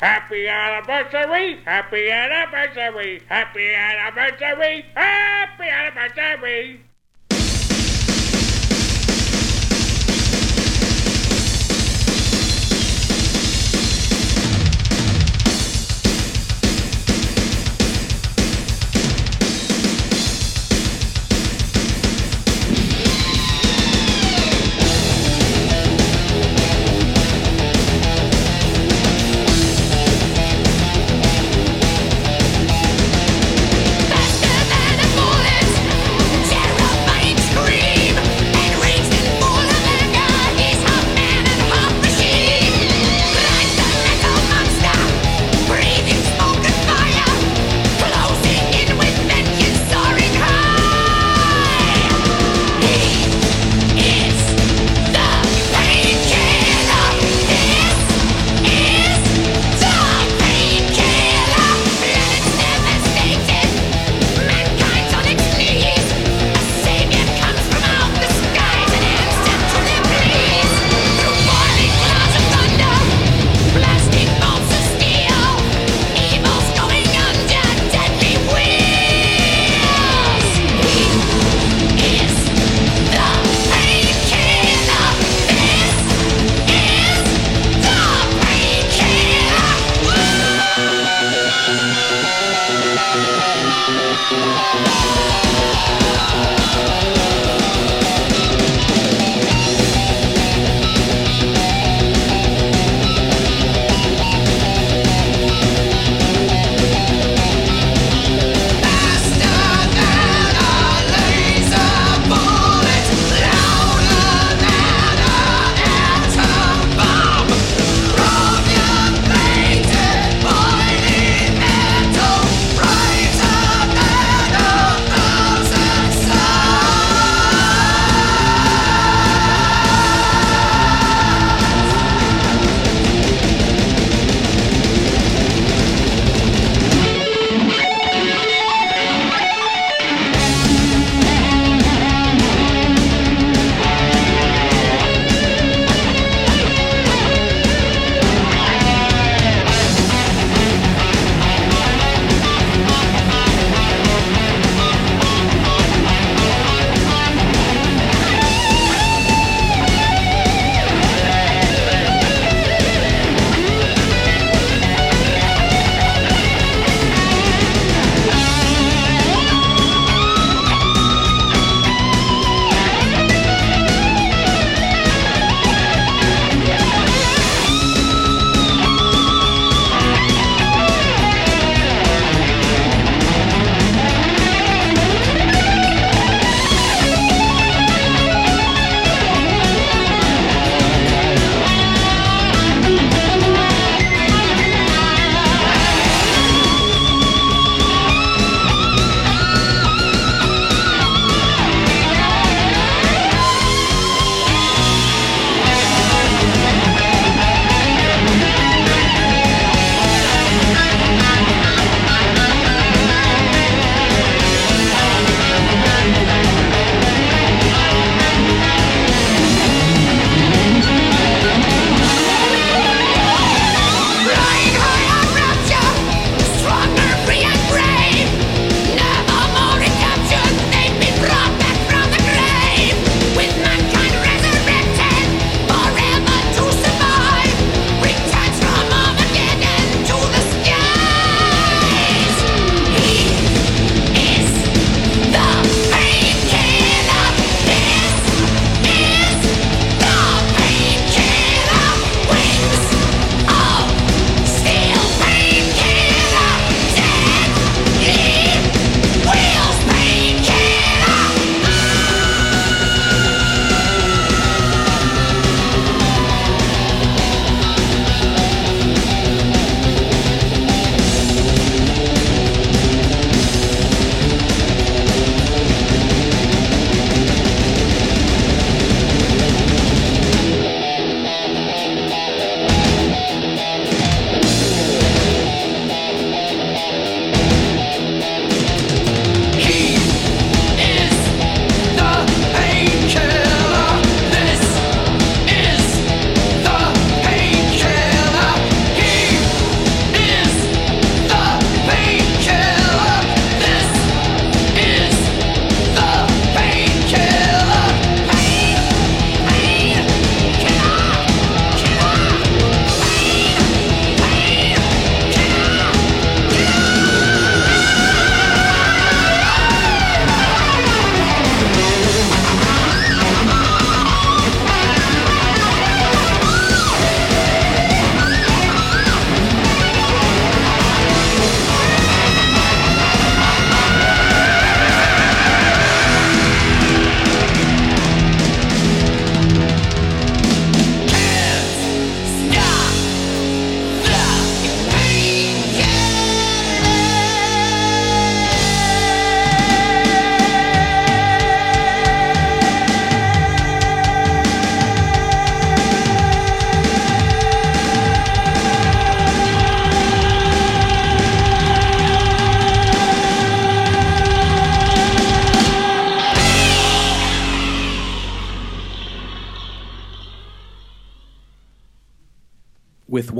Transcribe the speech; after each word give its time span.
Happy 0.00 0.48
anniversary! 0.48 1.60
Happy 1.66 2.10
anniversary! 2.10 3.22
Happy 3.28 3.74
anniversary! 3.74 4.86
Happy 4.94 5.68
anniversary! 5.68 6.80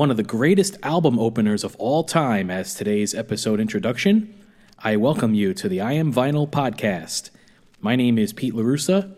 One 0.01 0.11
of 0.11 0.17
the 0.17 0.23
greatest 0.23 0.79
album 0.83 1.19
openers 1.19 1.63
of 1.63 1.77
all 1.77 2.03
time 2.03 2.51
as 2.51 2.73
today's 2.73 3.15
episode 3.15 3.61
introduction, 3.61 4.35
I 4.79 4.97
welcome 4.97 5.35
you 5.35 5.53
to 5.53 5.69
the 5.69 5.83
I 5.83 5.93
Am 5.93 6.11
Vinyl 6.11 6.49
podcast. 6.49 7.29
My 7.83 7.97
name 7.97 8.17
is 8.17 8.33
Pete 8.33 8.55
LaRussa, 8.55 9.15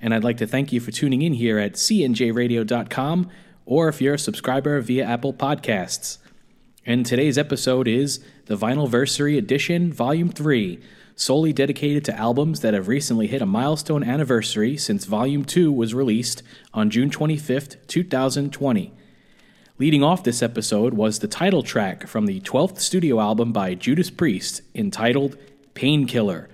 and 0.00 0.14
I'd 0.14 0.22
like 0.22 0.36
to 0.36 0.46
thank 0.46 0.72
you 0.72 0.78
for 0.78 0.92
tuning 0.92 1.22
in 1.22 1.32
here 1.32 1.58
at 1.58 1.72
cnjradio.com 1.72 3.28
or 3.66 3.88
if 3.88 4.00
you're 4.00 4.14
a 4.14 4.18
subscriber 4.20 4.80
via 4.80 5.04
Apple 5.04 5.34
Podcasts. 5.34 6.18
And 6.86 7.04
today's 7.04 7.36
episode 7.36 7.88
is 7.88 8.24
the 8.46 8.56
Vinylversary 8.56 9.36
Edition, 9.36 9.92
Volume 9.92 10.28
3, 10.28 10.78
solely 11.16 11.52
dedicated 11.52 12.04
to 12.04 12.16
albums 12.16 12.60
that 12.60 12.74
have 12.74 12.86
recently 12.86 13.26
hit 13.26 13.42
a 13.42 13.46
milestone 13.46 14.04
anniversary 14.04 14.76
since 14.76 15.06
Volume 15.06 15.44
2 15.44 15.72
was 15.72 15.92
released 15.92 16.44
on 16.72 16.88
June 16.88 17.10
25th, 17.10 17.84
2020. 17.88 18.92
Leading 19.80 20.02
off 20.02 20.22
this 20.24 20.42
episode 20.42 20.92
was 20.92 21.20
the 21.20 21.26
title 21.26 21.62
track 21.62 22.06
from 22.06 22.26
the 22.26 22.38
12th 22.42 22.80
studio 22.80 23.18
album 23.18 23.50
by 23.50 23.74
Judas 23.74 24.10
Priest 24.10 24.60
entitled 24.74 25.38
Painkiller, 25.72 26.50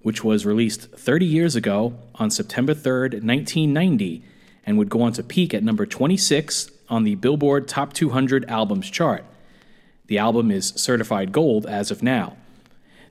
which 0.00 0.24
was 0.24 0.46
released 0.46 0.90
30 0.90 1.26
years 1.26 1.54
ago 1.54 1.92
on 2.14 2.30
September 2.30 2.72
3rd, 2.72 3.22
1990, 3.22 4.24
and 4.64 4.78
would 4.78 4.88
go 4.88 5.02
on 5.02 5.12
to 5.12 5.22
peak 5.22 5.52
at 5.52 5.62
number 5.62 5.84
26 5.84 6.70
on 6.88 7.04
the 7.04 7.14
Billboard 7.16 7.68
Top 7.68 7.92
200 7.92 8.46
Albums 8.46 8.88
chart. 8.88 9.26
The 10.06 10.16
album 10.16 10.50
is 10.50 10.72
certified 10.74 11.30
gold 11.30 11.66
as 11.66 11.90
of 11.90 12.02
now. 12.02 12.38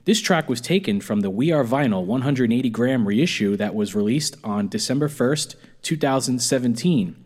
This 0.06 0.20
track 0.20 0.48
was 0.48 0.60
taken 0.60 1.00
from 1.00 1.20
the 1.20 1.30
We 1.30 1.52
Are 1.52 1.62
Vinyl 1.62 2.04
180 2.04 2.68
gram 2.70 3.06
reissue 3.06 3.56
that 3.58 3.76
was 3.76 3.94
released 3.94 4.36
on 4.42 4.66
December 4.66 5.06
1st, 5.06 5.54
2017. 5.82 7.21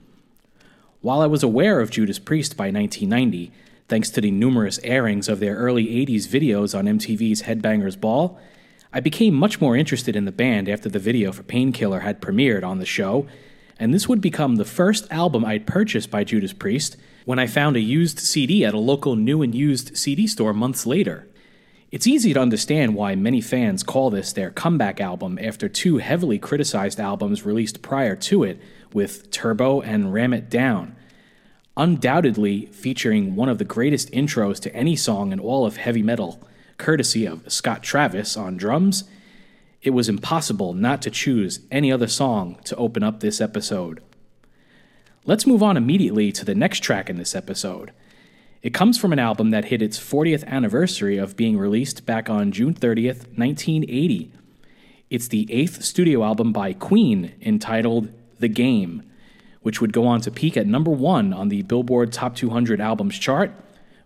While 1.03 1.21
I 1.21 1.27
was 1.27 1.43
aware 1.43 1.81
of 1.81 1.91
Judas 1.91 2.19
Priest 2.19 2.57
by 2.57 2.71
1990, 2.71 3.53
thanks 3.87 4.09
to 4.11 4.21
the 4.23 4.31
numerous 4.31 4.81
airings 4.83 5.29
of 5.29 5.41
their 5.41 5.55
early 5.55 5.85
80s 5.87 6.27
videos 6.27 6.77
on 6.77 6.87
MTV's 6.87 7.43
Headbangers 7.43 8.01
Ball, 8.01 8.39
I 8.95 9.01
became 9.01 9.35
much 9.35 9.61
more 9.61 9.77
interested 9.77 10.17
in 10.17 10.25
the 10.25 10.33
band 10.33 10.71
after 10.71 10.89
the 10.89 10.99
video 10.99 11.33
for 11.33 11.43
Painkiller 11.43 12.01
had 12.01 12.23
premiered 12.23 12.65
on 12.65 12.79
the 12.79 12.87
show, 12.87 13.27
and 13.79 13.93
this 13.93 14.09
would 14.09 14.23
become 14.23 14.57
the 14.57 14.65
first 14.65 15.07
album 15.13 15.45
I'd 15.45 15.67
purchased 15.67 16.11
by 16.11 16.25
Judas 16.25 16.55
Priest 16.55 16.97
when 17.27 17.39
I 17.39 17.47
found 17.47 17.77
a 17.77 17.81
used 17.81 18.19
CD 18.19 18.65
at 18.65 18.73
a 18.73 18.79
local 18.79 19.17
new 19.17 19.43
and 19.43 19.55
used 19.55 19.99
CD 19.99 20.27
store 20.27 20.55
months 20.55 20.87
later. 20.87 21.29
It's 21.93 22.07
easy 22.07 22.33
to 22.33 22.41
understand 22.41 22.95
why 22.95 23.15
many 23.15 23.43
fans 23.43 23.83
call 23.83 24.09
this 24.09 24.33
their 24.33 24.51
comeback 24.51 24.99
album 25.01 25.39
after 25.43 25.69
two 25.69 25.99
heavily 25.99 26.39
criticized 26.39 26.99
albums 26.99 27.45
released 27.45 27.83
prior 27.83 28.17
to 28.17 28.45
it, 28.45 28.59
with 28.97 29.31
Turbo 29.31 29.83
and 29.83 30.15
Ram 30.15 30.33
It 30.33 30.49
Down. 30.49 30.97
Undoubtedly 31.77 32.65
featuring 32.73 33.37
one 33.37 33.51
of 33.51 33.59
the 33.59 33.65
greatest 33.65 34.11
intros 34.11 34.59
to 34.61 34.75
any 34.75 34.97
song 34.97 35.33
in 35.33 35.39
all 35.39 35.67
of 35.67 35.77
heavy 35.77 36.03
metal, 36.03 36.43
courtesy 36.79 37.27
of 37.27 37.53
Scott 37.53 37.83
Travis 37.83 38.39
on 38.39 38.57
drums, 38.57 39.05
it 39.83 39.91
was 39.91 40.09
impossible 40.09 40.73
not 40.73 41.03
to 41.03 41.11
choose 41.11 41.61
any 41.71 41.93
other 41.93 42.07
song 42.07 42.59
to 42.65 42.75
open 42.77 43.03
up 43.03 43.21
this 43.21 43.39
episode. 43.39 44.03
Let's 45.27 45.47
move 45.47 45.63
on 45.63 45.77
immediately 45.77 46.33
to 46.33 46.47
the 46.47 46.55
next 46.55 46.81
track 46.81 47.11
in 47.11 47.19
this 47.19 47.35
episode. 47.35 47.93
It 48.63 48.73
comes 48.73 48.97
from 48.97 49.13
an 49.13 49.19
album 49.19 49.51
that 49.51 49.67
hit 49.67 49.83
its 49.83 49.99
40th 49.99 50.47
anniversary 50.47 51.19
of 51.19 51.37
being 51.37 51.59
released 51.59 52.07
back 52.07 52.31
on 52.31 52.51
June 52.51 52.73
30th, 52.73 53.27
1980. 53.37 54.33
It's 55.11 55.29
the 55.29 55.47
eighth 55.53 55.85
studio 55.85 56.25
album 56.25 56.51
by 56.55 56.73
Queen 56.73 57.35
entitled 57.43 58.11
The 58.39 58.49
Game, 58.49 59.03
which 59.63 59.81
would 59.81 59.93
go 59.93 60.07
on 60.07 60.21
to 60.23 60.31
peak 60.31 60.57
at 60.57 60.67
number 60.67 60.91
one 60.91 61.33
on 61.33 61.49
the 61.49 61.63
Billboard 61.63 62.13
Top 62.13 62.37
200 62.37 62.81
Albums 62.81 63.19
chart, 63.19 63.53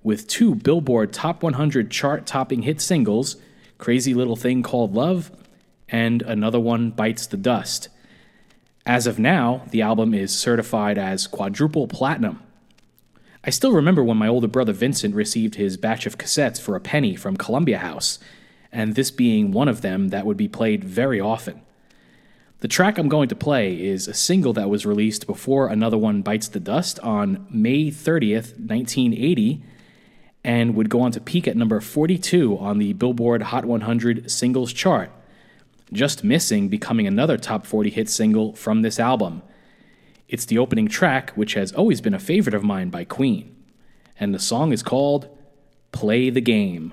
with 0.03 0.29
two 0.29 0.55
Billboard 0.55 1.13
Top 1.13 1.43
100 1.43 1.91
chart 1.91 2.27
topping 2.27 2.63
hit 2.63 2.81
singles 2.81 3.37
Crazy 3.79 4.15
Little 4.15 4.37
Thing 4.37 4.63
Called 4.63 4.95
Love 4.95 5.31
and 5.89 6.23
another 6.23 6.61
one 6.61 6.91
Bites 6.91 7.27
the 7.27 7.37
Dust. 7.37 7.89
As 8.87 9.07
of 9.07 9.19
now, 9.19 9.63
the 9.71 9.83
album 9.83 10.15
is 10.15 10.35
certified 10.35 10.99
as 10.99 11.27
quadruple 11.27 11.87
platinum 11.87 12.41
I 13.43 13.49
still 13.51 13.73
remember 13.73 14.05
when 14.05 14.19
my 14.19 14.29
older 14.29 14.49
brother 14.49 14.75
Vincent 14.75 15.15
received 15.15 15.55
his 15.55 15.79
batch 15.79 16.05
of 16.05 16.19
cassettes 16.19 16.61
for 16.61 16.77
a 16.77 16.81
penny 16.81 17.17
from 17.17 17.39
Columbia 17.39 17.79
House, 17.79 18.19
and 18.71 18.95
this 18.95 19.11
being 19.11 19.51
one 19.51 19.67
of 19.67 19.81
them 19.81 20.09
that 20.09 20.27
would 20.27 20.37
be 20.37 20.49
played 20.49 20.85
very 20.85 21.21
often. 21.21 21.63
The 22.61 22.69
track 22.69 22.99
I'm 22.99 23.09
going 23.09 23.31
to 23.31 23.35
play 23.35 23.81
is 23.81 24.07
a 24.07 24.13
single 24.13 24.53
that 24.53 24.69
was 24.69 24.85
released 24.85 25.27
before 25.27 25.69
another 25.69 25.97
one 25.97 26.21
bites 26.21 26.47
the 26.47 26.61
dust 26.61 26.99
on 27.01 27.47
May 27.49 27.87
30th, 27.87 28.59
1980, 28.59 29.63
and 30.45 30.75
would 30.75 30.91
go 30.91 31.01
on 31.01 31.11
to 31.13 31.23
peak 31.23 31.49
at 31.49 31.57
number 31.57 31.81
42 31.81 32.59
on 32.59 32.77
the 32.77 32.93
Billboard 32.93 33.45
Hot 33.45 33.65
100 33.65 34.31
singles 34.31 34.75
chart, 34.75 35.11
just 35.91 36.23
missing 36.23 36.69
becoming 36.69 37.07
another 37.07 37.39
top 37.39 37.65
40 37.65 37.89
hit 37.89 38.11
single 38.11 38.53
from 38.55 38.83
this 38.83 39.01
album. 39.01 39.41
It's 40.29 40.45
the 40.45 40.59
opening 40.59 40.87
track, 40.87 41.31
which 41.31 41.55
has 41.55 41.73
always 41.73 42.03
been 42.03 42.15
a 42.15 42.19
favorite 42.19 42.55
of 42.55 42.63
mine 42.63 42.91
by 42.91 43.05
Queen, 43.05 43.57
and 44.19 44.35
the 44.35 44.39
song 44.39 44.75
is 44.75 44.83
called 44.83 45.35
Play 45.93 46.29
the 46.29 46.43
Game. 46.43 46.93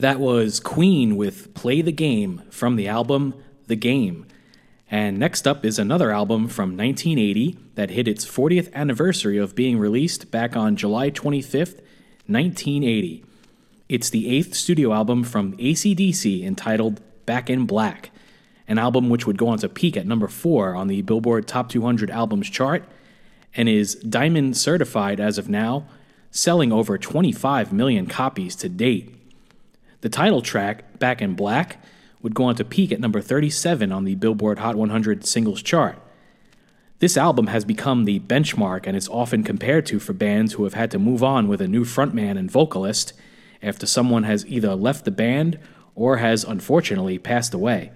That 0.00 0.18
was 0.18 0.60
Queen 0.60 1.14
with 1.18 1.52
Play 1.52 1.82
the 1.82 1.92
Game 1.92 2.40
from 2.48 2.76
the 2.76 2.88
album 2.88 3.34
The 3.66 3.76
Game. 3.76 4.26
And 4.90 5.18
next 5.18 5.46
up 5.46 5.62
is 5.62 5.78
another 5.78 6.10
album 6.10 6.48
from 6.48 6.74
1980 6.74 7.58
that 7.74 7.90
hit 7.90 8.08
its 8.08 8.24
40th 8.24 8.72
anniversary 8.72 9.36
of 9.36 9.54
being 9.54 9.78
released 9.78 10.30
back 10.30 10.56
on 10.56 10.74
July 10.76 11.10
25th, 11.10 11.82
1980. 12.24 13.26
It's 13.90 14.08
the 14.08 14.34
eighth 14.34 14.54
studio 14.54 14.94
album 14.94 15.22
from 15.22 15.54
ACDC 15.58 16.44
entitled 16.44 17.02
Back 17.26 17.50
in 17.50 17.66
Black, 17.66 18.10
an 18.66 18.78
album 18.78 19.10
which 19.10 19.26
would 19.26 19.36
go 19.36 19.48
on 19.48 19.58
to 19.58 19.68
peak 19.68 19.98
at 19.98 20.06
number 20.06 20.28
4 20.28 20.74
on 20.74 20.86
the 20.86 21.02
Billboard 21.02 21.46
Top 21.46 21.68
200 21.68 22.10
Albums 22.10 22.48
chart 22.48 22.88
and 23.54 23.68
is 23.68 23.96
diamond 23.96 24.56
certified 24.56 25.20
as 25.20 25.36
of 25.36 25.50
now, 25.50 25.86
selling 26.30 26.72
over 26.72 26.96
25 26.96 27.70
million 27.70 28.06
copies 28.06 28.56
to 28.56 28.70
date. 28.70 29.19
The 30.00 30.08
title 30.08 30.40
track, 30.40 30.98
Back 30.98 31.20
in 31.20 31.34
Black, 31.34 31.82
would 32.22 32.34
go 32.34 32.44
on 32.44 32.54
to 32.56 32.64
peak 32.64 32.90
at 32.90 33.00
number 33.00 33.20
37 33.20 33.92
on 33.92 34.04
the 34.04 34.14
Billboard 34.14 34.58
Hot 34.58 34.76
100 34.76 35.26
singles 35.26 35.62
chart. 35.62 35.98
This 37.00 37.16
album 37.16 37.48
has 37.48 37.64
become 37.64 38.04
the 38.04 38.20
benchmark 38.20 38.86
and 38.86 38.96
is 38.96 39.08
often 39.08 39.42
compared 39.42 39.86
to 39.86 39.98
for 39.98 40.12
bands 40.12 40.54
who 40.54 40.64
have 40.64 40.74
had 40.74 40.90
to 40.90 40.98
move 40.98 41.22
on 41.22 41.48
with 41.48 41.60
a 41.60 41.68
new 41.68 41.84
frontman 41.84 42.38
and 42.38 42.50
vocalist 42.50 43.12
after 43.62 43.86
someone 43.86 44.24
has 44.24 44.46
either 44.46 44.74
left 44.74 45.04
the 45.04 45.10
band 45.10 45.58
or 45.94 46.18
has 46.18 46.44
unfortunately 46.44 47.18
passed 47.18 47.52
away. 47.52 47.92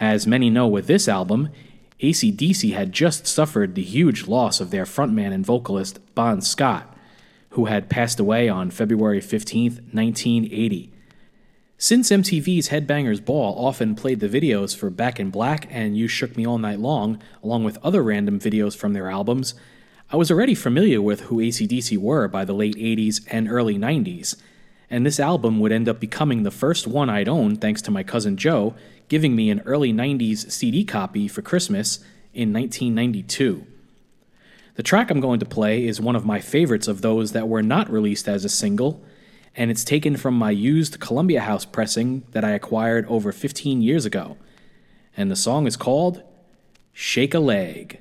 As 0.00 0.26
many 0.26 0.50
know 0.50 0.66
with 0.68 0.86
this 0.86 1.08
album, 1.08 1.48
ACDC 2.00 2.72
had 2.74 2.92
just 2.92 3.26
suffered 3.26 3.74
the 3.74 3.82
huge 3.82 4.26
loss 4.26 4.60
of 4.60 4.70
their 4.70 4.84
frontman 4.84 5.32
and 5.32 5.44
vocalist 5.44 6.00
Bon 6.14 6.40
Scott, 6.40 6.94
who 7.50 7.64
had 7.64 7.90
passed 7.90 8.20
away 8.20 8.48
on 8.48 8.70
February 8.70 9.20
15, 9.20 9.72
1980. 9.92 10.92
Since 11.80 12.10
MTV's 12.10 12.70
Headbangers 12.70 13.24
Ball 13.24 13.54
often 13.56 13.94
played 13.94 14.18
the 14.18 14.28
videos 14.28 14.74
for 14.74 14.90
Back 14.90 15.20
in 15.20 15.30
Black 15.30 15.68
and 15.70 15.96
You 15.96 16.08
Shook 16.08 16.36
Me 16.36 16.44
All 16.44 16.58
Night 16.58 16.80
Long, 16.80 17.22
along 17.40 17.62
with 17.62 17.78
other 17.84 18.02
random 18.02 18.40
videos 18.40 18.76
from 18.76 18.94
their 18.94 19.08
albums, 19.08 19.54
I 20.10 20.16
was 20.16 20.28
already 20.28 20.56
familiar 20.56 21.00
with 21.00 21.20
who 21.20 21.36
ACDC 21.36 21.96
were 21.96 22.26
by 22.26 22.44
the 22.44 22.52
late 22.52 22.74
80s 22.74 23.24
and 23.30 23.48
early 23.48 23.78
90s, 23.78 24.34
and 24.90 25.06
this 25.06 25.20
album 25.20 25.60
would 25.60 25.70
end 25.70 25.88
up 25.88 26.00
becoming 26.00 26.42
the 26.42 26.50
first 26.50 26.88
one 26.88 27.08
I'd 27.08 27.28
own 27.28 27.54
thanks 27.54 27.80
to 27.82 27.92
my 27.92 28.02
cousin 28.02 28.36
Joe 28.36 28.74
giving 29.06 29.36
me 29.36 29.48
an 29.48 29.60
early 29.60 29.92
90s 29.92 30.50
CD 30.50 30.84
copy 30.84 31.28
for 31.28 31.42
Christmas 31.42 31.98
in 32.34 32.52
1992. 32.52 33.64
The 34.74 34.82
track 34.82 35.12
I'm 35.12 35.20
going 35.20 35.38
to 35.38 35.46
play 35.46 35.86
is 35.86 36.00
one 36.00 36.16
of 36.16 36.26
my 36.26 36.40
favorites 36.40 36.88
of 36.88 37.02
those 37.02 37.30
that 37.32 37.46
were 37.46 37.62
not 37.62 37.88
released 37.88 38.26
as 38.26 38.44
a 38.44 38.48
single 38.48 39.00
and 39.58 39.72
it's 39.72 39.82
taken 39.82 40.16
from 40.16 40.34
my 40.34 40.52
used 40.52 41.00
Columbia 41.00 41.40
House 41.40 41.64
pressing 41.64 42.22
that 42.30 42.44
I 42.44 42.50
acquired 42.50 43.04
over 43.06 43.32
15 43.32 43.82
years 43.82 44.06
ago. 44.06 44.36
And 45.16 45.32
the 45.32 45.36
song 45.36 45.66
is 45.66 45.76
called 45.76 46.22
Shake 46.92 47.34
a 47.34 47.40
Leg. 47.40 48.00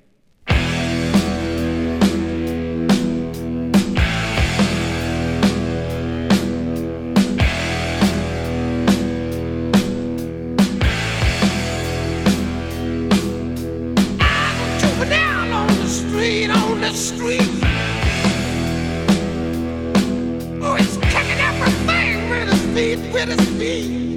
street 16.98 17.57
with 22.78 23.12
pretty 23.12 23.36
feet. 23.58 24.17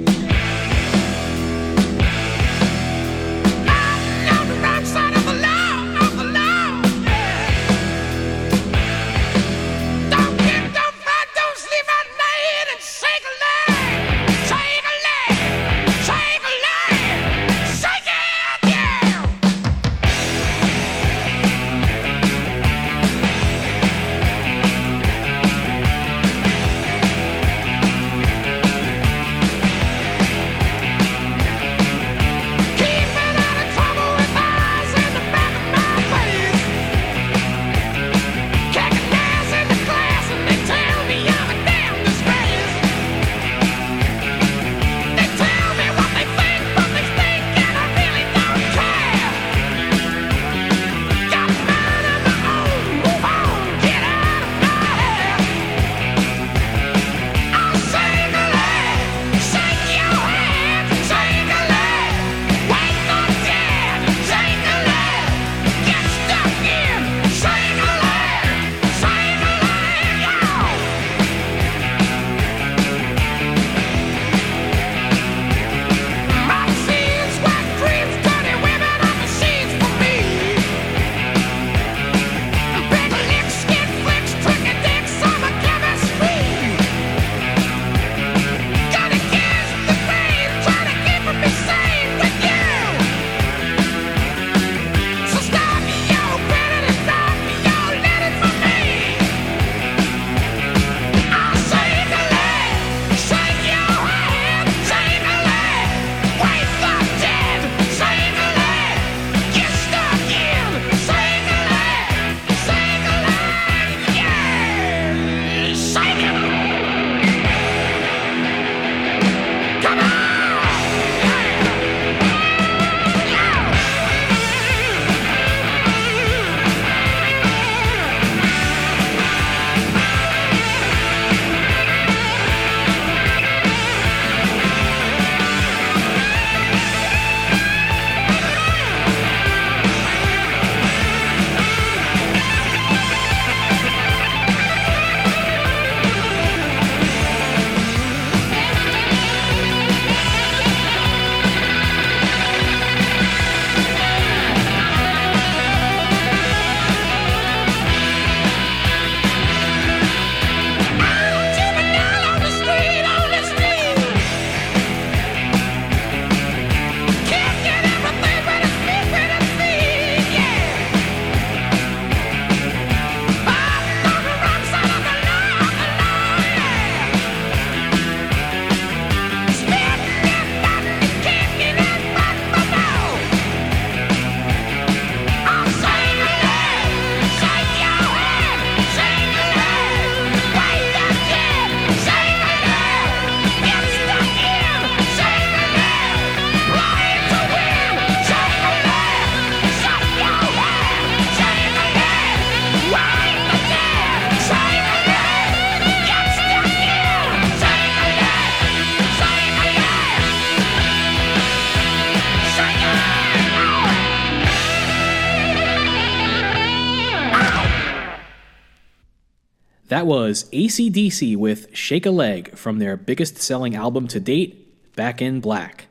That 220.01 220.07
was 220.07 220.45
ACDC 220.45 221.37
with 221.37 221.67
Shake 221.77 222.07
a 222.07 222.09
Leg 222.09 222.57
from 222.57 222.79
their 222.79 222.97
biggest 222.97 223.37
selling 223.37 223.75
album 223.75 224.07
to 224.07 224.19
date, 224.19 224.95
Back 224.95 225.21
in 225.21 225.39
Black. 225.41 225.85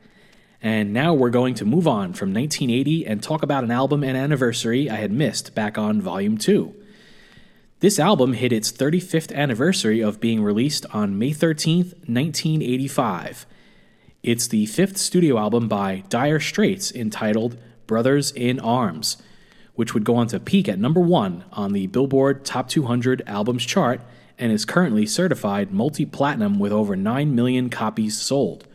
And 0.61 0.91
now 0.91 1.13
we're 1.13 1.29
going 1.29 1.53
to 1.55 1.63
move 1.63 1.87
on 1.87 2.11
from 2.11 2.33
1980 2.33 3.07
and 3.07 3.23
talk 3.23 3.41
about 3.41 3.63
an 3.63 3.71
album 3.71 4.03
and 4.03 4.17
anniversary 4.17 4.89
I 4.89 4.95
had 4.97 5.13
missed 5.13 5.55
back 5.55 5.77
on 5.77 6.01
Volume 6.01 6.37
2. 6.37 6.75
This 7.79 7.99
album 7.99 8.33
hit 8.33 8.51
its 8.51 8.69
35th 8.69 9.33
anniversary 9.33 10.01
of 10.01 10.19
being 10.19 10.43
released 10.43 10.85
on 10.91 11.17
May 11.17 11.31
13th, 11.31 11.93
1985. 12.05 13.45
It's 14.23 14.49
the 14.49 14.65
fifth 14.65 14.97
studio 14.97 15.37
album 15.37 15.69
by 15.69 16.03
Dire 16.09 16.41
Straits 16.41 16.91
entitled 16.91 17.57
Brothers 17.87 18.33
in 18.33 18.59
Arms, 18.59 19.23
which 19.81 19.95
would 19.95 20.03
go 20.03 20.15
on 20.15 20.27
to 20.27 20.39
peak 20.39 20.69
at 20.69 20.77
number 20.77 20.99
one 20.99 21.43
on 21.51 21.73
the 21.73 21.87
Billboard 21.87 22.45
Top 22.45 22.69
200 22.69 23.23
Albums 23.25 23.65
chart 23.65 23.99
and 24.37 24.51
is 24.51 24.63
currently 24.63 25.07
certified 25.07 25.71
multi 25.71 26.05
platinum 26.05 26.59
with 26.59 26.71
over 26.71 26.95
9 26.95 27.33
million 27.33 27.67
copies 27.67 28.15
sold. 28.15 28.67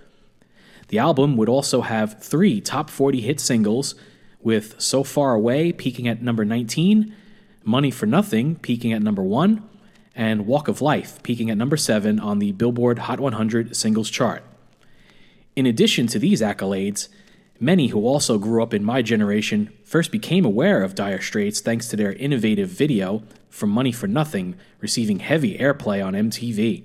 The 0.89 0.99
album 0.99 1.37
would 1.37 1.49
also 1.49 1.83
have 1.83 2.21
three 2.21 2.61
top 2.61 2.91
40 2.91 3.21
hit 3.21 3.39
singles, 3.39 3.95
with 4.41 4.75
So 4.81 5.05
Far 5.05 5.35
Away 5.35 5.71
peaking 5.71 6.09
at 6.09 6.23
number 6.23 6.45
19, 6.45 7.15
Money 7.63 7.93
for 7.93 8.07
Nothing 8.07 8.57
peaking 8.57 8.93
at 8.93 9.01
number 9.01 9.23
1, 9.23 9.63
and 10.17 10.45
Walk 10.45 10.67
of 10.67 10.83
Life 10.83 11.23
peaking 11.23 11.51
at 11.51 11.57
number 11.57 11.77
7 11.77 12.19
on 12.19 12.41
the 12.41 12.51
Billboard 12.51 12.99
Hot 12.99 13.21
100 13.21 13.77
singles 13.77 14.11
chart. 14.11 14.43
In 15.55 15.67
addition 15.67 16.09
to 16.09 16.19
these 16.19 16.41
accolades, 16.41 17.07
many 17.61 17.89
who 17.89 18.07
also 18.07 18.39
grew 18.39 18.63
up 18.63 18.75
in 18.75 18.85
my 18.85 19.03
generation 19.03 19.73
first 19.85 20.11
became 20.11 20.45
aware 20.45 20.83
of 20.83 20.95
Dire 20.95 21.21
Straits 21.21 21.61
thanks 21.61 21.89
to 21.89 21.97
their 21.97 22.13
innovative 22.13 22.69
video, 22.69 23.23
From 23.49 23.71
Money 23.71 23.93
for 23.93 24.07
Nothing, 24.07 24.57
receiving 24.81 25.21
heavy 25.21 25.59
airplay 25.59 26.05
on 26.05 26.15
MTV 26.15 26.85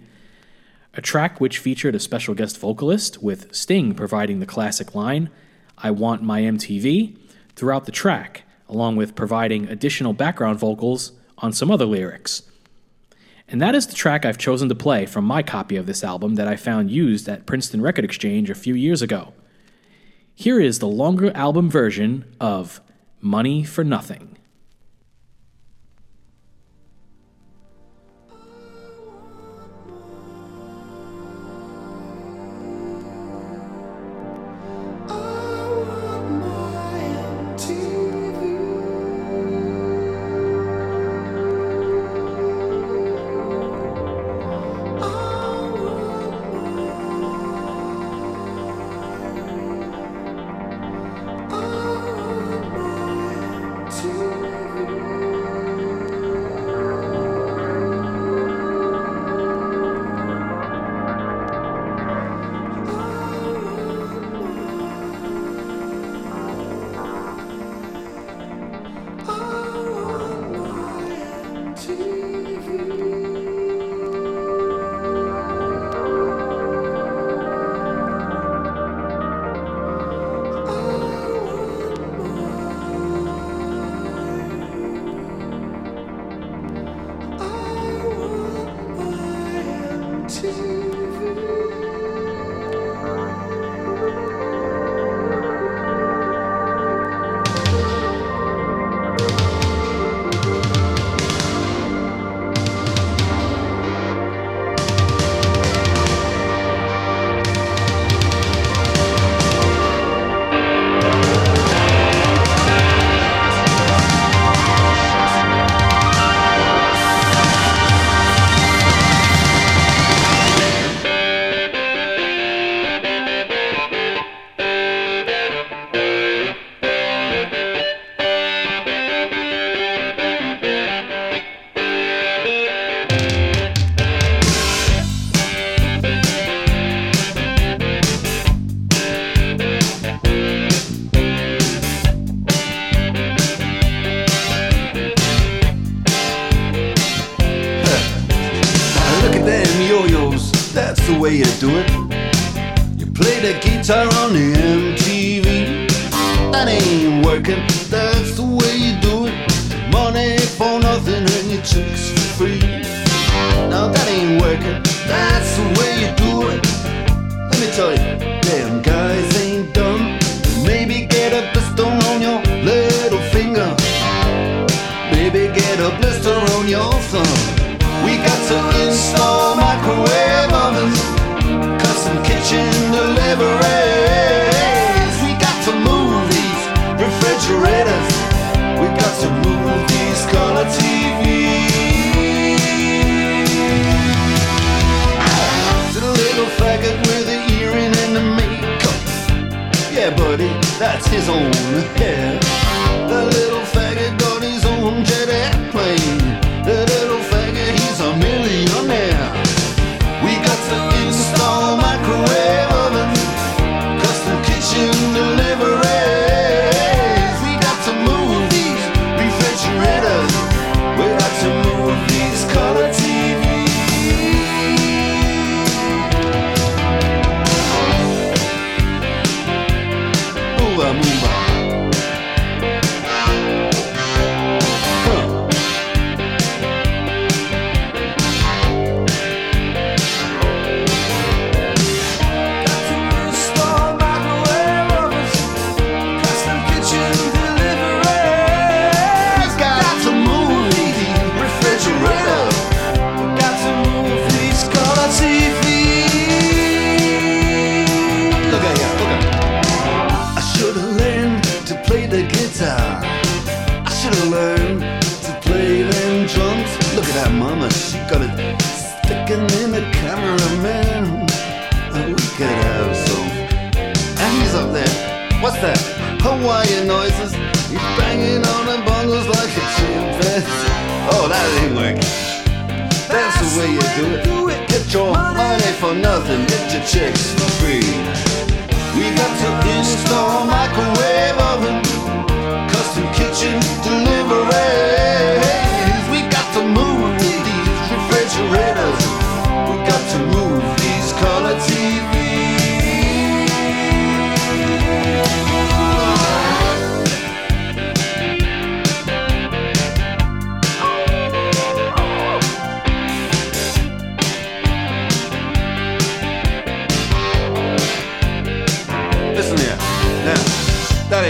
a 0.93 1.01
track 1.01 1.39
which 1.39 1.59
featured 1.59 1.95
a 1.95 1.99
special 1.99 2.33
guest 2.33 2.59
vocalist, 2.59 3.23
with 3.23 3.53
Sting 3.55 3.93
providing 3.93 4.39
the 4.39 4.45
classic 4.45 4.93
line, 4.93 5.29
I 5.77 5.91
want 5.91 6.21
my 6.21 6.41
MTV, 6.41 7.17
throughout 7.55 7.85
the 7.85 7.91
track, 7.91 8.43
along 8.67 8.97
with 8.97 9.15
providing 9.15 9.67
additional 9.67 10.13
background 10.13 10.59
vocals 10.59 11.13
on 11.37 11.53
some 11.53 11.71
other 11.71 11.85
lyrics. 11.85 12.43
And 13.47 13.61
that 13.61 13.75
is 13.75 13.87
the 13.87 13.95
track 13.95 14.25
I've 14.25 14.37
chosen 14.37 14.69
to 14.69 14.75
play 14.75 15.05
from 15.05 15.25
my 15.25 15.43
copy 15.43 15.75
of 15.75 15.85
this 15.85 16.03
album 16.03 16.35
that 16.35 16.47
I 16.47 16.55
found 16.55 16.91
used 16.91 17.27
at 17.27 17.45
Princeton 17.45 17.81
Record 17.81 18.05
Exchange 18.05 18.49
a 18.49 18.55
few 18.55 18.75
years 18.75 19.01
ago. 19.01 19.33
Here 20.35 20.59
is 20.59 20.79
the 20.79 20.87
longer 20.87 21.31
album 21.35 21.69
version 21.69 22.25
of 22.39 22.81
Money 23.19 23.63
for 23.63 23.83
Nothing. 23.83 24.30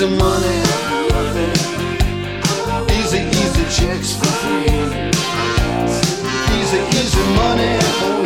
Easy, 0.00 0.16
money. 0.16 0.62
Easy, 2.96 3.20
easy 3.20 3.64
chicks 3.68 4.16
for 4.16 4.24
free. 4.24 5.10
Easy, 6.56 6.78
easy 6.96 7.22
money 7.36 8.19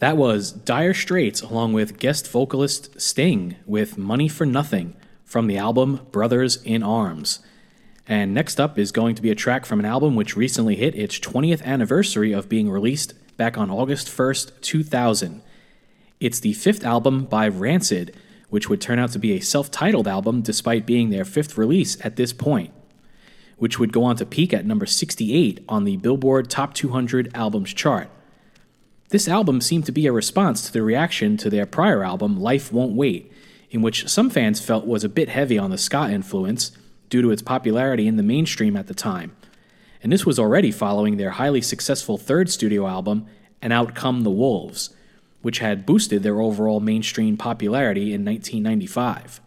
That 0.00 0.16
was 0.16 0.52
Dire 0.52 0.94
Straits 0.94 1.42
along 1.42 1.74
with 1.74 1.98
guest 1.98 2.26
vocalist 2.26 2.98
Sting 2.98 3.56
with 3.66 3.98
Money 3.98 4.28
for 4.28 4.46
Nothing 4.46 4.96
from 5.26 5.46
the 5.46 5.58
album 5.58 6.06
Brothers 6.10 6.56
in 6.62 6.82
Arms. 6.82 7.40
And 8.08 8.32
next 8.32 8.58
up 8.58 8.78
is 8.78 8.92
going 8.92 9.14
to 9.16 9.20
be 9.20 9.30
a 9.30 9.34
track 9.34 9.66
from 9.66 9.78
an 9.78 9.84
album 9.84 10.16
which 10.16 10.38
recently 10.38 10.74
hit 10.74 10.94
its 10.94 11.20
20th 11.20 11.62
anniversary 11.64 12.32
of 12.32 12.48
being 12.48 12.70
released 12.70 13.12
back 13.36 13.58
on 13.58 13.70
August 13.70 14.08
1st, 14.08 14.62
2000. 14.62 15.42
It's 16.18 16.40
the 16.40 16.54
fifth 16.54 16.82
album 16.82 17.26
by 17.26 17.46
Rancid, 17.46 18.16
which 18.48 18.70
would 18.70 18.80
turn 18.80 18.98
out 18.98 19.12
to 19.12 19.18
be 19.18 19.32
a 19.32 19.40
self 19.40 19.70
titled 19.70 20.08
album 20.08 20.40
despite 20.40 20.86
being 20.86 21.10
their 21.10 21.26
fifth 21.26 21.58
release 21.58 22.02
at 22.02 22.16
this 22.16 22.32
point, 22.32 22.72
which 23.58 23.78
would 23.78 23.92
go 23.92 24.04
on 24.04 24.16
to 24.16 24.24
peak 24.24 24.54
at 24.54 24.64
number 24.64 24.86
68 24.86 25.62
on 25.68 25.84
the 25.84 25.98
Billboard 25.98 26.48
Top 26.48 26.72
200 26.72 27.30
Albums 27.34 27.74
chart. 27.74 28.08
This 29.10 29.26
album 29.26 29.60
seemed 29.60 29.86
to 29.86 29.92
be 29.92 30.06
a 30.06 30.12
response 30.12 30.62
to 30.62 30.72
the 30.72 30.82
reaction 30.82 31.36
to 31.38 31.50
their 31.50 31.66
prior 31.66 32.04
album, 32.04 32.40
Life 32.40 32.72
Won't 32.72 32.94
Wait, 32.94 33.32
in 33.68 33.82
which 33.82 34.08
some 34.08 34.30
fans 34.30 34.60
felt 34.60 34.86
was 34.86 35.02
a 35.02 35.08
bit 35.08 35.28
heavy 35.28 35.58
on 35.58 35.70
the 35.70 35.78
ska 35.78 36.08
influence 36.08 36.70
due 37.08 37.20
to 37.20 37.32
its 37.32 37.42
popularity 37.42 38.06
in 38.06 38.16
the 38.16 38.22
mainstream 38.22 38.76
at 38.76 38.86
the 38.86 38.94
time. 38.94 39.34
And 40.00 40.12
this 40.12 40.24
was 40.24 40.38
already 40.38 40.70
following 40.70 41.16
their 41.16 41.30
highly 41.30 41.60
successful 41.60 42.18
third 42.18 42.50
studio 42.50 42.86
album, 42.86 43.26
And 43.60 43.72
Out 43.72 43.96
Come 43.96 44.22
the 44.22 44.30
Wolves, 44.30 44.90
which 45.42 45.58
had 45.58 45.84
boosted 45.86 46.22
their 46.22 46.40
overall 46.40 46.78
mainstream 46.78 47.36
popularity 47.36 48.14
in 48.14 48.24
1995. 48.24 49.40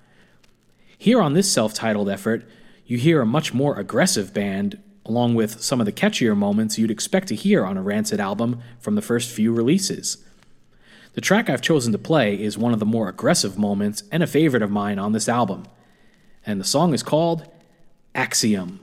Here 0.97 1.21
on 1.21 1.33
this 1.33 1.49
self 1.49 1.73
titled 1.73 2.09
effort, 2.09 2.45
you 2.85 2.97
hear 2.97 3.21
a 3.21 3.25
much 3.25 3.53
more 3.53 3.79
aggressive 3.79 4.33
band, 4.33 4.77
along 5.05 5.35
with 5.35 5.61
some 5.61 5.79
of 5.79 5.85
the 5.85 5.91
catchier 5.91 6.35
moments 6.35 6.77
you'd 6.77 6.91
expect 6.91 7.27
to 7.27 7.35
hear 7.35 7.65
on 7.65 7.77
a 7.77 7.81
Rancid 7.81 8.19
album 8.19 8.61
from 8.79 8.95
the 8.95 9.01
first 9.01 9.31
few 9.31 9.53
releases. 9.53 10.17
The 11.13 11.21
track 11.21 11.49
I've 11.49 11.61
chosen 11.61 11.91
to 11.91 11.97
play 11.97 12.41
is 12.41 12.57
one 12.57 12.73
of 12.73 12.79
the 12.79 12.85
more 12.85 13.07
aggressive 13.07 13.57
moments 13.57 14.03
and 14.11 14.23
a 14.23 14.27
favorite 14.27 14.63
of 14.63 14.71
mine 14.71 14.97
on 14.97 15.11
this 15.11 15.29
album, 15.29 15.65
and 16.45 16.59
the 16.59 16.65
song 16.65 16.93
is 16.93 17.03
called 17.03 17.47
Axiom. 18.15 18.82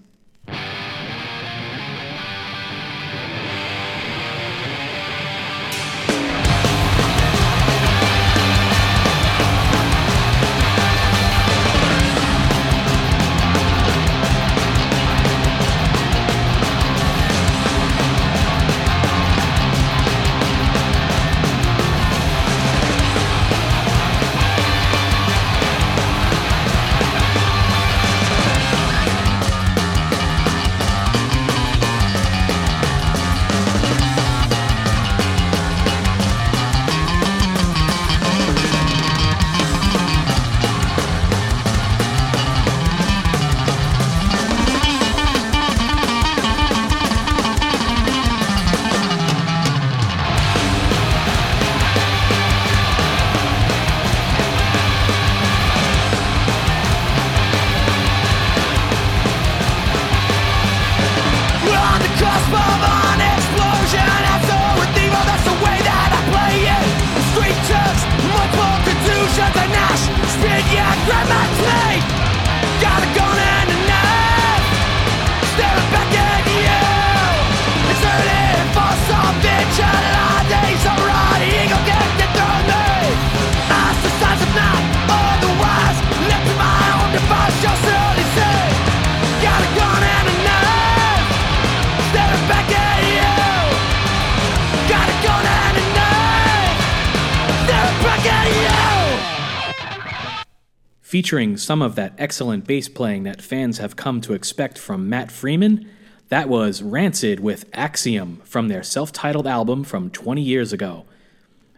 Featuring 101.30 101.58
some 101.58 101.80
of 101.80 101.94
that 101.94 102.12
excellent 102.18 102.66
bass 102.66 102.88
playing 102.88 103.22
that 103.22 103.40
fans 103.40 103.78
have 103.78 103.94
come 103.94 104.20
to 104.22 104.32
expect 104.32 104.76
from 104.76 105.08
Matt 105.08 105.30
Freeman, 105.30 105.88
that 106.28 106.48
was 106.48 106.82
Rancid 106.82 107.38
with 107.38 107.70
Axiom 107.72 108.42
from 108.42 108.66
their 108.66 108.82
self 108.82 109.12
titled 109.12 109.46
album 109.46 109.84
from 109.84 110.10
20 110.10 110.42
years 110.42 110.72
ago. 110.72 111.04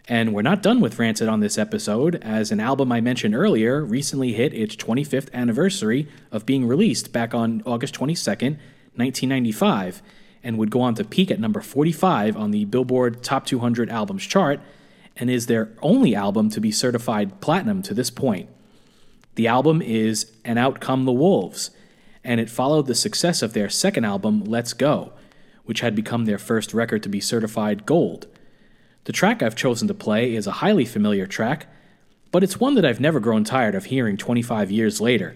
And 0.09 0.33
we're 0.33 0.41
not 0.41 0.63
done 0.63 0.81
with 0.81 0.99
Rancid 0.99 1.29
on 1.29 1.41
this 1.41 1.59
episode, 1.59 2.15
as 2.23 2.51
an 2.51 2.61
album 2.61 2.91
I 2.91 3.03
mentioned 3.03 3.35
earlier 3.35 3.85
recently 3.85 4.33
hit 4.33 4.55
its 4.55 4.75
25th 4.75 5.31
anniversary 5.35 6.09
of 6.31 6.47
being 6.47 6.67
released 6.67 7.13
back 7.13 7.35
on 7.35 7.63
August 7.67 7.95
22nd, 7.95 8.57
1995, 8.95 10.01
and 10.43 10.57
would 10.57 10.71
go 10.71 10.81
on 10.81 10.95
to 10.95 11.05
peak 11.05 11.31
at 11.31 11.39
number 11.39 11.61
45 11.61 12.39
on 12.39 12.53
the 12.53 12.65
Billboard 12.65 13.23
Top 13.23 13.45
200 13.45 13.91
Albums 13.91 14.25
chart, 14.25 14.61
and 15.15 15.29
is 15.29 15.45
their 15.45 15.73
only 15.83 16.15
album 16.15 16.49
to 16.49 16.59
be 16.59 16.71
certified 16.71 17.43
platinum 17.43 17.83
to 17.83 17.93
this 17.93 18.09
point. 18.09 18.49
The 19.35 19.47
album 19.47 19.81
is 19.81 20.31
And 20.45 20.59
Out 20.59 20.81
Come 20.81 21.07
the 21.07 21.13
Wolves, 21.13 21.71
and 22.23 22.39
it 22.39 22.51
followed 22.51 22.87
the 22.87 22.95
success 22.95 23.41
of 23.41 23.55
their 23.55 23.71
second 23.71 24.05
album, 24.05 24.45
Let's 24.45 24.75
Go, 24.75 25.15
which 25.65 25.81
had 25.81 25.95
become 25.95 26.27
their 26.27 26.39
first 26.39 26.75
record 26.75 27.03
to 27.03 27.09
be 27.09 27.21
certified 27.21 27.87
gold. 27.87 28.27
The 29.05 29.13
track 29.13 29.43
I've 29.43 29.57
chosen 29.57 29.89
to 29.89 29.95
play 29.95 30.35
is 30.35 30.47
a 30.47 30.59
highly 30.61 30.85
familiar 30.85 31.27
track, 31.27 31.67
but 32.31 32.45
it's 32.45 32.61
one 32.61 32.75
that 32.75 32.85
I've 32.85 33.01
never 33.01 33.21
grown 33.21 33.43
tired 33.43 33.75
of 33.75 33.87
hearing 33.87 34.19
25 34.19 34.71
years 34.71 35.01
later, 35.01 35.35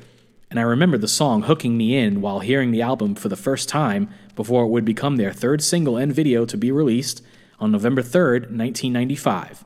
and 0.50 0.60
I 0.60 0.62
remember 0.64 0.98
the 0.98 1.08
song 1.08 1.42
hooking 1.44 1.78
me 1.78 1.96
in 1.96 2.20
while 2.20 2.40
hearing 2.40 2.72
the 2.72 2.82
album 2.82 3.14
for 3.14 3.30
the 3.30 3.34
first 3.34 3.66
time 3.66 4.10
before 4.34 4.64
it 4.64 4.68
would 4.68 4.84
become 4.84 5.16
their 5.16 5.32
third 5.32 5.62
single 5.62 5.96
and 5.96 6.12
video 6.12 6.44
to 6.44 6.56
be 6.58 6.70
released 6.70 7.22
on 7.58 7.72
November 7.72 8.02
3rd, 8.02 8.50
1995. 8.50 9.64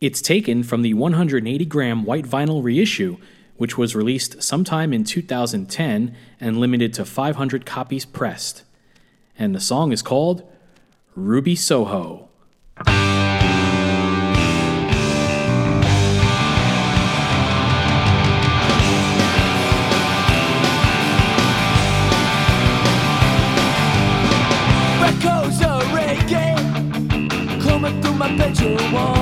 It's 0.00 0.22
taken 0.22 0.62
from 0.62 0.80
the 0.80 0.94
180 0.94 1.66
gram 1.66 2.04
white 2.04 2.24
vinyl 2.24 2.64
reissue, 2.64 3.18
which 3.58 3.76
was 3.76 3.94
released 3.94 4.42
sometime 4.42 4.94
in 4.94 5.04
2010 5.04 6.16
and 6.40 6.56
limited 6.56 6.94
to 6.94 7.04
500 7.04 7.66
copies 7.66 8.06
pressed. 8.06 8.62
And 9.38 9.54
the 9.54 9.60
song 9.60 9.92
is 9.92 10.00
called 10.00 10.50
Ruby 11.14 11.54
Soho. 11.54 12.28
Bedroom 28.38 28.92
wall. 28.92 29.19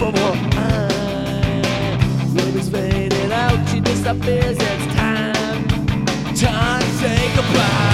for 0.00 0.10
more. 0.12 0.34
is 2.56 2.70
fading 2.70 3.32
out, 3.32 3.68
she 3.68 3.80
disappears. 3.80 4.56
It's 4.58 4.86
time, 4.94 5.68
time 6.34 6.80
to 6.80 6.88
say 7.00 7.34
goodbye. 7.36 7.89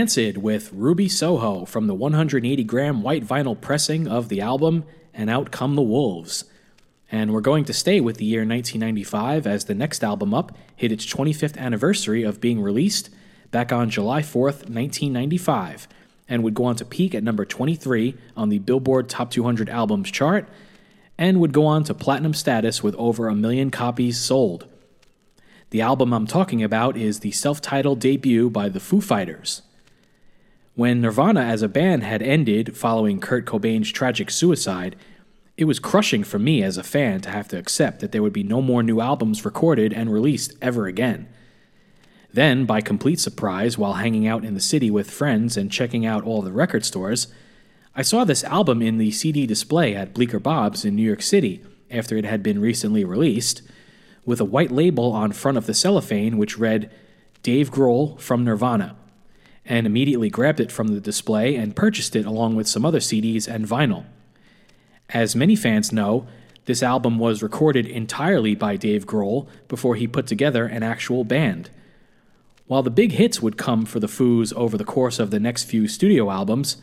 Rancid 0.00 0.38
with 0.38 0.72
Ruby 0.72 1.10
Soho 1.10 1.66
from 1.66 1.86
the 1.86 1.92
180 1.92 2.64
gram 2.64 3.02
white 3.02 3.22
vinyl 3.22 3.60
pressing 3.60 4.08
of 4.08 4.30
the 4.30 4.40
album 4.40 4.84
And 5.12 5.28
Out 5.28 5.50
Come 5.50 5.74
the 5.74 5.82
Wolves. 5.82 6.44
And 7.12 7.34
we're 7.34 7.42
going 7.42 7.66
to 7.66 7.74
stay 7.74 8.00
with 8.00 8.16
the 8.16 8.24
year 8.24 8.40
1995 8.40 9.46
as 9.46 9.66
the 9.66 9.74
next 9.74 10.02
album 10.02 10.32
up 10.32 10.56
hit 10.74 10.90
its 10.90 11.04
25th 11.04 11.58
anniversary 11.58 12.22
of 12.22 12.40
being 12.40 12.62
released 12.62 13.10
back 13.50 13.72
on 13.72 13.90
July 13.90 14.22
4th, 14.22 14.70
1995, 14.70 15.86
and 16.30 16.42
would 16.42 16.54
go 16.54 16.64
on 16.64 16.76
to 16.76 16.86
peak 16.86 17.14
at 17.14 17.22
number 17.22 17.44
23 17.44 18.14
on 18.34 18.48
the 18.48 18.58
Billboard 18.58 19.06
Top 19.06 19.30
200 19.30 19.68
Albums 19.68 20.10
chart 20.10 20.48
and 21.18 21.40
would 21.40 21.52
go 21.52 21.66
on 21.66 21.84
to 21.84 21.92
platinum 21.92 22.32
status 22.32 22.82
with 22.82 22.94
over 22.94 23.28
a 23.28 23.34
million 23.34 23.70
copies 23.70 24.18
sold. 24.18 24.66
The 25.68 25.82
album 25.82 26.14
I'm 26.14 26.26
talking 26.26 26.62
about 26.62 26.96
is 26.96 27.20
the 27.20 27.32
self 27.32 27.60
titled 27.60 28.00
debut 28.00 28.48
by 28.48 28.70
the 28.70 28.80
Foo 28.80 29.02
Fighters. 29.02 29.60
When 30.80 31.02
Nirvana 31.02 31.42
as 31.42 31.60
a 31.60 31.68
band 31.68 32.04
had 32.04 32.22
ended 32.22 32.74
following 32.74 33.20
Kurt 33.20 33.44
Cobain's 33.44 33.92
tragic 33.92 34.30
suicide, 34.30 34.96
it 35.58 35.66
was 35.66 35.78
crushing 35.78 36.24
for 36.24 36.38
me 36.38 36.62
as 36.62 36.78
a 36.78 36.82
fan 36.82 37.20
to 37.20 37.28
have 37.28 37.48
to 37.48 37.58
accept 37.58 38.00
that 38.00 38.12
there 38.12 38.22
would 38.22 38.32
be 38.32 38.42
no 38.42 38.62
more 38.62 38.82
new 38.82 38.98
albums 38.98 39.44
recorded 39.44 39.92
and 39.92 40.10
released 40.10 40.54
ever 40.62 40.86
again. 40.86 41.28
Then, 42.32 42.64
by 42.64 42.80
complete 42.80 43.20
surprise, 43.20 43.76
while 43.76 43.92
hanging 43.92 44.26
out 44.26 44.42
in 44.42 44.54
the 44.54 44.58
city 44.58 44.90
with 44.90 45.10
friends 45.10 45.54
and 45.58 45.70
checking 45.70 46.06
out 46.06 46.24
all 46.24 46.40
the 46.40 46.50
record 46.50 46.86
stores, 46.86 47.26
I 47.94 48.00
saw 48.00 48.24
this 48.24 48.42
album 48.44 48.80
in 48.80 48.96
the 48.96 49.10
CD 49.10 49.46
display 49.46 49.94
at 49.94 50.14
Bleecker 50.14 50.40
Bob's 50.40 50.86
in 50.86 50.96
New 50.96 51.02
York 51.02 51.20
City 51.20 51.62
after 51.90 52.16
it 52.16 52.24
had 52.24 52.42
been 52.42 52.58
recently 52.58 53.04
released, 53.04 53.60
with 54.24 54.40
a 54.40 54.46
white 54.46 54.70
label 54.70 55.12
on 55.12 55.32
front 55.32 55.58
of 55.58 55.66
the 55.66 55.74
cellophane 55.74 56.38
which 56.38 56.56
read 56.56 56.90
Dave 57.42 57.70
Grohl 57.70 58.18
from 58.18 58.44
Nirvana, 58.44 58.96
and 59.70 59.86
immediately 59.86 60.28
grabbed 60.28 60.58
it 60.58 60.72
from 60.72 60.88
the 60.88 61.00
display 61.00 61.54
and 61.54 61.76
purchased 61.76 62.16
it 62.16 62.26
along 62.26 62.56
with 62.56 62.66
some 62.66 62.84
other 62.84 62.98
CDs 62.98 63.46
and 63.46 63.68
vinyl. 63.68 64.04
As 65.10 65.36
many 65.36 65.54
fans 65.54 65.92
know, 65.92 66.26
this 66.64 66.82
album 66.82 67.20
was 67.20 67.40
recorded 67.40 67.86
entirely 67.86 68.56
by 68.56 68.74
Dave 68.74 69.06
Grohl 69.06 69.46
before 69.68 69.94
he 69.94 70.08
put 70.08 70.26
together 70.26 70.66
an 70.66 70.82
actual 70.82 71.22
band. 71.22 71.70
While 72.66 72.82
the 72.82 72.90
big 72.90 73.12
hits 73.12 73.40
would 73.40 73.56
come 73.56 73.86
for 73.86 74.00
the 74.00 74.08
Foos 74.08 74.52
over 74.54 74.76
the 74.76 74.84
course 74.84 75.20
of 75.20 75.30
the 75.30 75.40
next 75.40 75.64
few 75.64 75.86
studio 75.86 76.30
albums, 76.30 76.78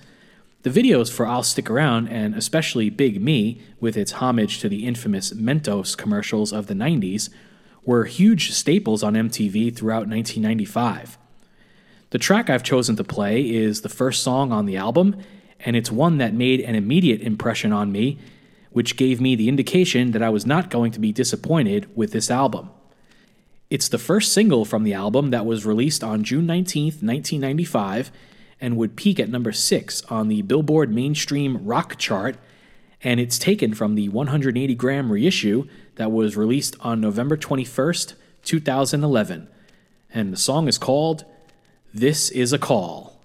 the 0.63 0.69
videos 0.69 1.11
for 1.11 1.27
I'll 1.27 1.43
Stick 1.43 1.69
Around 1.69 2.07
and 2.07 2.35
especially 2.35 2.89
Big 2.89 3.21
Me, 3.21 3.61
with 3.81 3.97
its 3.97 4.13
homage 4.13 4.59
to 4.59 4.69
the 4.69 4.85
infamous 4.85 5.33
Mentos 5.33 5.97
commercials 5.97 6.53
of 6.53 6.67
the 6.67 6.73
90s, 6.73 7.29
were 7.83 8.05
huge 8.05 8.51
staples 8.51 9.03
on 9.03 9.13
MTV 9.13 9.75
throughout 9.75 10.07
1995. 10.07 11.17
The 12.09 12.17
track 12.17 12.49
I've 12.49 12.63
chosen 12.63 12.95
to 12.95 13.03
play 13.03 13.41
is 13.41 13.81
the 13.81 13.89
first 13.89 14.23
song 14.23 14.53
on 14.53 14.65
the 14.65 14.77
album, 14.77 15.17
and 15.59 15.75
it's 15.75 15.91
one 15.91 16.19
that 16.19 16.33
made 16.33 16.61
an 16.61 16.73
immediate 16.73 17.19
impression 17.19 17.73
on 17.73 17.91
me, 17.91 18.17
which 18.71 18.95
gave 18.95 19.19
me 19.19 19.35
the 19.35 19.49
indication 19.49 20.11
that 20.11 20.23
I 20.23 20.29
was 20.29 20.45
not 20.45 20.69
going 20.69 20.93
to 20.93 21.01
be 21.01 21.11
disappointed 21.11 21.89
with 21.97 22.13
this 22.13 22.31
album. 22.31 22.69
It's 23.69 23.89
the 23.89 23.97
first 23.97 24.31
single 24.31 24.63
from 24.63 24.85
the 24.85 24.93
album 24.93 25.31
that 25.31 25.45
was 25.45 25.65
released 25.65 26.01
on 26.01 26.23
June 26.23 26.45
19, 26.45 26.85
1995, 26.85 28.09
and 28.61 28.77
would 28.77 28.95
peak 28.95 29.19
at 29.19 29.29
number 29.29 29.51
6 29.51 30.03
on 30.03 30.29
the 30.29 30.43
Billboard 30.43 30.93
Mainstream 30.93 31.65
Rock 31.65 31.97
chart, 31.97 32.37
and 33.03 33.19
it's 33.19 33.37
taken 33.37 33.73
from 33.73 33.95
the 33.95 34.07
180 34.07 34.73
gram 34.75 35.11
reissue 35.11 35.67
that 35.95 36.13
was 36.13 36.37
released 36.37 36.77
on 36.79 37.01
November 37.01 37.35
21st, 37.35 38.13
2011. 38.45 39.49
And 40.13 40.31
the 40.31 40.37
song 40.37 40.69
is 40.69 40.77
called 40.77 41.25
This 41.99 42.29
Is 42.29 42.53
a 42.53 42.59
Call. 42.59 43.16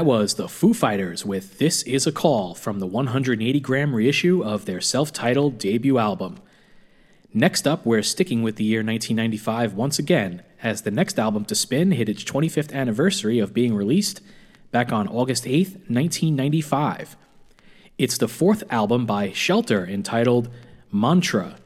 That 0.00 0.06
was 0.06 0.36
the 0.36 0.48
Foo 0.48 0.72
Fighters 0.72 1.26
with 1.26 1.58
This 1.58 1.82
Is 1.82 2.06
a 2.06 2.10
Call 2.10 2.54
from 2.54 2.78
the 2.78 2.86
180 2.86 3.60
gram 3.60 3.94
reissue 3.94 4.42
of 4.42 4.64
their 4.64 4.80
self 4.80 5.12
titled 5.12 5.58
debut 5.58 5.98
album. 5.98 6.38
Next 7.34 7.68
up, 7.68 7.84
we're 7.84 8.00
sticking 8.00 8.42
with 8.42 8.56
the 8.56 8.64
year 8.64 8.78
1995 8.78 9.74
once 9.74 9.98
again, 9.98 10.42
as 10.62 10.80
the 10.80 10.90
next 10.90 11.18
album 11.18 11.44
to 11.44 11.54
spin 11.54 11.90
hit 11.90 12.08
its 12.08 12.24
25th 12.24 12.72
anniversary 12.72 13.38
of 13.40 13.52
being 13.52 13.74
released 13.74 14.22
back 14.70 14.90
on 14.90 15.06
August 15.06 15.44
8th, 15.44 15.74
1995. 15.90 17.18
It's 17.98 18.16
the 18.16 18.26
fourth 18.26 18.62
album 18.70 19.04
by 19.04 19.32
Shelter 19.32 19.86
entitled 19.86 20.48
Mantra. 20.90 21.56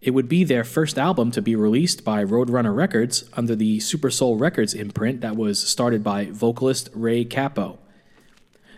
It 0.00 0.12
would 0.12 0.28
be 0.28 0.44
their 0.44 0.62
first 0.62 0.96
album 0.96 1.32
to 1.32 1.42
be 1.42 1.56
released 1.56 2.04
by 2.04 2.24
Roadrunner 2.24 2.74
Records 2.74 3.24
under 3.32 3.56
the 3.56 3.80
Super 3.80 4.10
Soul 4.10 4.36
Records 4.36 4.72
imprint 4.72 5.22
that 5.22 5.36
was 5.36 5.58
started 5.58 6.04
by 6.04 6.26
vocalist 6.26 6.88
Ray 6.94 7.24
Cappo. 7.24 7.78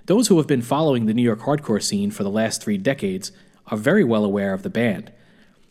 Those 0.07 0.29
who 0.29 0.39
have 0.39 0.47
been 0.47 0.63
following 0.63 1.05
the 1.05 1.13
New 1.13 1.23
York 1.23 1.41
hardcore 1.41 1.83
scene 1.83 2.11
for 2.11 2.23
the 2.23 2.31
last 2.31 2.63
three 2.63 2.79
decades 2.79 3.33
are 3.67 3.77
very 3.77 4.03
well 4.03 4.25
aware 4.25 4.55
of 4.55 4.63
the 4.63 4.71
band. 4.71 5.13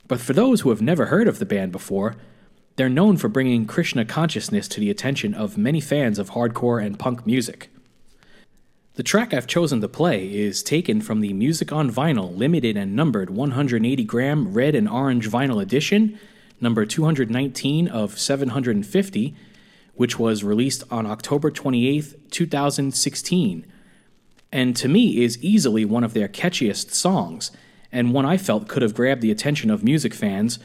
But 0.08 0.22
for 0.22 0.34
those 0.34 0.62
who 0.62 0.70
have 0.70 0.84
never 0.84 1.08
heard 1.08 1.28
of 1.28 1.40
the 1.40 1.48
band 1.48 1.72
before, 1.72 2.16
they're 2.76 2.88
known 2.88 3.18
for 3.18 3.28
bringing 3.28 3.66
Krishna 3.66 4.06
consciousness 4.06 4.68
to 4.70 4.80
the 4.80 4.92
attention 4.92 5.34
of 5.34 5.58
many 5.58 5.82
fans 5.82 6.20
of 6.20 6.32
hardcore 6.32 6.84
and 6.84 7.00
punk 7.00 7.26
music. 7.26 7.72
The 9.00 9.04
track 9.04 9.34
I've 9.34 9.48
chosen 9.48 9.80
to 9.80 9.88
play 9.88 10.30
is 10.30 10.62
taken 10.62 11.00
from 11.00 11.22
the 11.22 11.32
Music 11.32 11.72
on 11.72 11.90
Vinyl 11.90 12.36
limited 12.36 12.76
and 12.76 12.98
numbered 12.98 13.30
180 13.30 14.04
gram 14.04 14.54
red 14.54 14.76
and 14.76 14.90
orange 14.90 15.30
vinyl 15.30 15.62
edition, 15.62 16.20
number 16.60 16.86
219 16.86 17.88
of 17.88 18.20
750, 18.20 19.36
which 19.96 20.20
was 20.20 20.44
released 20.44 20.84
on 20.92 21.06
October 21.06 21.50
28, 21.50 22.30
2016, 22.30 23.66
and 24.52 24.76
to 24.76 24.90
me 24.90 25.24
is 25.24 25.42
easily 25.42 25.86
one 25.86 26.04
of 26.04 26.14
their 26.14 26.28
catchiest 26.28 26.92
songs, 26.92 27.52
and 27.94 28.14
one 28.14 28.26
I 28.26 28.36
felt 28.36 28.68
could 28.68 28.82
have 28.82 28.96
grabbed 28.96 29.22
the 29.22 29.32
attention 29.32 29.70
of 29.70 29.82
music 29.82 30.14
fans 30.14 30.60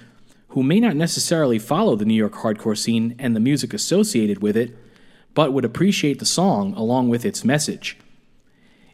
who 0.48 0.64
may 0.64 0.80
not 0.80 0.96
necessarily 0.96 1.60
follow 1.60 1.94
the 1.94 2.04
New 2.04 2.14
York 2.14 2.32
hardcore 2.32 2.76
scene 2.76 3.14
and 3.16 3.36
the 3.36 3.38
music 3.40 3.72
associated 3.72 4.42
with 4.42 4.56
it, 4.56 4.76
but 5.34 5.52
would 5.52 5.64
appreciate 5.64 6.18
the 6.18 6.26
song 6.26 6.74
along 6.74 7.08
with 7.08 7.24
its 7.24 7.44
message. 7.44 7.96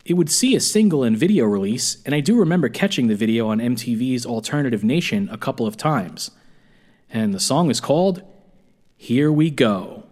It 0.04 0.14
would 0.14 0.30
see 0.30 0.56
a 0.56 0.60
single 0.60 1.02
and 1.02 1.16
video 1.16 1.44
release, 1.44 2.02
and 2.06 2.14
I 2.14 2.20
do 2.20 2.38
remember 2.38 2.68
catching 2.68 3.08
the 3.08 3.14
video 3.14 3.48
on 3.48 3.58
MTV's 3.58 4.24
Alternative 4.24 4.82
Nation 4.82 5.28
a 5.30 5.36
couple 5.36 5.66
of 5.66 5.76
times. 5.76 6.30
And 7.10 7.34
the 7.34 7.40
song 7.40 7.70
is 7.70 7.80
called 7.80 8.22
Here 8.96 9.30
We 9.30 9.50
Go. 9.50 10.09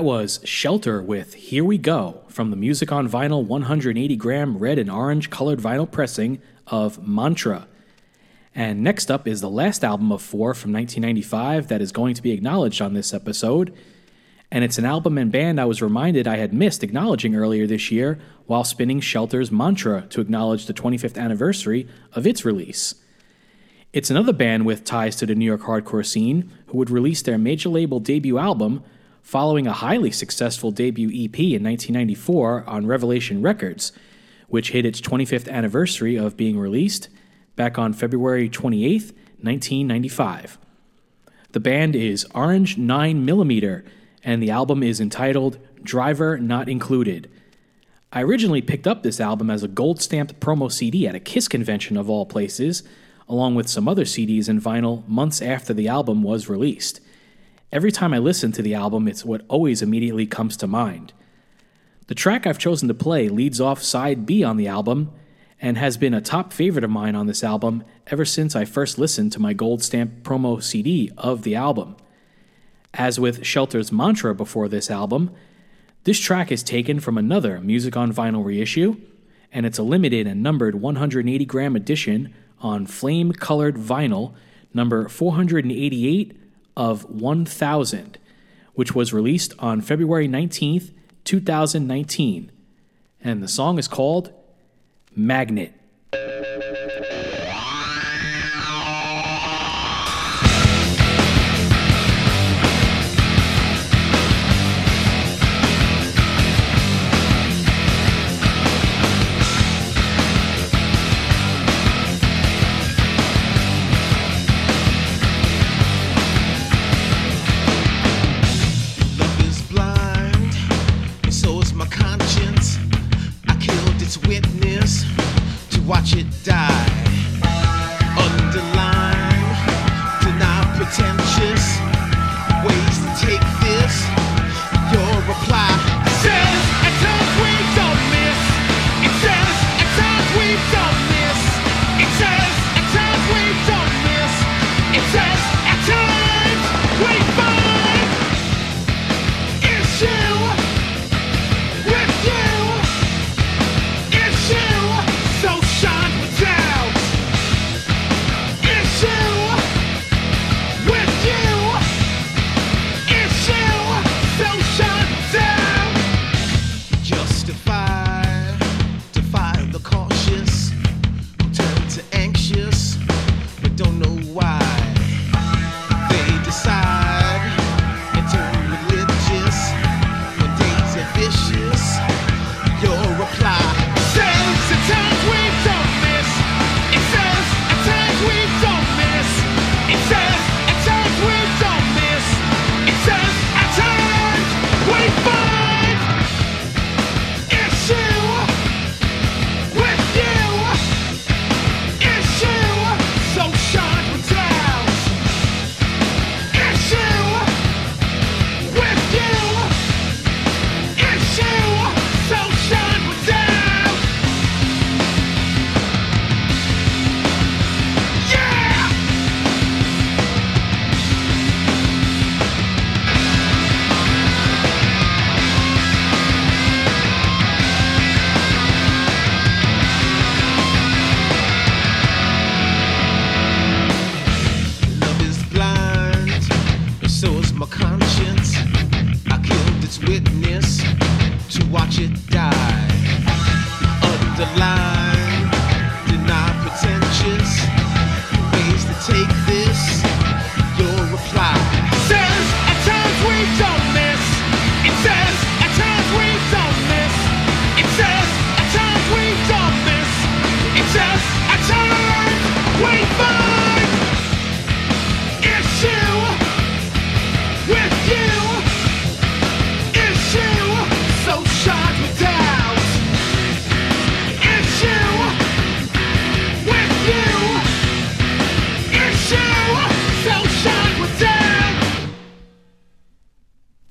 That 0.00 0.06
was 0.06 0.40
Shelter 0.44 1.02
with 1.02 1.34
Here 1.34 1.62
We 1.62 1.76
Go 1.76 2.22
from 2.28 2.48
the 2.48 2.56
Music 2.56 2.90
on 2.90 3.06
Vinyl 3.06 3.44
180 3.44 4.16
gram 4.16 4.56
red 4.56 4.78
and 4.78 4.90
orange 4.90 5.28
colored 5.28 5.58
vinyl 5.58 5.90
pressing 5.90 6.40
of 6.68 7.06
Mantra. 7.06 7.68
And 8.54 8.82
next 8.82 9.10
up 9.10 9.28
is 9.28 9.42
the 9.42 9.50
last 9.50 9.84
album 9.84 10.10
of 10.10 10.22
four 10.22 10.54
from 10.54 10.72
1995 10.72 11.68
that 11.68 11.82
is 11.82 11.92
going 11.92 12.14
to 12.14 12.22
be 12.22 12.30
acknowledged 12.30 12.80
on 12.80 12.94
this 12.94 13.12
episode. 13.12 13.74
And 14.50 14.64
it's 14.64 14.78
an 14.78 14.86
album 14.86 15.18
and 15.18 15.30
band 15.30 15.60
I 15.60 15.66
was 15.66 15.82
reminded 15.82 16.26
I 16.26 16.38
had 16.38 16.54
missed 16.54 16.82
acknowledging 16.82 17.36
earlier 17.36 17.66
this 17.66 17.90
year 17.90 18.18
while 18.46 18.64
spinning 18.64 19.00
Shelter's 19.00 19.52
Mantra 19.52 20.06
to 20.08 20.22
acknowledge 20.22 20.64
the 20.64 20.72
25th 20.72 21.18
anniversary 21.18 21.86
of 22.14 22.26
its 22.26 22.42
release. 22.42 22.94
It's 23.92 24.08
another 24.08 24.32
band 24.32 24.64
with 24.64 24.82
ties 24.82 25.16
to 25.16 25.26
the 25.26 25.34
New 25.34 25.44
York 25.44 25.60
hardcore 25.60 26.06
scene 26.06 26.50
who 26.68 26.78
would 26.78 26.88
release 26.88 27.20
their 27.20 27.36
major 27.36 27.68
label 27.68 28.00
debut 28.00 28.38
album 28.38 28.82
following 29.30 29.64
a 29.64 29.72
highly 29.72 30.10
successful 30.10 30.72
debut 30.72 31.06
EP 31.06 31.38
in 31.38 31.62
1994 31.62 32.64
on 32.66 32.84
Revelation 32.84 33.40
Records, 33.40 33.92
which 34.48 34.72
hit 34.72 34.84
its 34.84 35.00
25th 35.00 35.48
anniversary 35.48 36.16
of 36.16 36.36
being 36.36 36.58
released 36.58 37.08
back 37.54 37.78
on 37.78 37.92
February 37.92 38.48
28, 38.48 39.02
1995. 39.40 40.58
The 41.52 41.60
band 41.60 41.94
is 41.94 42.26
Orange 42.34 42.76
9mm, 42.76 43.86
and 44.24 44.42
the 44.42 44.50
album 44.50 44.82
is 44.82 45.00
entitled 45.00 45.58
Driver 45.80 46.36
Not 46.36 46.68
Included. 46.68 47.30
I 48.12 48.24
originally 48.24 48.62
picked 48.62 48.88
up 48.88 49.04
this 49.04 49.20
album 49.20 49.48
as 49.48 49.62
a 49.62 49.68
gold 49.68 50.02
stamped 50.02 50.40
promo 50.40 50.72
CD 50.72 51.06
at 51.06 51.14
a 51.14 51.20
Kiss 51.20 51.46
convention 51.46 51.96
of 51.96 52.10
all 52.10 52.26
places, 52.26 52.82
along 53.28 53.54
with 53.54 53.68
some 53.68 53.86
other 53.86 54.04
CDs 54.04 54.48
and 54.48 54.60
vinyl 54.60 55.06
months 55.06 55.40
after 55.40 55.72
the 55.72 55.86
album 55.86 56.24
was 56.24 56.48
released. 56.48 56.98
Every 57.72 57.92
time 57.92 58.12
I 58.12 58.18
listen 58.18 58.50
to 58.52 58.62
the 58.62 58.74
album, 58.74 59.06
it's 59.06 59.24
what 59.24 59.44
always 59.48 59.80
immediately 59.80 60.26
comes 60.26 60.56
to 60.56 60.66
mind. 60.66 61.12
The 62.08 62.16
track 62.16 62.44
I've 62.44 62.58
chosen 62.58 62.88
to 62.88 62.94
play 62.94 63.28
leads 63.28 63.60
off 63.60 63.82
side 63.82 64.26
B 64.26 64.42
on 64.42 64.56
the 64.56 64.66
album 64.66 65.12
and 65.60 65.78
has 65.78 65.96
been 65.96 66.14
a 66.14 66.20
top 66.20 66.52
favorite 66.52 66.82
of 66.82 66.90
mine 66.90 67.14
on 67.14 67.26
this 67.26 67.44
album 67.44 67.84
ever 68.08 68.24
since 68.24 68.56
I 68.56 68.64
first 68.64 68.98
listened 68.98 69.30
to 69.32 69.40
my 69.40 69.52
gold 69.52 69.84
stamp 69.84 70.24
promo 70.24 70.60
CD 70.60 71.12
of 71.16 71.42
the 71.42 71.54
album. 71.54 71.96
As 72.92 73.20
with 73.20 73.46
Shelter's 73.46 73.92
mantra 73.92 74.34
before 74.34 74.68
this 74.68 74.90
album, 74.90 75.30
this 76.02 76.18
track 76.18 76.50
is 76.50 76.64
taken 76.64 76.98
from 76.98 77.16
another 77.16 77.60
Music 77.60 77.96
on 77.96 78.12
Vinyl 78.12 78.44
reissue, 78.44 78.96
and 79.52 79.64
it's 79.64 79.78
a 79.78 79.84
limited 79.84 80.26
and 80.26 80.42
numbered 80.42 80.74
180 80.74 81.44
gram 81.44 81.76
edition 81.76 82.34
on 82.60 82.86
flame 82.86 83.32
colored 83.32 83.76
vinyl 83.76 84.34
number 84.74 85.08
488 85.08 86.39
of 86.80 87.04
1000, 87.10 88.16
which 88.72 88.94
was 88.94 89.12
released 89.12 89.52
on 89.58 89.82
February 89.82 90.26
19th, 90.26 90.94
2019. 91.24 92.50
And 93.22 93.42
the 93.42 93.48
song 93.48 93.78
is 93.78 93.86
called 93.86 94.32
Magnet. 95.14 95.74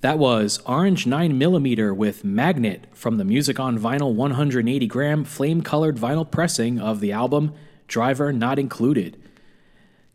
That 0.10 0.18
was 0.18 0.60
Orange 0.66 1.06
9mm 1.06 1.96
with 1.96 2.24
Magnet 2.24 2.88
from 2.94 3.18
the 3.18 3.24
Music 3.24 3.60
on 3.60 3.78
Vinyl 3.78 4.16
180 4.16 4.88
gram 4.88 5.24
flame 5.24 5.62
colored 5.62 5.98
vinyl 5.98 6.26
pressing 6.32 6.80
of 6.80 7.00
the 7.00 7.12
album 7.12 7.54
Driver 7.88 8.34
Not 8.34 8.58
Included. 8.58 9.22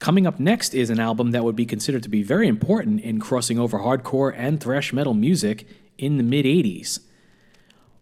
Coming 0.00 0.26
up 0.26 0.40
next 0.40 0.74
is 0.74 0.90
an 0.90 0.98
album 0.98 1.30
that 1.30 1.44
would 1.44 1.54
be 1.54 1.64
considered 1.64 2.02
to 2.02 2.08
be 2.08 2.24
very 2.24 2.48
important 2.48 3.02
in 3.02 3.20
crossing 3.20 3.56
over 3.56 3.78
hardcore 3.78 4.34
and 4.36 4.60
thrash 4.60 4.92
metal 4.92 5.14
music 5.14 5.64
in 5.96 6.16
the 6.16 6.24
mid 6.24 6.44
80s. 6.44 6.98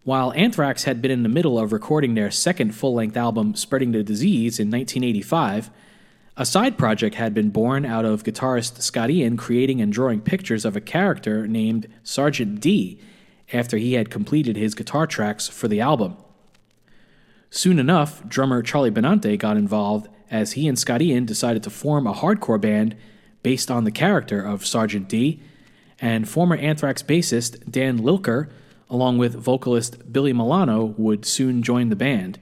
While 0.03 0.33
Anthrax 0.33 0.85
had 0.85 1.03
been 1.03 1.11
in 1.11 1.25
the 1.25 1.29
middle 1.29 1.59
of 1.59 1.75
recording 1.75 2.15
their 2.15 2.31
second 2.31 2.75
full 2.75 2.95
length 2.95 3.19
album, 3.19 3.55
Spreading 3.55 3.93
the 3.93 4.03
Disease, 4.03 4.59
in 4.59 4.71
1985, 4.71 5.69
a 6.37 6.47
side 6.47 6.79
project 6.79 7.17
had 7.17 7.35
been 7.35 7.51
born 7.51 7.85
out 7.85 8.05
of 8.05 8.25
guitarist 8.25 8.81
Scott 8.81 9.11
Ian 9.11 9.37
creating 9.37 9.81
and 9.81 9.93
drawing 9.93 10.21
pictures 10.21 10.65
of 10.65 10.77
a 10.77 10.81
character 10.81 11.47
named 11.47 11.89
Sergeant 12.03 12.61
D 12.61 12.99
after 13.53 13.77
he 13.77 13.95
had 13.95 14.11
completed 14.11 14.57
his 14.57 14.75
guitar 14.75 15.07
tracks 15.07 15.49
for 15.49 15.69
the 15.69 15.81
album. 15.81 16.17
Soon 17.51 17.79
enough, 17.79 18.27
drummer 18.27 18.63
Charlie 18.63 18.91
Benante 18.91 19.39
got 19.39 19.59
involved 19.59 20.09
as 20.31 20.53
he 20.53 20.67
and 20.67 20.79
Scott 20.79 21.03
Ian 21.03 21.27
decided 21.27 21.63
to 21.63 21.71
form 21.71 22.07
a 22.07 22.15
hardcore 22.15 22.61
band 22.61 22.97
based 23.43 23.71
on 23.71 23.85
the 23.85 23.91
character 23.91 24.41
of 24.41 24.65
Sergeant 24.65 25.09
D, 25.09 25.43
and 26.01 26.27
former 26.27 26.57
Anthrax 26.57 27.03
bassist 27.03 27.71
Dan 27.71 27.99
Lilker, 27.99 28.49
along 28.89 29.19
with 29.19 29.35
vocalist 29.35 30.11
Billy 30.11 30.33
Milano, 30.33 30.95
would 30.97 31.27
soon 31.27 31.63
join 31.63 31.91
the 31.91 31.97
band, 31.97 32.39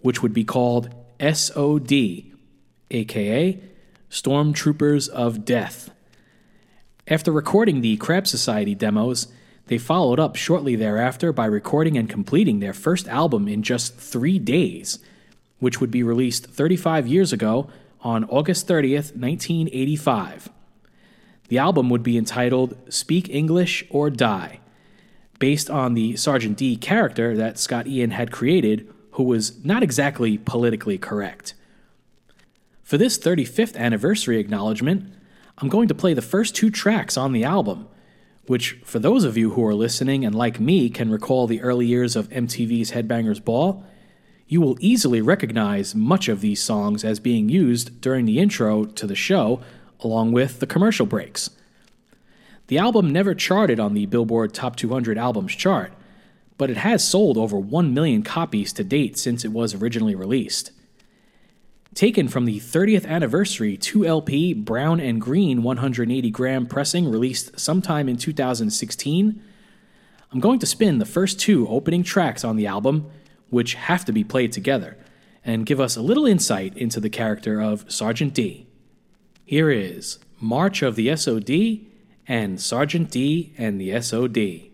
which 0.00 0.22
would 0.22 0.32
be 0.32 0.42
called 0.42 0.92
SOD, 1.20 2.27
aka 2.90 3.60
Stormtroopers 4.10 5.08
of 5.08 5.44
Death. 5.44 5.90
After 7.06 7.32
recording 7.32 7.80
the 7.80 7.96
Crab 7.96 8.26
Society 8.26 8.74
demos, 8.74 9.28
they 9.66 9.78
followed 9.78 10.18
up 10.18 10.36
shortly 10.36 10.76
thereafter 10.76 11.32
by 11.32 11.46
recording 11.46 11.96
and 11.98 12.08
completing 12.08 12.60
their 12.60 12.72
first 12.72 13.06
album 13.08 13.48
in 13.48 13.62
just 13.62 13.96
three 13.96 14.38
days, 14.38 14.98
which 15.58 15.80
would 15.80 15.90
be 15.90 16.02
released 16.02 16.46
35 16.46 17.06
years 17.06 17.32
ago 17.32 17.68
on 18.00 18.24
August 18.24 18.66
30th, 18.66 19.14
1985. 19.16 20.50
The 21.48 21.58
album 21.58 21.90
would 21.90 22.02
be 22.02 22.16
entitled 22.16 22.76
Speak 22.92 23.28
English 23.28 23.84
or 23.90 24.10
Die, 24.10 24.60
based 25.38 25.70
on 25.70 25.94
the 25.94 26.16
Sergeant 26.16 26.56
D 26.56 26.76
character 26.76 27.36
that 27.36 27.58
Scott 27.58 27.86
Ian 27.86 28.10
had 28.10 28.30
created, 28.30 28.92
who 29.12 29.22
was 29.22 29.62
not 29.64 29.82
exactly 29.82 30.38
politically 30.38 30.98
correct. 30.98 31.54
For 32.88 32.96
this 32.96 33.18
35th 33.18 33.76
anniversary 33.76 34.38
acknowledgement, 34.38 35.12
I'm 35.58 35.68
going 35.68 35.88
to 35.88 35.94
play 35.94 36.14
the 36.14 36.22
first 36.22 36.56
two 36.56 36.70
tracks 36.70 37.18
on 37.18 37.32
the 37.32 37.44
album, 37.44 37.86
which, 38.46 38.80
for 38.82 38.98
those 38.98 39.24
of 39.24 39.36
you 39.36 39.50
who 39.50 39.66
are 39.66 39.74
listening 39.74 40.24
and 40.24 40.34
like 40.34 40.58
me 40.58 40.88
can 40.88 41.10
recall 41.10 41.46
the 41.46 41.60
early 41.60 41.84
years 41.84 42.16
of 42.16 42.30
MTV's 42.30 42.92
Headbangers 42.92 43.44
Ball, 43.44 43.84
you 44.46 44.62
will 44.62 44.78
easily 44.80 45.20
recognize 45.20 45.94
much 45.94 46.28
of 46.30 46.40
these 46.40 46.62
songs 46.62 47.04
as 47.04 47.20
being 47.20 47.50
used 47.50 48.00
during 48.00 48.24
the 48.24 48.38
intro 48.38 48.86
to 48.86 49.06
the 49.06 49.14
show, 49.14 49.60
along 50.00 50.32
with 50.32 50.58
the 50.58 50.66
commercial 50.66 51.04
breaks. 51.04 51.50
The 52.68 52.78
album 52.78 53.10
never 53.12 53.34
charted 53.34 53.78
on 53.78 53.92
the 53.92 54.06
Billboard 54.06 54.54
Top 54.54 54.76
200 54.76 55.18
Albums 55.18 55.54
chart, 55.54 55.92
but 56.56 56.70
it 56.70 56.78
has 56.78 57.06
sold 57.06 57.36
over 57.36 57.58
1 57.58 57.92
million 57.92 58.22
copies 58.22 58.72
to 58.72 58.82
date 58.82 59.18
since 59.18 59.44
it 59.44 59.52
was 59.52 59.74
originally 59.74 60.14
released. 60.14 60.70
Taken 61.98 62.28
from 62.28 62.44
the 62.44 62.60
30th 62.60 63.04
anniversary 63.08 63.76
2LP 63.76 64.64
Brown 64.64 65.00
and 65.00 65.20
Green 65.20 65.64
180 65.64 66.30
gram 66.30 66.64
pressing 66.64 67.10
released 67.10 67.58
sometime 67.58 68.08
in 68.08 68.16
2016, 68.16 69.42
I'm 70.30 70.38
going 70.38 70.60
to 70.60 70.64
spin 70.66 70.98
the 70.98 71.04
first 71.04 71.40
two 71.40 71.66
opening 71.66 72.04
tracks 72.04 72.44
on 72.44 72.54
the 72.54 72.68
album, 72.68 73.10
which 73.50 73.74
have 73.74 74.04
to 74.04 74.12
be 74.12 74.22
played 74.22 74.52
together, 74.52 74.96
and 75.44 75.66
give 75.66 75.80
us 75.80 75.96
a 75.96 76.00
little 76.00 76.24
insight 76.24 76.76
into 76.76 77.00
the 77.00 77.10
character 77.10 77.60
of 77.60 77.90
Sergeant 77.90 78.32
D. 78.32 78.68
Here 79.44 79.68
is 79.68 80.20
March 80.38 80.82
of 80.82 80.94
the 80.94 81.16
SOD 81.16 81.84
and 82.28 82.60
Sergeant 82.60 83.10
D 83.10 83.52
and 83.58 83.80
the 83.80 84.00
SOD. 84.00 84.67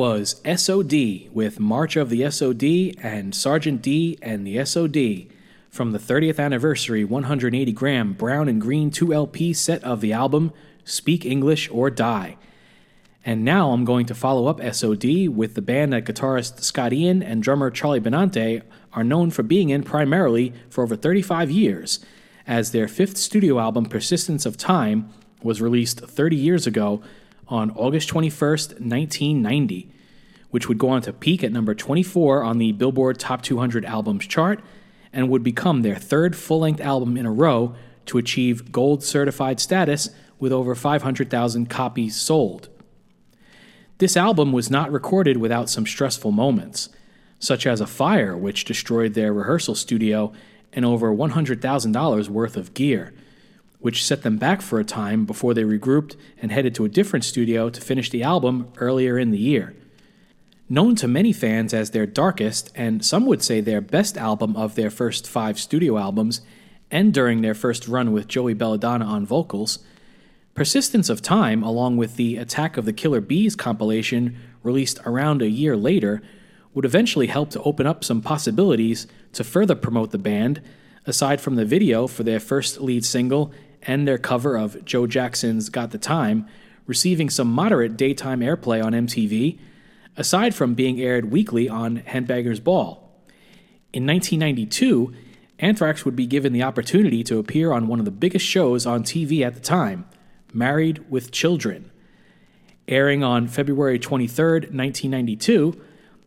Was 0.00 0.40
SOD 0.46 1.28
with 1.30 1.60
March 1.60 1.94
of 1.94 2.08
the 2.08 2.30
SOD 2.30 2.96
and 3.04 3.34
Sergeant 3.34 3.82
D 3.82 4.18
and 4.22 4.46
the 4.46 4.64
SOD 4.64 5.30
from 5.68 5.92
the 5.92 5.98
30th 5.98 6.42
anniversary 6.42 7.04
180 7.04 7.70
gram 7.72 8.14
brown 8.14 8.48
and 8.48 8.62
green 8.62 8.90
2LP 8.90 9.54
set 9.54 9.84
of 9.84 10.00
the 10.00 10.10
album 10.10 10.54
Speak 10.86 11.26
English 11.26 11.68
or 11.70 11.90
Die. 11.90 12.38
And 13.26 13.44
now 13.44 13.72
I'm 13.72 13.84
going 13.84 14.06
to 14.06 14.14
follow 14.14 14.46
up 14.46 14.62
SOD 14.62 15.28
with 15.28 15.54
the 15.54 15.60
band 15.60 15.92
that 15.92 16.06
guitarist 16.06 16.62
Scott 16.62 16.94
Ian 16.94 17.22
and 17.22 17.42
drummer 17.42 17.70
Charlie 17.70 18.00
Benante 18.00 18.62
are 18.94 19.04
known 19.04 19.30
for 19.30 19.42
being 19.42 19.68
in 19.68 19.82
primarily 19.82 20.54
for 20.70 20.82
over 20.82 20.96
35 20.96 21.50
years, 21.50 22.02
as 22.46 22.72
their 22.72 22.88
fifth 22.88 23.18
studio 23.18 23.58
album, 23.58 23.84
Persistence 23.84 24.46
of 24.46 24.56
Time, 24.56 25.10
was 25.42 25.60
released 25.60 26.00
30 26.00 26.36
years 26.36 26.66
ago 26.66 27.02
on 27.50 27.70
August 27.72 28.08
21st, 28.08 28.80
1990, 28.80 29.90
which 30.50 30.68
would 30.68 30.78
go 30.78 30.88
on 30.88 31.02
to 31.02 31.12
peak 31.12 31.44
at 31.44 31.52
number 31.52 31.74
24 31.74 32.42
on 32.42 32.58
the 32.58 32.72
Billboard 32.72 33.18
Top 33.18 33.42
200 33.42 33.84
Albums 33.84 34.26
chart 34.26 34.60
and 35.12 35.28
would 35.28 35.42
become 35.42 35.82
their 35.82 35.96
third 35.96 36.36
full 36.36 36.60
length 36.60 36.80
album 36.80 37.16
in 37.16 37.26
a 37.26 37.32
row 37.32 37.74
to 38.06 38.18
achieve 38.18 38.72
gold 38.72 39.02
certified 39.02 39.60
status 39.60 40.10
with 40.38 40.52
over 40.52 40.74
500,000 40.74 41.68
copies 41.68 42.16
sold. 42.16 42.68
This 43.98 44.16
album 44.16 44.52
was 44.52 44.70
not 44.70 44.90
recorded 44.90 45.36
without 45.36 45.68
some 45.68 45.86
stressful 45.86 46.32
moments, 46.32 46.88
such 47.38 47.66
as 47.66 47.80
a 47.80 47.86
fire 47.86 48.36
which 48.36 48.64
destroyed 48.64 49.14
their 49.14 49.32
rehearsal 49.32 49.74
studio 49.74 50.32
and 50.72 50.84
over 50.84 51.12
$100,000 51.12 52.28
worth 52.28 52.56
of 52.56 52.74
gear, 52.74 53.12
which 53.80 54.04
set 54.04 54.22
them 54.22 54.36
back 54.36 54.60
for 54.60 54.78
a 54.78 54.84
time 54.84 55.24
before 55.24 55.54
they 55.54 55.64
regrouped 55.64 56.16
and 56.40 56.52
headed 56.52 56.74
to 56.74 56.84
a 56.84 56.88
different 56.88 57.24
studio 57.24 57.70
to 57.70 57.80
finish 57.80 58.10
the 58.10 58.22
album 58.22 58.72
earlier 58.78 59.18
in 59.18 59.30
the 59.30 59.38
year. 59.38 59.74
Known 60.68 60.94
to 60.96 61.08
many 61.08 61.32
fans 61.32 61.74
as 61.74 61.90
their 61.90 62.06
darkest, 62.06 62.70
and 62.74 63.04
some 63.04 63.26
would 63.26 63.42
say 63.42 63.60
their 63.60 63.80
best 63.80 64.16
album 64.16 64.54
of 64.56 64.74
their 64.74 64.90
first 64.90 65.26
five 65.26 65.58
studio 65.58 65.98
albums, 65.98 66.42
and 66.90 67.12
during 67.12 67.40
their 67.40 67.54
first 67.54 67.88
run 67.88 68.12
with 68.12 68.28
Joey 68.28 68.54
Belladonna 68.54 69.04
on 69.04 69.26
vocals, 69.26 69.80
Persistence 70.54 71.08
of 71.08 71.22
Time, 71.22 71.62
along 71.62 71.96
with 71.96 72.16
the 72.16 72.36
Attack 72.36 72.76
of 72.76 72.84
the 72.84 72.92
Killer 72.92 73.20
Bees 73.20 73.56
compilation 73.56 74.36
released 74.62 74.98
around 75.06 75.42
a 75.42 75.48
year 75.48 75.76
later, 75.76 76.22
would 76.74 76.84
eventually 76.84 77.28
help 77.28 77.50
to 77.50 77.62
open 77.62 77.86
up 77.86 78.04
some 78.04 78.20
possibilities 78.20 79.06
to 79.32 79.42
further 79.42 79.74
promote 79.74 80.10
the 80.10 80.18
band, 80.18 80.60
aside 81.06 81.40
from 81.40 81.56
the 81.56 81.64
video 81.64 82.06
for 82.06 82.22
their 82.22 82.38
first 82.38 82.80
lead 82.80 83.04
single 83.04 83.52
and 83.82 84.06
their 84.06 84.18
cover 84.18 84.56
of 84.56 84.84
Joe 84.84 85.06
Jackson's 85.06 85.68
Got 85.68 85.90
the 85.90 85.98
Time, 85.98 86.46
receiving 86.86 87.30
some 87.30 87.50
moderate 87.50 87.96
daytime 87.96 88.40
airplay 88.40 88.84
on 88.84 88.92
MTV, 88.92 89.58
aside 90.16 90.54
from 90.54 90.74
being 90.74 91.00
aired 91.00 91.30
weekly 91.30 91.68
on 91.68 91.98
Headbanger's 91.98 92.60
Ball. 92.60 93.10
In 93.92 94.06
1992, 94.06 95.12
Anthrax 95.58 96.04
would 96.04 96.16
be 96.16 96.26
given 96.26 96.52
the 96.52 96.62
opportunity 96.62 97.22
to 97.24 97.38
appear 97.38 97.72
on 97.72 97.86
one 97.86 97.98
of 97.98 98.04
the 98.04 98.10
biggest 98.10 98.46
shows 98.46 98.86
on 98.86 99.02
TV 99.02 99.42
at 99.42 99.54
the 99.54 99.60
time, 99.60 100.06
Married 100.52 101.10
with 101.10 101.30
Children. 101.30 101.90
Airing 102.88 103.22
on 103.22 103.46
February 103.46 103.98
23, 103.98 104.52
1992, 104.52 105.80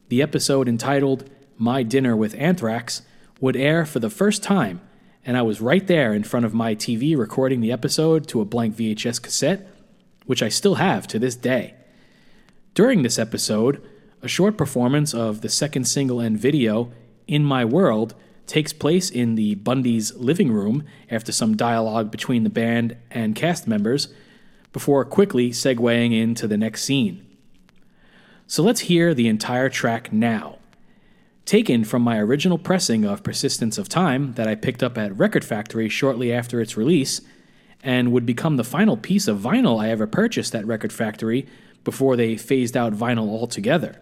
the 0.10 0.22
episode 0.22 0.70
entitled 0.70 1.30
My 1.58 1.84
Dinner 1.84 2.16
with 2.16 2.36
Anthrax 2.36 3.01
would 3.41 3.56
air 3.56 3.86
for 3.86 3.99
the 3.99 4.10
first 4.10 4.43
time, 4.43 4.80
and 5.26 5.38
I 5.38 5.41
was 5.41 5.61
right 5.61 5.86
there 5.86 6.13
in 6.13 6.24
front 6.24 6.45
of 6.45 6.53
my 6.53 6.76
TV 6.76 7.17
recording 7.17 7.61
the 7.61 7.71
episode 7.71 8.28
to 8.28 8.41
a 8.41 8.45
blank 8.45 8.76
VHS 8.76 9.21
cassette, 9.21 9.67
which 10.26 10.43
I 10.43 10.49
still 10.49 10.76
have 10.76 11.07
to 11.07 11.19
this 11.19 11.36
day. 11.36 11.76
During 12.74 13.03
this 13.03 13.19
episode, 13.19 13.82
a 14.21 14.28
short 14.28 14.57
performance 14.57 15.13
of 15.13 15.41
the 15.41 15.49
second 15.49 15.86
single 15.86 16.19
and 16.19 16.38
video, 16.38 16.91
In 17.28 17.43
My 17.45 17.63
World, 17.63 18.15
takes 18.47 18.74
place 18.74 19.09
in 19.09 19.36
the 19.36 19.55
Bundy's 19.55 20.13
living 20.15 20.51
room 20.51 20.84
after 21.09 21.32
some 21.32 21.55
dialogue 21.55 22.11
between 22.11 22.43
the 22.43 22.49
band 22.49 22.97
and 23.11 23.36
cast 23.36 23.67
members, 23.67 24.13
before 24.74 25.05
quickly 25.05 25.51
segueing 25.51 26.17
into 26.17 26.47
the 26.47 26.57
next 26.57 26.84
scene. 26.84 27.26
So 28.47 28.63
let's 28.63 28.82
hear 28.82 29.13
the 29.13 29.28
entire 29.28 29.69
track 29.69 30.11
now. 30.11 30.57
Taken 31.46 31.84
from 31.84 32.02
my 32.02 32.20
original 32.20 32.58
pressing 32.58 33.04
of 33.04 33.24
Persistence 33.24 33.78
of 33.78 33.89
Time 33.89 34.34
that 34.34 34.48
I 34.48 34.56
picked 34.56 34.82
up 34.82 34.98
at 34.98 35.18
Record 35.18 35.44
Factory 35.44 35.89
shortly 35.89 36.32
after 36.32 36.62
its 36.62 36.78
release, 36.78 37.20
and 37.84 38.14
would 38.14 38.26
become 38.26 38.56
the 38.56 38.64
final 38.64 38.96
piece 38.96 39.28
of 39.28 39.39
vinyl 39.39 39.82
I 39.82 39.89
ever 39.89 40.08
purchased 40.08 40.56
at 40.56 40.66
Record 40.66 40.94
Factory 40.94 41.46
before 41.84 42.16
they 42.16 42.38
phased 42.38 42.78
out 42.78 42.94
vinyl 42.94 43.28
altogether. 43.28 44.02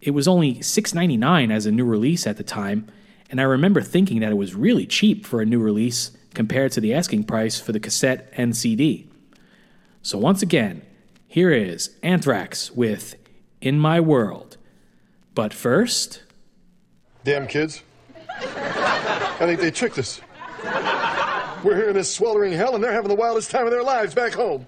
It 0.00 0.12
was 0.12 0.28
only 0.28 0.56
$6.99 0.56 1.52
as 1.52 1.66
a 1.66 1.72
new 1.72 1.84
release 1.84 2.28
at 2.28 2.36
the 2.36 2.44
time, 2.44 2.86
and 3.28 3.40
I 3.40 3.44
remember 3.44 3.80
thinking 3.80 4.20
that 4.20 4.30
it 4.30 4.36
was 4.36 4.54
really 4.54 4.86
cheap 4.86 5.26
for 5.26 5.40
a 5.40 5.46
new 5.46 5.58
release 5.58 6.12
compared 6.32 6.70
to 6.72 6.80
the 6.80 6.94
asking 6.94 7.24
price 7.24 7.58
for 7.58 7.72
the 7.72 7.80
cassette 7.80 8.32
and 8.36 8.56
CD. 8.56 9.08
So 10.00 10.16
once 10.16 10.42
again, 10.42 10.82
here 11.26 11.50
is 11.50 11.96
Anthrax 12.04 12.70
with 12.70 13.16
In 13.60 13.80
My 13.80 13.98
World. 13.98 14.58
But 15.34 15.52
first, 15.52 16.22
Damn 17.26 17.46
kids. 17.48 17.82
I 18.30 19.38
think 19.40 19.58
they 19.58 19.72
tricked 19.72 19.98
us. 19.98 20.20
We're 21.64 21.74
here 21.74 21.88
in 21.88 21.94
this 21.94 22.14
sweltering 22.14 22.52
hell 22.52 22.76
and 22.76 22.84
they're 22.84 22.92
having 22.92 23.08
the 23.08 23.16
wildest 23.16 23.50
time 23.50 23.64
of 23.64 23.72
their 23.72 23.82
lives 23.82 24.14
back 24.14 24.32
home. 24.32 24.64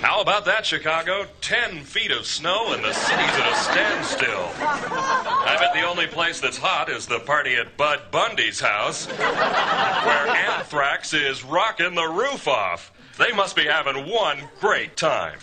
How 0.00 0.20
about 0.20 0.46
that, 0.46 0.66
Chicago? 0.66 1.26
Ten 1.40 1.84
feet 1.84 2.10
of 2.10 2.26
snow 2.26 2.72
and 2.72 2.82
the 2.82 2.92
city's 2.92 3.30
at 3.30 3.52
a 3.52 3.54
standstill. 3.54 4.50
I 4.58 5.56
bet 5.60 5.74
the 5.74 5.86
only 5.86 6.08
place 6.08 6.40
that's 6.40 6.56
hot 6.56 6.90
is 6.90 7.06
the 7.06 7.20
party 7.20 7.54
at 7.54 7.76
Bud 7.76 8.00
Bundy's 8.10 8.58
house, 8.58 9.06
where 9.06 10.28
Anthrax 10.28 11.14
is 11.14 11.44
rocking 11.44 11.94
the 11.94 12.08
roof 12.08 12.48
off. 12.48 12.90
They 13.16 13.30
must 13.30 13.54
be 13.54 13.66
having 13.66 14.08
one 14.08 14.40
great 14.58 14.96
time. 14.96 15.38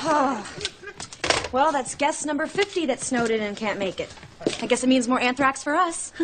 Ah. 0.00 0.46
Well, 1.50 1.72
that's 1.72 1.94
guest 1.94 2.26
number 2.26 2.46
50 2.46 2.86
that 2.86 3.00
snowed 3.00 3.30
in 3.30 3.40
and 3.40 3.56
can't 3.56 3.78
make 3.78 4.00
it. 4.00 4.12
I 4.60 4.66
guess 4.66 4.84
it 4.84 4.88
means 4.88 5.08
more 5.08 5.20
anthrax 5.20 5.62
for 5.62 5.74
us. 5.74 6.12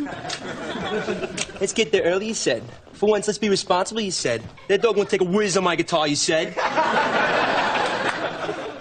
Let's 1.60 1.72
get 1.72 1.92
there 1.92 2.02
early, 2.02 2.26
you 2.28 2.34
said. 2.34 2.62
For 2.92 3.08
once, 3.08 3.26
let's 3.26 3.38
be 3.38 3.48
responsible, 3.48 4.00
you 4.00 4.12
said. 4.12 4.42
That 4.68 4.80
dog 4.80 4.96
won't 4.96 5.10
take 5.10 5.20
a 5.20 5.24
whiz 5.24 5.56
on 5.56 5.64
my 5.64 5.74
guitar, 5.74 6.06
you 6.06 6.14
said. 6.14 6.56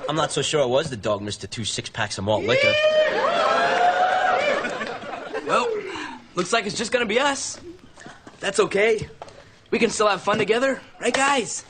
I'm 0.08 0.16
not 0.16 0.32
so 0.32 0.44
sure 0.44 0.62
it 0.62 0.68
was 0.68 0.92
the 0.92 0.98
dog, 0.98 1.22
Mr. 1.22 1.50
Two 1.50 1.66
Six 1.66 1.90
Packs 1.90 2.18
of 2.20 2.26
Malt 2.26 2.44
Liquor. 2.44 2.74
Well, 5.46 5.68
looks 6.36 6.54
like 6.54 6.66
it's 6.66 6.78
just 6.78 6.92
gonna 6.92 7.06
be 7.06 7.20
us. 7.20 7.60
That's 8.40 8.60
okay. 8.62 9.10
We 9.72 9.78
can 9.78 9.90
still 9.90 10.08
have 10.08 10.22
fun 10.22 10.38
together, 10.38 10.82
right, 11.00 11.14
guys? 11.14 11.66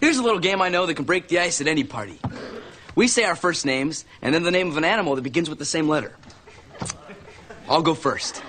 Here's 0.00 0.18
a 0.18 0.22
little 0.22 0.40
game 0.40 0.60
I 0.62 0.68
know 0.68 0.86
that 0.86 0.94
can 0.94 1.04
break 1.04 1.28
the 1.28 1.38
ice 1.40 1.60
at 1.60 1.66
any 1.66 1.84
party. 1.84 2.18
We 2.94 3.08
say 3.08 3.24
our 3.24 3.36
first 3.36 3.64
names, 3.64 4.04
and 4.22 4.34
then 4.34 4.42
the 4.42 4.50
name 4.50 4.68
of 4.68 4.76
an 4.76 4.84
animal 4.84 5.14
that 5.14 5.22
begins 5.22 5.48
with 5.48 5.58
the 5.58 5.64
same 5.64 5.88
letter. 5.88 6.16
I'll 7.68 7.82
go 7.82 7.94
first. 7.94 8.42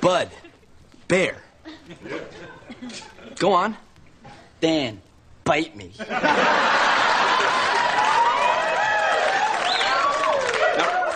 Bud. 0.00 0.30
Bear. 1.08 1.42
Go 3.38 3.52
on. 3.52 3.76
Dan, 4.60 5.00
bite 5.44 5.74
me. 5.74 5.92
Now, 5.98 6.06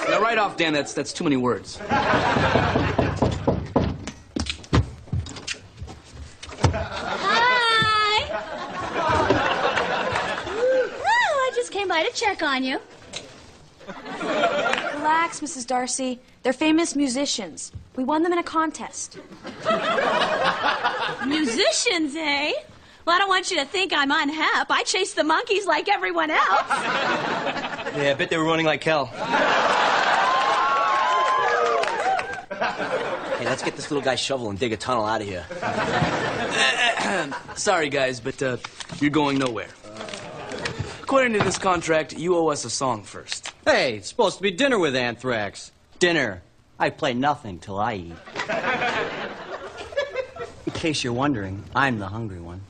now 0.09 0.21
right 0.21 0.39
off, 0.39 0.57
Dan, 0.57 0.73
that's, 0.73 0.95
that's 0.95 1.13
too 1.13 1.25
many 1.25 1.37
words. 1.37 1.77
Hi. 1.77 2.95
Oh, 10.97 11.51
I 11.51 11.53
just 11.55 11.71
came 11.71 11.84
by 11.95 12.03
to 12.03 12.13
check 12.13 12.43
on 12.43 12.65
you. 12.65 12.81
Relax, 14.21 15.39
Mrs. 15.41 15.65
D'Arcy. 15.65 16.19
They're 16.43 16.53
famous 16.53 16.97
musicians. 16.97 17.71
We 17.95 18.03
won 18.03 18.25
them 18.25 18.33
in 18.33 18.39
a 18.39 18.43
contest. 18.43 19.17
Musicians, 21.27 22.17
eh? 22.17 22.53
Well, 23.05 23.15
I 23.15 23.19
don't 23.21 23.29
want 23.29 23.53
you 23.53 23.59
to 23.59 23.65
think 23.65 23.93
I'm 23.95 24.11
unhap. 24.11 24.67
I 24.71 24.83
chase 24.85 25.15
the 25.15 25.23
monkeys 25.23 25.67
like 25.67 25.89
everyone 25.89 26.31
else. 26.31 26.69
Yeah, 27.95 28.11
I 28.11 28.15
bet 28.15 28.29
they 28.29 28.39
were 28.39 28.45
running 28.45 28.67
like 28.67 28.83
hell. 28.83 29.07
Hey, 33.37 33.45
let's 33.45 33.63
get 33.63 33.77
this 33.77 33.89
little 33.89 34.03
guy 34.03 34.17
shovel 34.17 34.51
and 34.51 34.59
dig 34.59 34.73
a 34.73 34.77
tunnel 34.77 35.07
out 35.07 35.21
of 35.21 35.29
here. 35.29 35.47
Sorry, 37.55 37.89
guys, 37.89 38.19
but 38.19 38.43
uh, 38.43 38.57
you're 38.99 39.13
going 39.13 39.39
nowhere. 39.39 39.69
According 41.15 41.39
to 41.39 41.45
this 41.45 41.59
contract, 41.59 42.19
you 42.19 42.35
owe 42.35 42.49
us 42.49 42.65
a 42.65 42.71
song 42.71 43.05
first. 43.05 43.53
Hey, 43.65 43.99
it's 43.99 44.09
supposed 44.09 44.39
to 44.39 44.43
be 44.43 44.51
dinner 44.51 44.81
with 44.81 44.97
Anthrax. 44.97 45.71
Dinner. 46.01 46.43
I 46.77 46.91
play 46.91 47.15
nothing 47.15 47.61
till 47.61 47.79
I 47.79 47.95
eat. 47.95 48.17
In 50.67 50.73
case 50.73 51.05
you're 51.05 51.13
wondering, 51.13 51.63
I'm 51.73 52.01
the 52.01 52.09
hungry 52.09 52.41
one. 52.41 52.63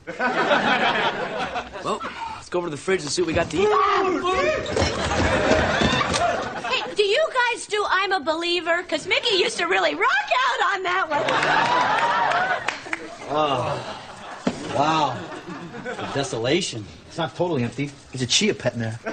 Well, 1.83 1.99
let's 2.35 2.49
go 2.49 2.59
over 2.59 2.67
to 2.67 2.71
the 2.71 2.77
fridge 2.77 3.01
and 3.01 3.09
see 3.09 3.23
what 3.23 3.27
we 3.29 3.33
got 3.33 3.49
to 3.49 3.57
eat. 3.57 3.67
Hey, 6.67 6.83
do 6.95 7.03
you 7.03 7.27
guys 7.51 7.65
do 7.65 7.83
I'm 7.89 8.11
a 8.11 8.19
Believer? 8.19 8.83
Because 8.83 9.07
Mickey 9.07 9.37
used 9.37 9.57
to 9.57 9.65
really 9.65 9.95
rock 9.95 10.29
out 10.51 10.75
on 10.75 10.83
that 10.83 11.09
one. 11.09 11.23
Oh, 13.31 13.75
wow. 14.77 15.17
The 15.83 16.13
desolation. 16.13 16.85
It's 17.15 17.19
not 17.21 17.33
totally 17.33 17.63
empty. 17.63 17.89
There's 18.11 18.23
a 18.23 18.27
chia 18.27 18.53
pet 18.53 18.73
in 18.73 18.81
there. 18.81 18.99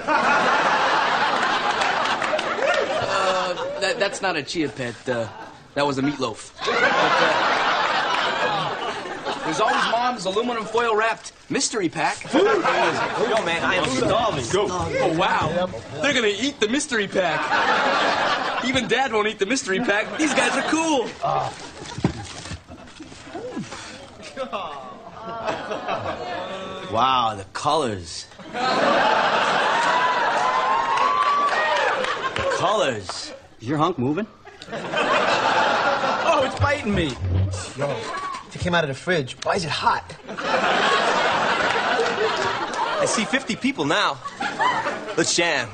Uh, 3.05 3.79
that, 3.79 3.97
that's 3.99 4.21
not 4.21 4.35
a 4.35 4.43
chia 4.43 4.67
pet. 4.67 4.95
Uh, 5.07 5.27
that 5.75 5.85
was 5.85 5.97
a 5.97 6.01
meatloaf. 6.01 6.51
But, 6.65 6.67
uh, 6.69 7.45
there's 9.45 9.59
always 9.59 9.83
mom's 9.91 10.25
aluminum 10.25 10.65
foil 10.65 10.95
wrapped 10.95 11.31
mystery 11.49 11.89
pack. 11.89 12.33
Yo, 12.33 12.43
man, 13.45 13.63
I 13.63 13.75
am 13.75 13.89
starving. 13.89 14.45
Go. 14.51 14.67
Oh, 14.69 15.17
wow. 15.17 15.69
They're 16.01 16.13
gonna 16.13 16.27
eat 16.27 16.59
the 16.59 16.67
mystery 16.67 17.07
pack. 17.07 18.65
Even 18.65 18.87
dad 18.87 19.13
won't 19.13 19.27
eat 19.27 19.39
the 19.39 19.45
mystery 19.45 19.79
pack. 19.79 20.17
These 20.17 20.33
guys 20.33 20.57
are 20.57 20.63
cool. 20.69 21.09
Wow, 26.93 27.33
the 27.35 27.45
colors. 27.53 28.27
the 28.51 28.59
colors. 32.57 33.33
Is 33.59 33.67
your 33.67 33.79
hunk 33.79 33.97
moving? 33.97 34.27
Oh, 34.71 36.43
it's 36.45 36.59
biting 36.59 36.93
me. 36.93 37.15
Yo, 37.75 37.89
it 38.53 38.59
came 38.59 38.75
out 38.75 38.83
of 38.83 38.89
the 38.89 38.93
fridge. 38.93 39.35
Why 39.41 39.55
is 39.55 39.65
it 39.65 39.71
hot? 39.71 40.15
I 42.99 43.05
see 43.07 43.25
50 43.25 43.55
people 43.55 43.85
now. 43.85 44.19
Let's 45.17 45.35
jam. 45.35 45.69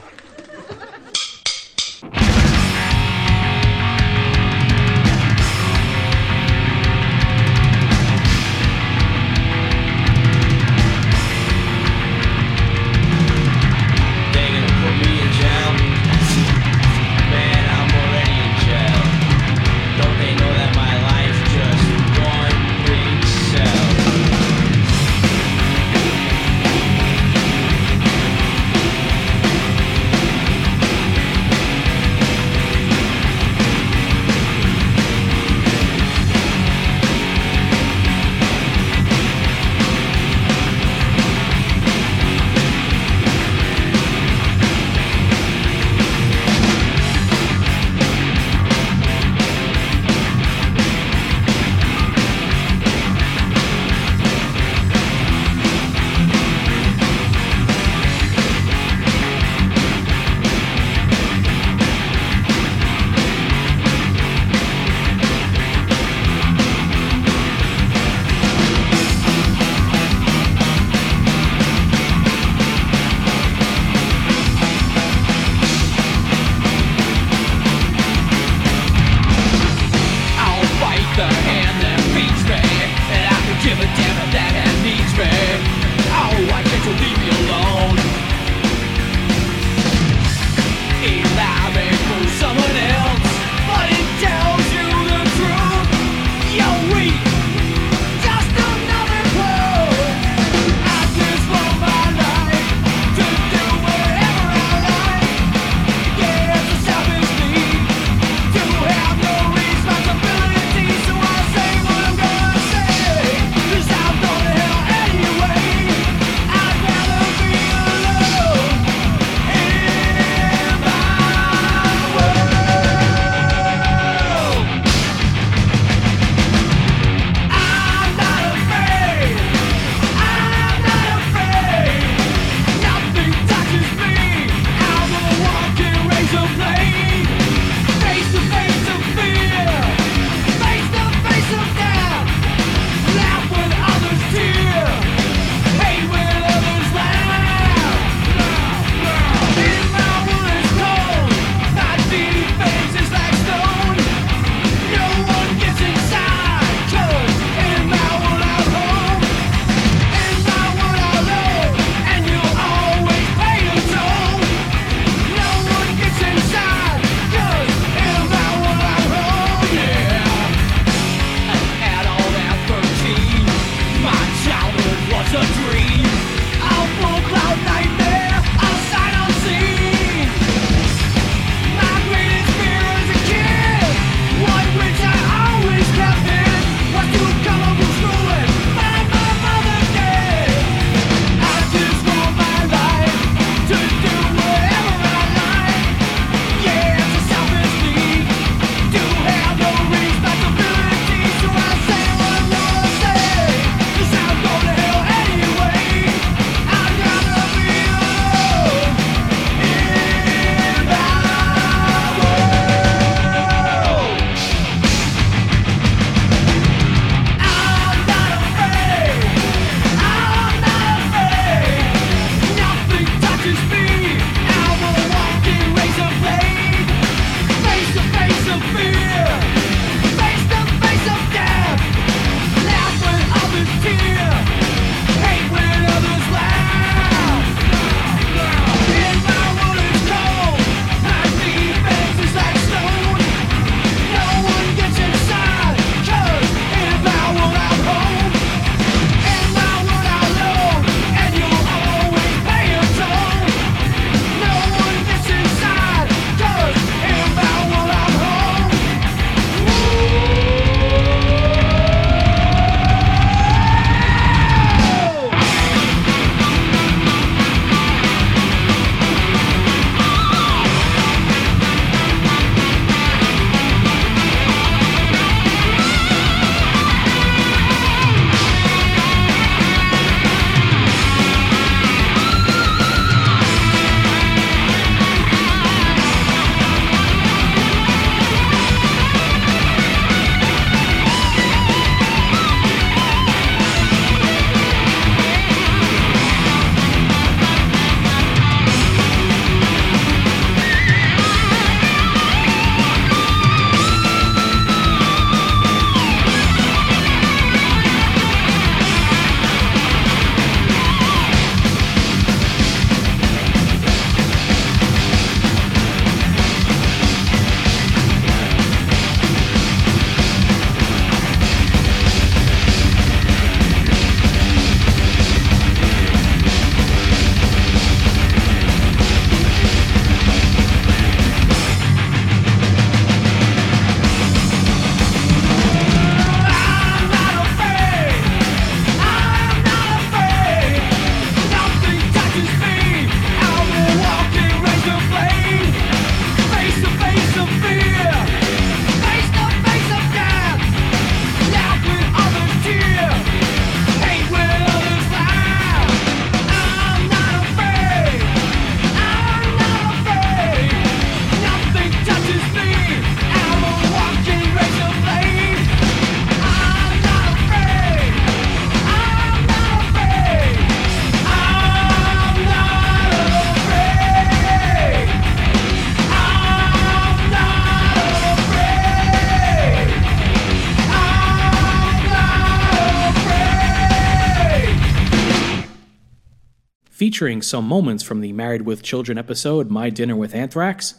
Featuring 387.20 387.42
some 387.42 387.68
moments 387.68 388.02
from 388.02 388.22
the 388.22 388.32
Married 388.32 388.62
with 388.62 388.82
Children 388.82 389.18
episode 389.18 389.70
My 389.70 389.90
Dinner 389.90 390.16
with 390.16 390.34
Anthrax. 390.34 390.96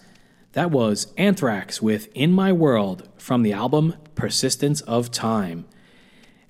That 0.53 0.71
was 0.71 1.15
Anthrax 1.17 1.81
with 1.81 2.11
In 2.15 2.31
My 2.31 2.53
World 2.53 3.09
from 3.17 3.43
the 3.43 3.55
album 3.55 3.95
Persistence 4.17 4.83
of 4.83 5.11
Time. 5.11 5.65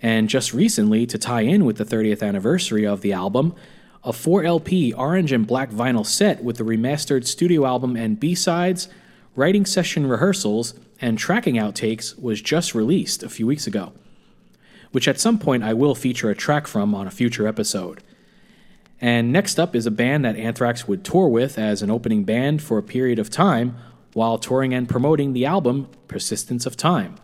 And 0.03 0.29
just 0.29 0.53
recently, 0.53 1.07
to 1.07 1.17
tie 1.17 1.43
in 1.43 1.65
with 1.65 1.77
the 1.77 1.85
30th 1.85 2.21
anniversary 2.21 2.85
of 2.85 3.01
the 3.01 3.13
album, 3.13 3.55
a 4.03 4.11
4LP 4.11 4.93
orange 4.99 5.31
and 5.31 5.47
black 5.47 5.71
vinyl 5.71 6.05
set 6.05 6.43
with 6.43 6.57
the 6.57 6.65
remastered 6.65 7.25
studio 7.25 7.65
album 7.65 7.95
and 7.95 8.19
B-sides, 8.19 8.89
writing 9.37 9.65
session 9.65 10.05
rehearsals, 10.05 10.75
and 11.01 11.17
tracking 11.17 11.55
outtakes 11.55 12.21
was 12.21 12.43
just 12.43 12.75
released 12.75 13.23
a 13.23 13.29
few 13.29 13.47
weeks 13.47 13.69
ago, 13.69 13.93
which 14.91 15.07
at 15.07 15.21
some 15.21 15.39
point 15.39 15.63
I 15.63 15.75
will 15.75 15.95
feature 15.95 16.29
a 16.29 16.35
track 16.35 16.67
from 16.67 16.93
on 16.93 17.07
a 17.07 17.13
future 17.13 17.47
episode. 17.47 18.03
And 19.01 19.33
next 19.33 19.59
up 19.59 19.75
is 19.75 19.87
a 19.87 19.91
band 19.91 20.25
that 20.25 20.37
Anthrax 20.37 20.87
would 20.87 21.05
tour 21.05 21.29
with 21.29 21.59
as 21.59 21.83
an 21.83 21.91
opening 21.91 22.25
band 22.25 22.63
for 22.63 22.77
a 22.77 22.83
period 22.83 23.19
of 23.19 23.31
time 23.31 23.77
while 24.13 24.37
touring 24.37 24.75
and 24.75 24.89
promoting 24.89 25.33
the 25.33 25.47
album 25.47 25.89
Persistence 26.09 26.67
of 26.67 26.77
Time. 26.77 27.17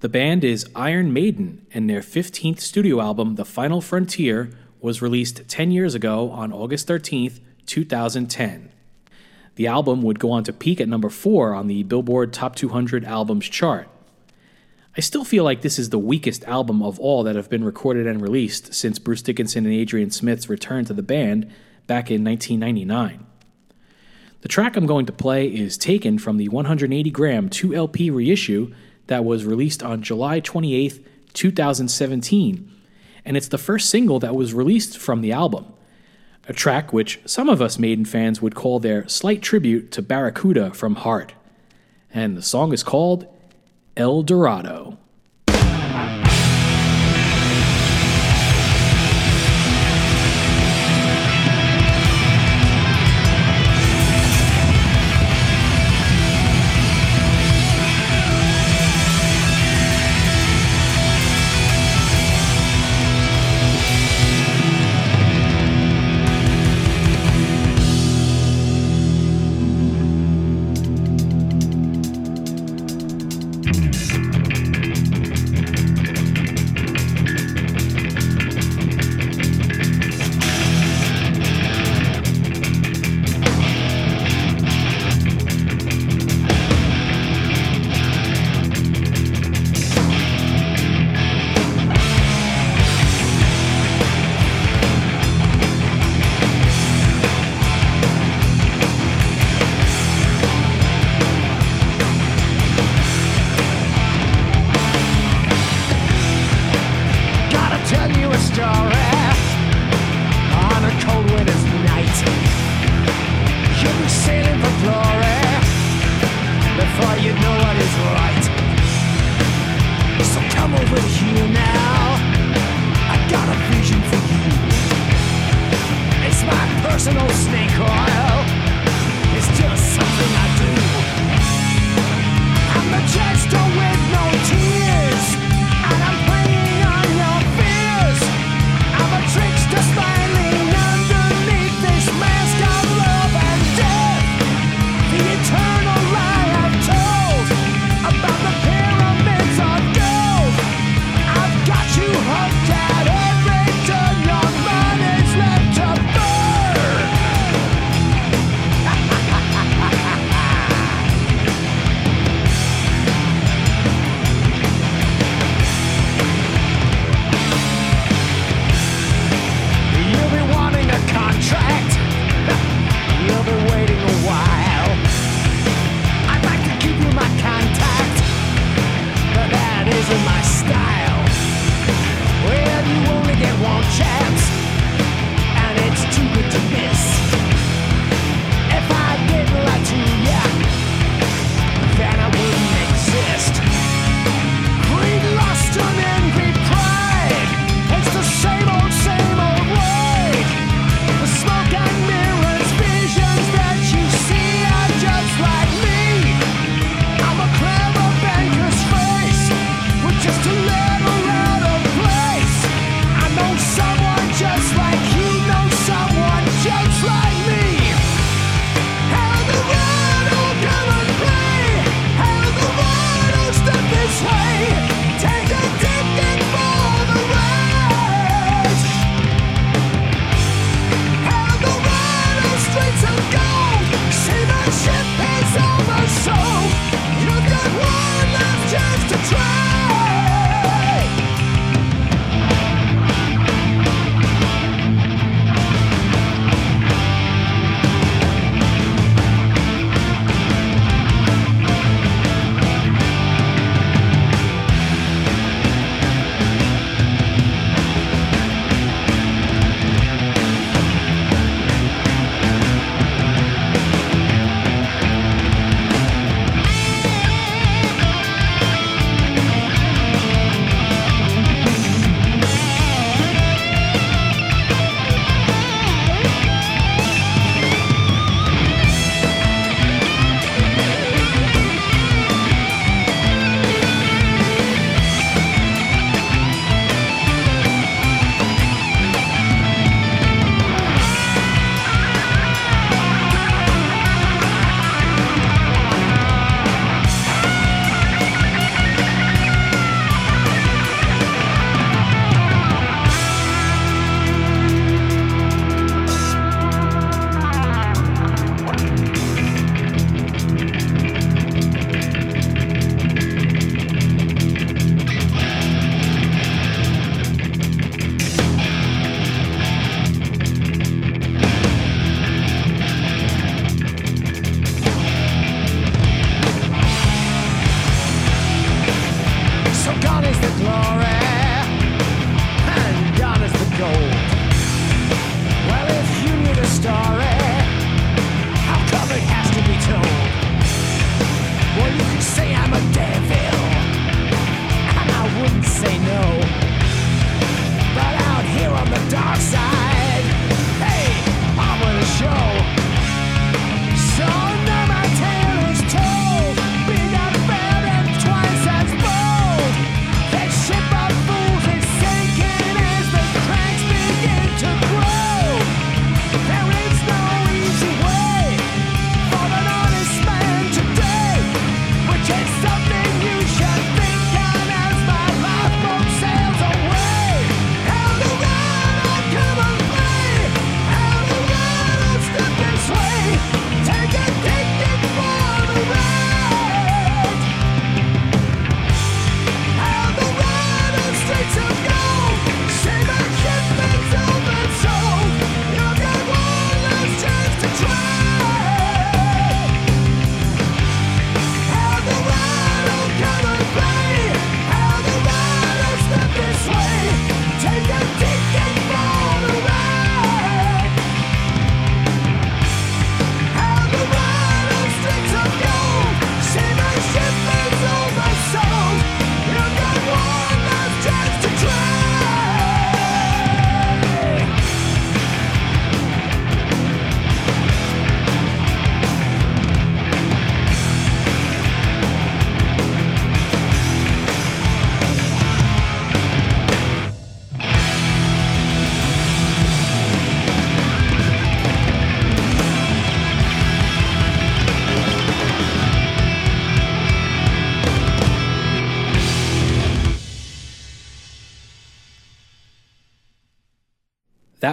The 0.00 0.08
band 0.08 0.44
is 0.44 0.66
Iron 0.74 1.12
Maiden, 1.12 1.66
and 1.74 1.88
their 1.88 2.00
15th 2.00 2.60
studio 2.60 3.02
album, 3.02 3.34
The 3.34 3.44
Final 3.44 3.82
Frontier, 3.82 4.50
was 4.80 5.02
released 5.02 5.46
10 5.46 5.70
years 5.70 5.94
ago 5.94 6.30
on 6.30 6.54
August 6.54 6.88
13th, 6.88 7.38
2010. 7.66 8.72
The 9.56 9.66
album 9.66 10.00
would 10.00 10.18
go 10.18 10.30
on 10.30 10.42
to 10.44 10.54
peak 10.54 10.80
at 10.80 10.88
number 10.88 11.10
4 11.10 11.54
on 11.54 11.66
the 11.66 11.82
Billboard 11.82 12.32
Top 12.32 12.56
200 12.56 13.04
Albums 13.04 13.46
chart. 13.46 13.89
I 14.96 15.00
still 15.00 15.24
feel 15.24 15.44
like 15.44 15.62
this 15.62 15.78
is 15.78 15.90
the 15.90 15.98
weakest 15.98 16.44
album 16.44 16.82
of 16.82 16.98
all 16.98 17.22
that 17.22 17.36
have 17.36 17.48
been 17.48 17.62
recorded 17.62 18.08
and 18.08 18.20
released 18.20 18.74
since 18.74 18.98
Bruce 18.98 19.22
Dickinson 19.22 19.64
and 19.64 19.74
Adrian 19.74 20.10
Smith's 20.10 20.48
return 20.48 20.84
to 20.86 20.92
the 20.92 21.02
band 21.02 21.44
back 21.86 22.10
in 22.10 22.24
1999. 22.24 23.24
The 24.40 24.48
track 24.48 24.76
I'm 24.76 24.86
going 24.86 25.06
to 25.06 25.12
play 25.12 25.46
is 25.46 25.78
taken 25.78 26.18
from 26.18 26.38
the 26.38 26.48
180 26.48 27.10
gram 27.10 27.48
2LP 27.48 28.12
reissue 28.12 28.74
that 29.06 29.24
was 29.24 29.44
released 29.44 29.82
on 29.82 30.02
July 30.02 30.40
28, 30.40 31.34
2017, 31.34 32.72
and 33.24 33.36
it's 33.36 33.48
the 33.48 33.58
first 33.58 33.90
single 33.90 34.18
that 34.18 34.34
was 34.34 34.54
released 34.54 34.98
from 34.98 35.20
the 35.20 35.30
album. 35.30 35.66
A 36.48 36.52
track 36.52 36.92
which 36.92 37.20
some 37.26 37.48
of 37.48 37.62
us 37.62 37.78
Maiden 37.78 38.04
fans 38.04 38.42
would 38.42 38.56
call 38.56 38.80
their 38.80 39.06
slight 39.08 39.40
tribute 39.40 39.92
to 39.92 40.02
Barracuda 40.02 40.72
from 40.72 40.96
Heart. 40.96 41.34
And 42.12 42.36
the 42.36 42.42
song 42.42 42.72
is 42.72 42.82
called 42.82 43.28
El 43.96 44.24
Dorado. 44.24 44.99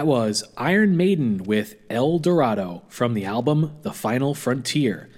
Was 0.08 0.42
Iron 0.56 0.96
Maiden 0.96 1.44
with 1.44 1.74
El 1.90 2.18
Dorado 2.18 2.82
from 2.88 3.12
the 3.12 3.26
album 3.26 3.76
The 3.82 3.92
Final 3.92 4.34
Frontier. 4.34 5.10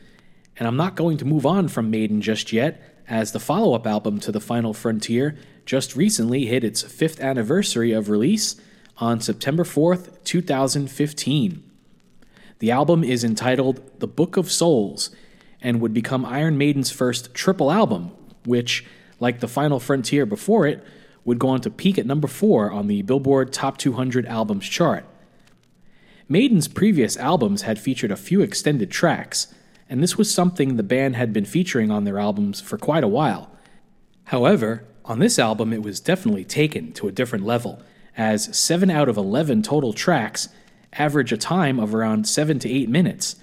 And 0.56 0.66
I'm 0.66 0.76
not 0.76 0.96
going 0.96 1.16
to 1.18 1.24
move 1.24 1.46
on 1.46 1.68
from 1.68 1.92
Maiden 1.92 2.20
just 2.20 2.52
yet, 2.52 2.82
as 3.06 3.30
the 3.30 3.38
follow 3.38 3.74
up 3.74 3.86
album 3.86 4.18
to 4.18 4.32
The 4.32 4.40
Final 4.40 4.74
Frontier 4.74 5.38
just 5.64 5.94
recently 5.94 6.46
hit 6.46 6.64
its 6.64 6.82
fifth 6.82 7.20
anniversary 7.20 7.92
of 7.92 8.08
release 8.08 8.60
on 8.96 9.20
September 9.20 9.62
4th, 9.62 10.24
2015. 10.24 11.62
The 12.58 12.72
album 12.72 13.04
is 13.04 13.22
entitled 13.22 14.00
The 14.00 14.08
Book 14.08 14.36
of 14.36 14.50
Souls 14.50 15.10
and 15.62 15.80
would 15.80 15.94
become 15.94 16.26
Iron 16.26 16.58
Maiden's 16.58 16.90
first 16.90 17.32
triple 17.32 17.70
album, 17.70 18.10
which, 18.44 18.84
like 19.20 19.38
The 19.38 19.46
Final 19.46 19.78
Frontier 19.78 20.26
before 20.26 20.66
it, 20.66 20.84
would 21.30 21.38
go 21.38 21.50
on 21.50 21.60
to 21.60 21.70
peak 21.70 21.96
at 21.96 22.06
number 22.06 22.26
4 22.26 22.72
on 22.72 22.88
the 22.88 23.02
Billboard 23.02 23.52
Top 23.52 23.78
200 23.78 24.26
Albums 24.26 24.68
chart. 24.68 25.04
Maiden's 26.28 26.66
previous 26.66 27.16
albums 27.16 27.62
had 27.62 27.78
featured 27.78 28.10
a 28.10 28.16
few 28.16 28.40
extended 28.40 28.90
tracks, 28.90 29.54
and 29.88 30.02
this 30.02 30.18
was 30.18 30.28
something 30.28 30.74
the 30.74 30.82
band 30.82 31.14
had 31.14 31.32
been 31.32 31.44
featuring 31.44 31.88
on 31.88 32.02
their 32.02 32.18
albums 32.18 32.60
for 32.60 32.76
quite 32.76 33.04
a 33.04 33.08
while. 33.08 33.48
However, 34.24 34.88
on 35.04 35.20
this 35.20 35.38
album 35.38 35.72
it 35.72 35.84
was 35.84 36.00
definitely 36.00 36.44
taken 36.44 36.90
to 36.94 37.06
a 37.06 37.12
different 37.12 37.46
level, 37.46 37.80
as 38.16 38.56
7 38.58 38.90
out 38.90 39.08
of 39.08 39.16
11 39.16 39.62
total 39.62 39.92
tracks 39.92 40.48
average 40.94 41.30
a 41.30 41.36
time 41.36 41.78
of 41.78 41.94
around 41.94 42.26
7 42.26 42.58
to 42.58 42.68
8 42.68 42.88
minutes, 42.88 43.36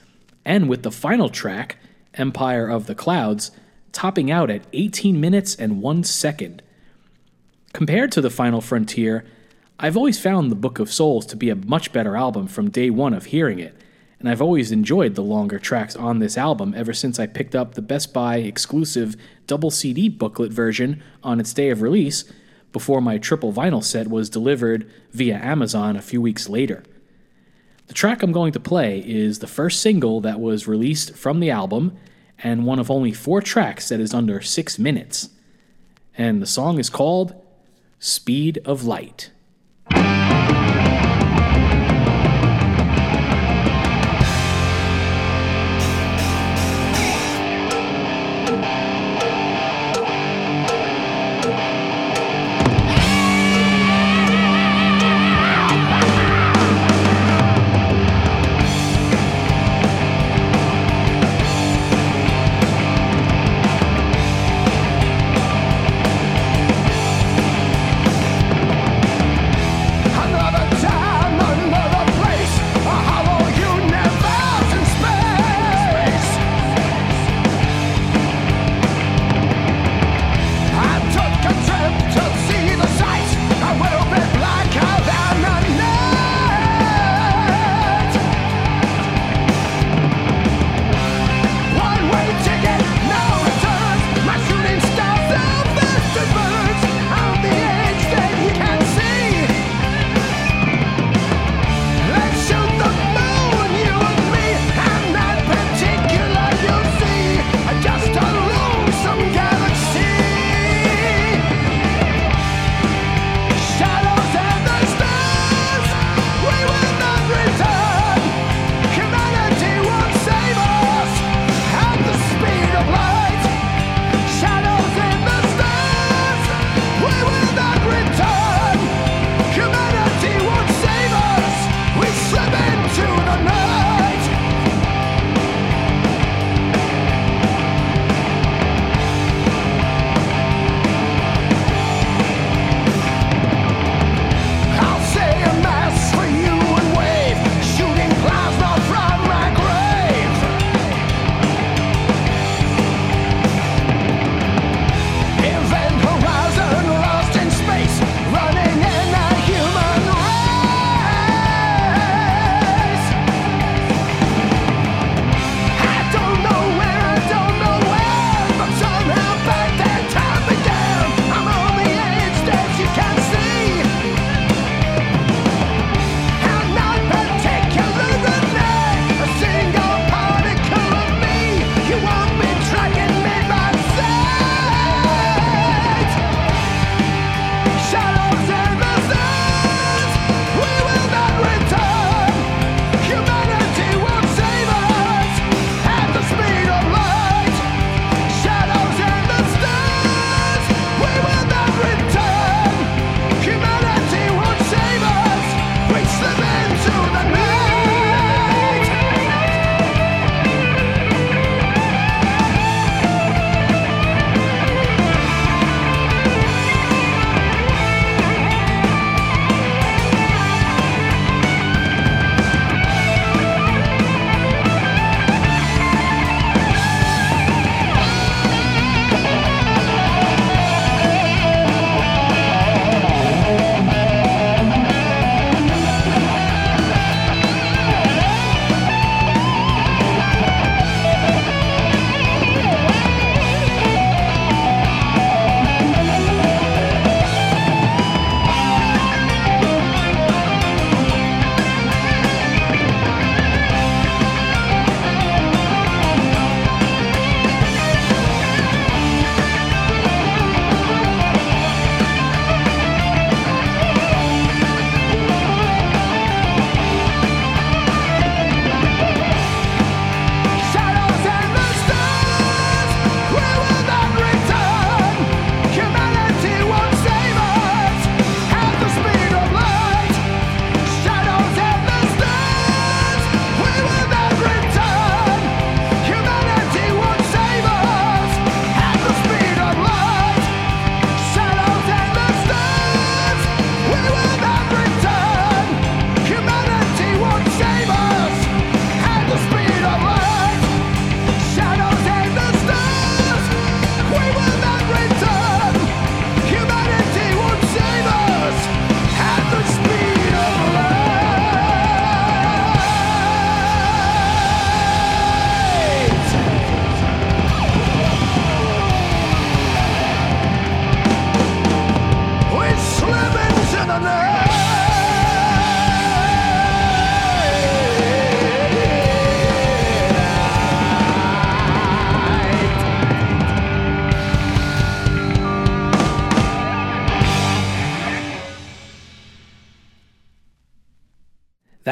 and 0.43 0.67
with 0.67 0.83
the 0.83 0.91
final 0.91 1.29
track, 1.29 1.77
Empire 2.15 2.67
of 2.67 2.85
the 2.85 2.95
Clouds, 2.95 3.51
topping 3.93 4.29
out 4.29 4.49
at 4.49 4.67
18 4.73 5.21
minutes 5.21 5.55
and 5.55 5.81
1 5.81 6.03
second. 6.03 6.61
Compared 7.73 8.11
to 8.13 8.21
The 8.21 8.29
Final 8.29 8.61
Frontier, 8.61 9.25
I've 9.79 9.97
always 9.97 10.19
found 10.19 10.49
The 10.49 10.55
Book 10.55 10.79
of 10.79 10.91
Souls 10.91 11.25
to 11.27 11.35
be 11.35 11.49
a 11.49 11.55
much 11.55 11.91
better 11.91 12.17
album 12.17 12.47
from 12.47 12.71
day 12.71 12.89
one 12.89 13.13
of 13.13 13.25
hearing 13.25 13.59
it, 13.59 13.75
and 14.19 14.27
I've 14.27 14.41
always 14.41 14.71
enjoyed 14.71 15.13
the 15.13 15.21
longer 15.21 15.59
tracks 15.59 15.95
on 15.95 16.19
this 16.19 16.37
album 16.37 16.73
ever 16.75 16.93
since 16.93 17.19
I 17.19 17.27
picked 17.27 17.55
up 17.55 17.73
the 17.73 17.81
Best 17.81 18.13
Buy 18.13 18.37
exclusive 18.37 19.15
double 19.45 19.69
CD 19.69 20.09
booklet 20.09 20.51
version 20.51 21.03
on 21.23 21.39
its 21.39 21.53
day 21.53 21.69
of 21.69 21.81
release 21.81 22.23
before 22.71 23.01
my 23.01 23.17
triple 23.17 23.53
vinyl 23.53 23.83
set 23.83 24.07
was 24.07 24.29
delivered 24.29 24.89
via 25.11 25.37
Amazon 25.37 25.95
a 25.95 26.01
few 26.01 26.21
weeks 26.21 26.49
later. 26.49 26.83
The 27.87 27.93
track 27.93 28.23
I'm 28.23 28.31
going 28.31 28.53
to 28.53 28.59
play 28.59 28.99
is 29.05 29.39
the 29.39 29.47
first 29.47 29.81
single 29.81 30.19
that 30.21 30.39
was 30.39 30.67
released 30.67 31.15
from 31.15 31.39
the 31.39 31.51
album 31.51 31.95
and 32.39 32.65
one 32.65 32.79
of 32.79 32.91
only 32.91 33.13
four 33.13 33.41
tracks 33.41 33.89
that 33.89 33.99
is 33.99 34.13
under 34.13 34.41
six 34.41 34.77
minutes. 34.77 35.29
And 36.17 36.41
the 36.41 36.47
song 36.47 36.79
is 36.79 36.89
called 36.89 37.35
Speed 37.99 38.59
of 38.63 38.83
Light. 38.83 39.31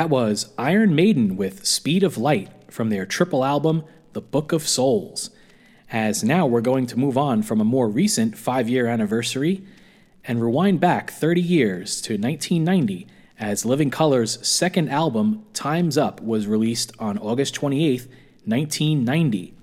That 0.06 0.12
was 0.12 0.54
Iron 0.56 0.94
Maiden 0.94 1.36
with 1.36 1.66
Speed 1.66 2.04
of 2.04 2.16
Light 2.16 2.52
from 2.70 2.92
their 2.92 3.08
triple 3.08 3.44
album, 3.44 3.84
The 4.14 4.22
Book 4.22 4.52
of 4.52 4.68
Souls. 4.68 5.32
As 5.92 6.24
now 6.24 6.46
we're 6.46 6.62
going 6.62 6.86
to 6.86 7.00
move 7.00 7.18
on 7.18 7.42
from 7.42 7.60
a 7.60 7.64
more 7.64 7.90
recent 7.90 8.38
five 8.38 8.70
year 8.70 8.86
anniversary 8.86 9.64
and 10.24 10.44
rewind 10.44 10.80
back 10.80 11.10
30 11.10 11.42
years 11.42 12.02
to 12.02 12.20
1990 12.20 13.08
as 13.40 13.66
Living 13.66 13.90
Colour's 13.90 14.48
second 14.48 14.90
album, 14.90 15.44
Time's 15.54 15.98
Up, 15.98 16.22
was 16.22 16.46
released 16.46 16.92
on 17.00 17.18
August 17.18 17.56
28, 17.56 18.02
1990. 18.46 19.56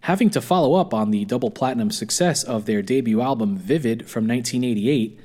Having 0.00 0.30
to 0.30 0.40
follow 0.40 0.74
up 0.74 0.92
on 0.92 1.12
the 1.12 1.24
double 1.24 1.52
platinum 1.52 1.92
success 1.92 2.42
of 2.42 2.66
their 2.66 2.82
debut 2.82 3.20
album, 3.20 3.56
Vivid, 3.56 4.10
from 4.10 4.26
1988, 4.26 5.20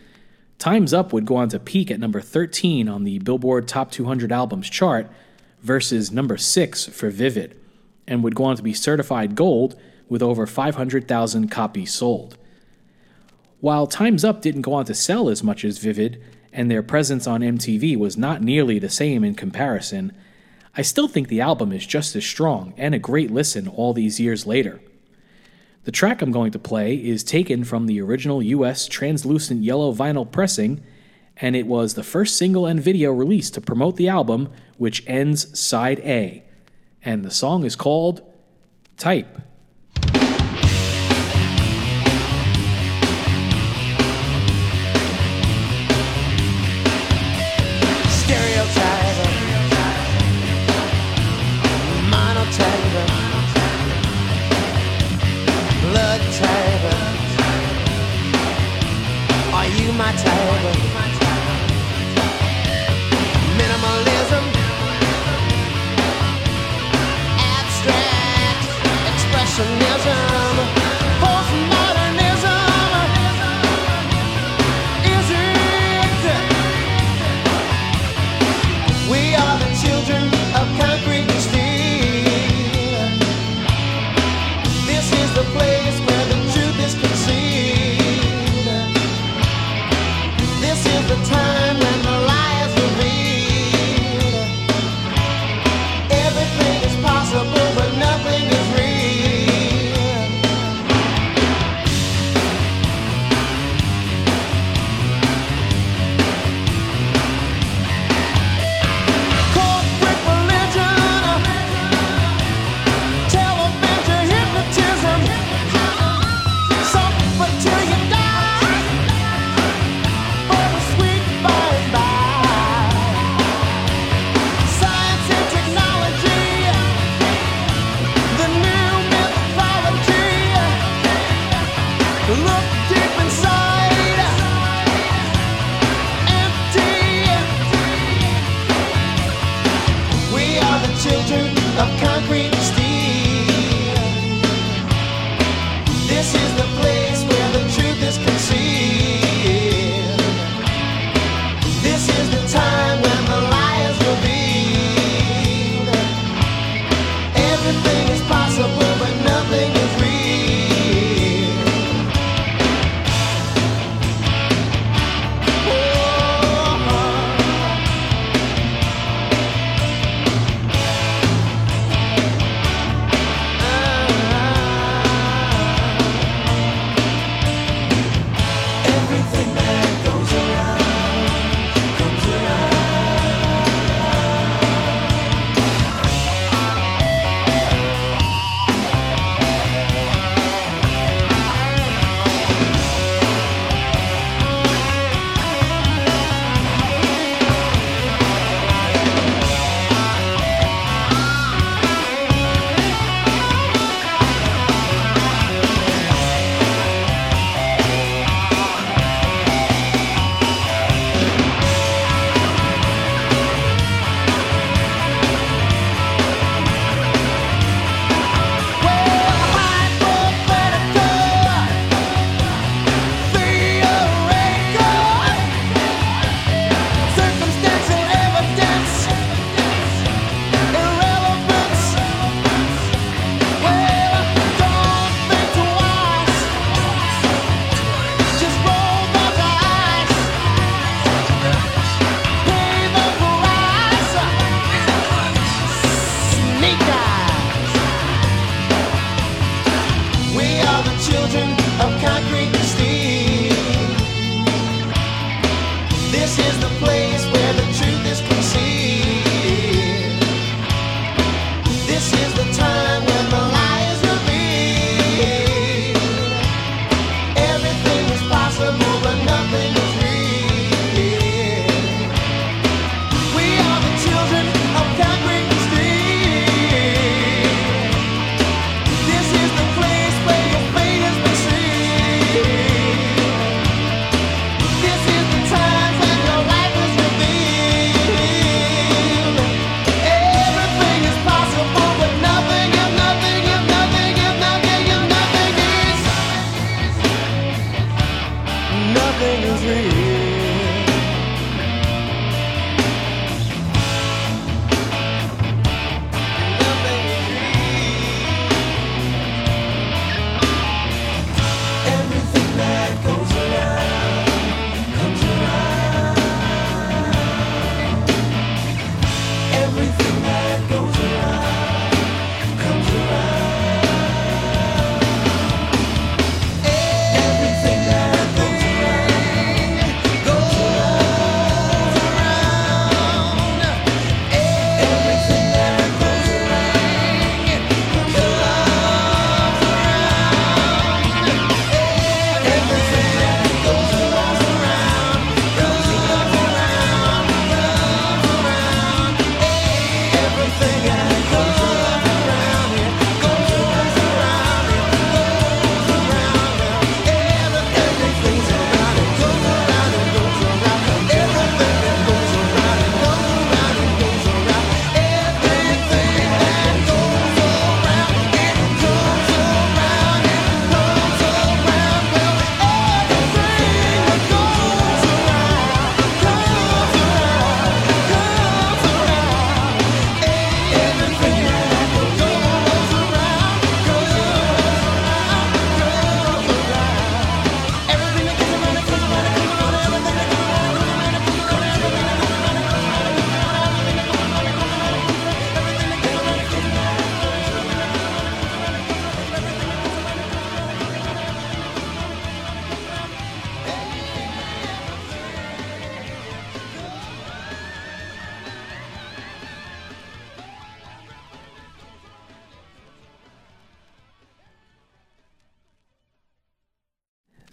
Time's 0.59 0.91
Up 0.91 1.13
would 1.13 1.25
go 1.25 1.35
on 1.35 1.49
to 1.49 1.59
peak 1.59 1.91
at 1.91 1.99
number 1.99 2.19
13 2.19 2.89
on 2.89 3.03
the 3.03 3.19
Billboard 3.19 3.67
Top 3.67 3.91
200 3.91 4.31
Albums 4.31 4.69
chart 4.69 5.07
versus 5.61 6.11
number 6.11 6.35
6 6.35 6.85
for 6.87 7.11
Vivid, 7.11 7.59
and 8.07 8.23
would 8.23 8.35
go 8.35 8.45
on 8.45 8.55
to 8.55 8.63
be 8.63 8.73
certified 8.73 9.35
gold 9.35 9.79
with 10.09 10.23
over 10.23 10.47
500,000 10.47 11.49
copies 11.49 11.93
sold. 11.93 12.37
While 13.59 13.85
Time's 13.85 14.25
Up 14.25 14.41
didn't 14.41 14.61
go 14.61 14.73
on 14.73 14.85
to 14.85 14.95
sell 14.95 15.29
as 15.29 15.43
much 15.43 15.63
as 15.63 15.77
Vivid, 15.77 16.23
and 16.51 16.71
their 16.71 16.83
presence 16.83 17.27
on 17.27 17.41
MTV 17.41 17.95
was 17.95 18.17
not 18.17 18.41
nearly 18.41 18.79
the 18.79 18.89
same 18.89 19.23
in 19.23 19.35
comparison, 19.35 20.11
I 20.75 20.81
still 20.81 21.07
think 21.07 21.27
the 21.27 21.41
album 21.41 21.71
is 21.71 21.85
just 21.85 22.15
as 22.15 22.25
strong 22.25 22.73
and 22.77 22.95
a 22.95 22.99
great 22.99 23.29
listen 23.29 23.67
all 23.67 23.93
these 23.93 24.19
years 24.19 24.47
later. 24.47 24.79
The 25.87 25.93
track 25.93 26.21
I'm 26.21 26.33
going 26.33 26.51
to 26.51 26.59
play 26.59 26.95
is 26.95 27.23
taken 27.23 27.63
from 27.63 27.85
the 27.85 28.01
original 28.01 28.43
US 28.43 28.87
translucent 28.87 29.63
yellow 29.63 29.93
vinyl 29.93 30.29
pressing, 30.29 30.83
and 31.37 31.55
it 31.55 31.65
was 31.65 31.93
the 31.93 32.03
first 32.03 32.35
single 32.35 32.65
and 32.65 32.77
video 32.77 33.13
released 33.13 33.53
to 33.53 33.61
promote 33.61 33.95
the 33.95 34.09
album, 34.09 34.49
which 34.77 35.01
ends 35.07 35.57
side 35.57 35.99
A. 35.99 36.43
And 37.01 37.23
the 37.23 37.31
song 37.31 37.63
is 37.63 37.77
called 37.77 38.21
Type. 38.97 39.41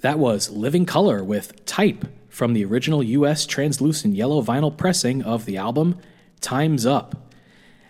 That 0.05 0.19
was 0.19 0.51
Living 0.51 0.85
Colour 0.85 1.25
with 1.25 1.65
Type 1.65 2.05
from 2.29 2.53
the 2.53 2.63
original 2.63 3.03
US 3.03 3.47
translucent 3.47 4.15
yellow 4.15 4.43
vinyl 4.43 4.77
pressing 4.77 5.23
of 5.23 5.47
the 5.47 5.57
album 5.57 5.99
Time's 6.43 6.85
Up. 6.85 7.33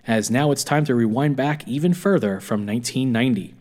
As 0.06 0.30
now 0.30 0.52
it's 0.52 0.62
time 0.62 0.84
to 0.84 0.94
rewind 0.94 1.34
back 1.34 1.66
even 1.66 1.92
further 1.92 2.38
from 2.38 2.64
1990. 2.64 3.56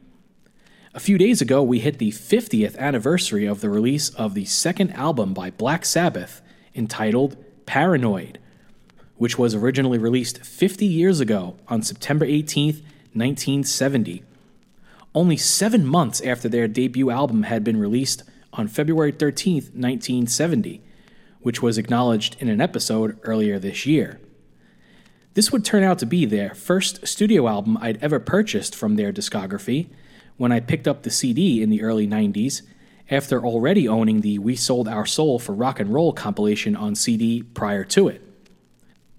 A 0.93 0.99
few 0.99 1.17
days 1.17 1.41
ago, 1.41 1.63
we 1.63 1.79
hit 1.79 1.97
the 1.97 2.11
50th 2.11 2.77
anniversary 2.77 3.47
of 3.47 3.61
the 3.61 3.71
release 3.71 4.09
of 4.09 4.35
the 4.35 4.45
second 4.45 4.91
album 4.91 5.33
by 5.33 5.49
Black 5.49 5.83
Sabbath 5.83 6.43
entitled 6.75 7.35
Paranoid, 7.65 8.37
which 9.17 9.35
was 9.35 9.55
originally 9.55 9.97
released 9.97 10.45
50 10.45 10.85
years 10.85 11.19
ago 11.19 11.55
on 11.69 11.81
September 11.81 12.27
18th, 12.27 12.83
1970. 13.13 14.21
Only 15.15 15.37
seven 15.37 15.87
months 15.87 16.21
after 16.21 16.47
their 16.47 16.67
debut 16.67 17.09
album 17.09 17.43
had 17.43 17.63
been 17.63 17.77
released 17.77 18.21
on 18.53 18.67
February 18.67 19.11
13th, 19.11 19.73
1970, 19.73 20.81
which 21.41 21.61
was 21.61 21.77
acknowledged 21.77 22.35
in 22.39 22.47
an 22.47 22.61
episode 22.61 23.19
earlier 23.23 23.59
this 23.59 23.85
year. 23.85 24.19
This 25.33 25.51
would 25.51 25.65
turn 25.65 25.83
out 25.83 25.99
to 25.99 26.05
be 26.05 26.25
their 26.25 26.53
first 26.53 27.07
studio 27.07 27.47
album 27.47 27.77
I'd 27.81 28.01
ever 28.03 28.19
purchased 28.19 28.75
from 28.75 28.95
their 28.95 29.11
discography 29.11 29.89
when 30.37 30.51
I 30.51 30.59
picked 30.59 30.87
up 30.87 31.03
the 31.03 31.09
CD 31.09 31.61
in 31.61 31.69
the 31.69 31.81
early 31.81 32.07
90s 32.07 32.61
after 33.09 33.43
already 33.43 33.87
owning 33.87 34.21
the 34.21 34.39
We 34.39 34.55
Sold 34.55 34.87
Our 34.87 35.05
Soul 35.05 35.39
for 35.39 35.53
Rock 35.53 35.79
and 35.79 35.93
Roll 35.93 36.13
compilation 36.13 36.75
on 36.75 36.95
CD 36.95 37.41
prior 37.41 37.83
to 37.85 38.07
it. 38.07 38.21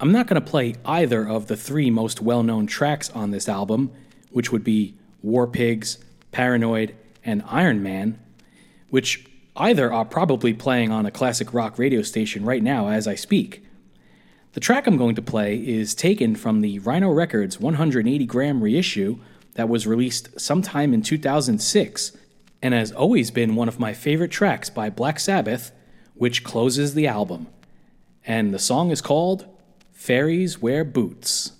I'm 0.01 0.12
not 0.12 0.27
going 0.27 0.40
to 0.40 0.51
play 0.51 0.74
either 0.85 1.28
of 1.28 1.47
the 1.47 1.56
three 1.56 1.90
most 1.90 2.20
well 2.20 2.43
known 2.43 2.66
tracks 2.66 3.11
on 3.11 3.31
this 3.31 3.48
album, 3.48 3.93
which 4.31 4.51
would 4.52 4.65
be 4.65 4.94
War 5.23 5.47
Pigs, 5.47 5.98
Paranoid, 6.32 6.94
and 7.24 7.43
Iron 7.47 7.82
Man, 7.82 8.19
which 8.95 9.27
either 9.57 9.93
are 9.93 10.05
probably 10.05 10.55
playing 10.55 10.93
on 10.93 11.05
a 11.05 11.11
classic 11.11 11.53
rock 11.53 11.81
radio 11.81 12.01
station 12.01 12.45
right 12.45 12.62
now 12.62 12.87
as 12.87 13.09
I 13.09 13.16
speak. 13.16 13.66
The 14.53 14.61
track 14.61 14.87
I'm 14.87 14.97
going 14.97 15.16
to 15.16 15.21
play 15.21 15.57
is 15.57 15.97
taken 15.97 16.37
from 16.37 16.61
the 16.61 16.79
Rhino 16.79 17.11
Records 17.11 17.59
180 17.59 18.25
gram 18.27 18.62
reissue 18.62 19.19
that 19.55 19.69
was 19.69 19.85
released 19.85 20.41
sometime 20.41 20.95
in 20.95 21.03
2006 21.03 22.12
and 22.62 22.73
has 22.73 22.93
always 22.93 23.33
been 23.33 23.57
one 23.57 23.66
of 23.66 23.81
my 23.81 23.93
favorite 23.93 24.31
tracks 24.31 24.71
by 24.71 24.91
Black 24.91 25.19
Sabbath, 25.19 25.73
which 26.15 26.45
closes 26.45 26.95
the 26.95 27.09
album. 27.09 27.49
And 28.25 28.55
the 28.55 28.61
song 28.61 28.93
is 28.93 29.01
called 29.01 29.45
Fairies 29.91 30.62
Wear 30.62 30.85
Boots. 30.85 31.51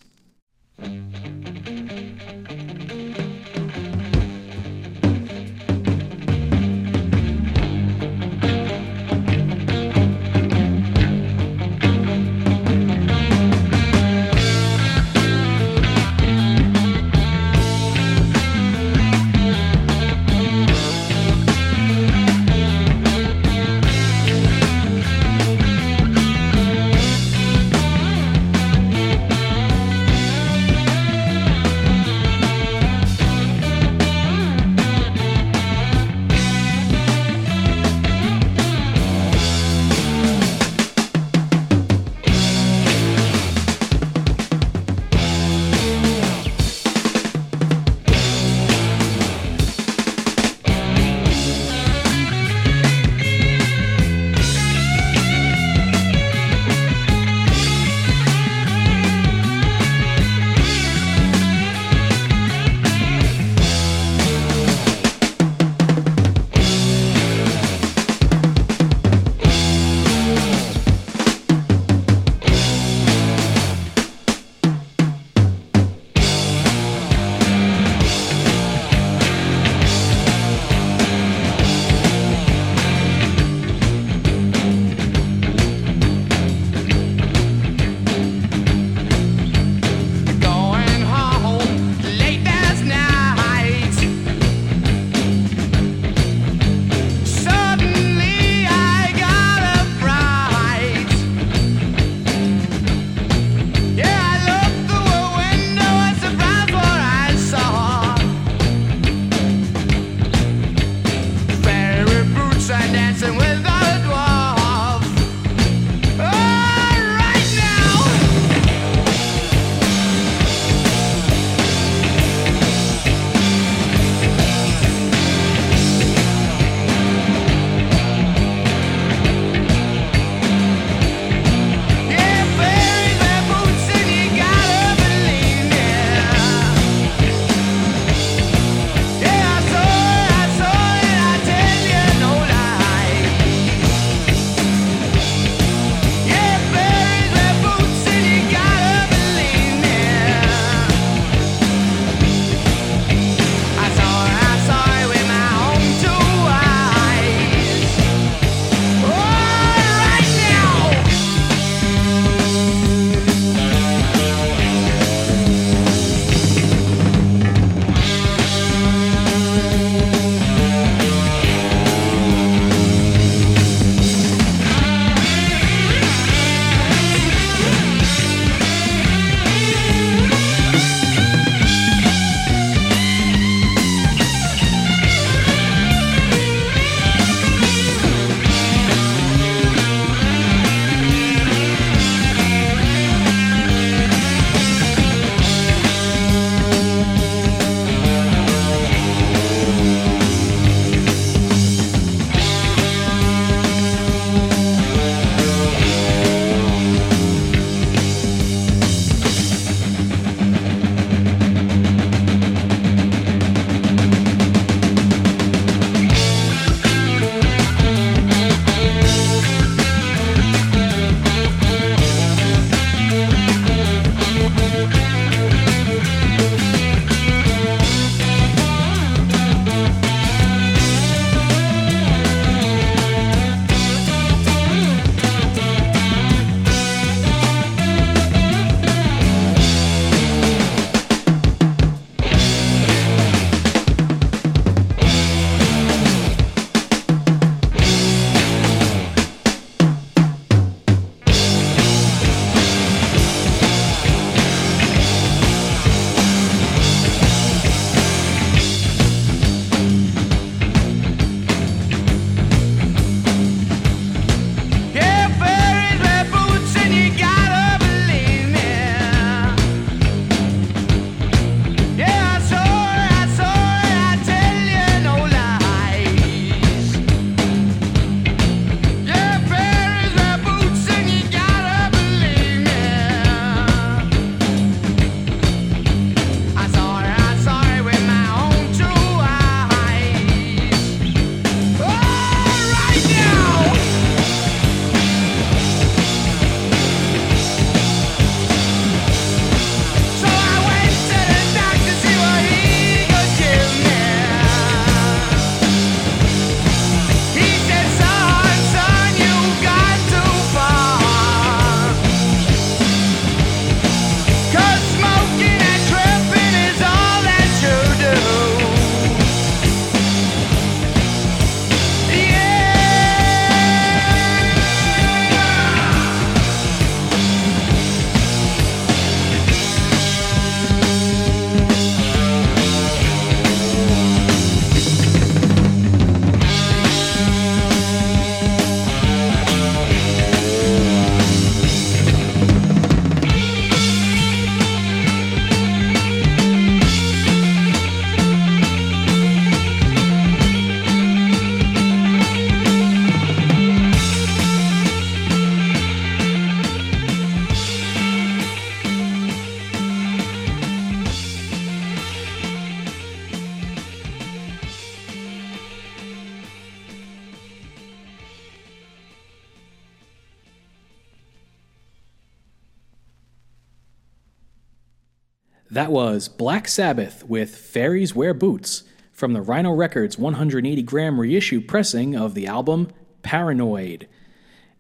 That 375.85 375.93
was 375.93 376.29
Black 376.29 376.67
Sabbath 376.67 377.29
with 377.29 377.55
Fairies 377.55 378.15
Wear 378.15 378.33
Boots 378.33 378.85
from 379.13 379.35
the 379.35 379.43
Rhino 379.43 379.71
Records 379.71 380.17
180 380.17 380.81
gram 380.81 381.21
reissue 381.21 381.61
pressing 381.61 382.17
of 382.17 382.33
the 382.33 382.47
album 382.47 382.89
Paranoid. 383.23 384.09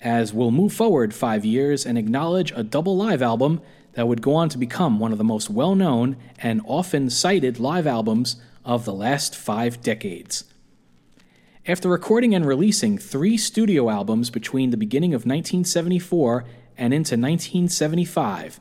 As 0.00 0.32
we'll 0.32 0.50
move 0.50 0.72
forward 0.72 1.12
five 1.12 1.44
years 1.44 1.84
and 1.84 1.98
acknowledge 1.98 2.52
a 2.56 2.62
double 2.62 2.96
live 2.96 3.20
album 3.20 3.60
that 3.92 4.08
would 4.08 4.22
go 4.22 4.34
on 4.34 4.48
to 4.48 4.56
become 4.56 4.98
one 4.98 5.12
of 5.12 5.18
the 5.18 5.24
most 5.24 5.50
well 5.50 5.74
known 5.74 6.16
and 6.38 6.62
often 6.64 7.10
cited 7.10 7.60
live 7.60 7.86
albums 7.86 8.36
of 8.64 8.86
the 8.86 8.94
last 8.94 9.36
five 9.36 9.82
decades. 9.82 10.44
After 11.66 11.90
recording 11.90 12.34
and 12.34 12.46
releasing 12.46 12.96
three 12.96 13.36
studio 13.36 13.90
albums 13.90 14.30
between 14.30 14.70
the 14.70 14.78
beginning 14.78 15.12
of 15.12 15.26
1974 15.26 16.46
and 16.78 16.94
into 16.94 17.14
1975, 17.16 18.58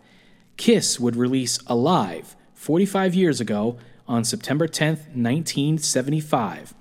Kiss 0.58 1.00
would 1.00 1.16
release 1.16 1.60
Alive 1.68 2.36
45 2.54 3.16
years 3.16 3.42
ago 3.42 3.78
on 4.08 4.24
September 4.24 4.68
10th, 4.68 5.08
1975, 5.16 6.74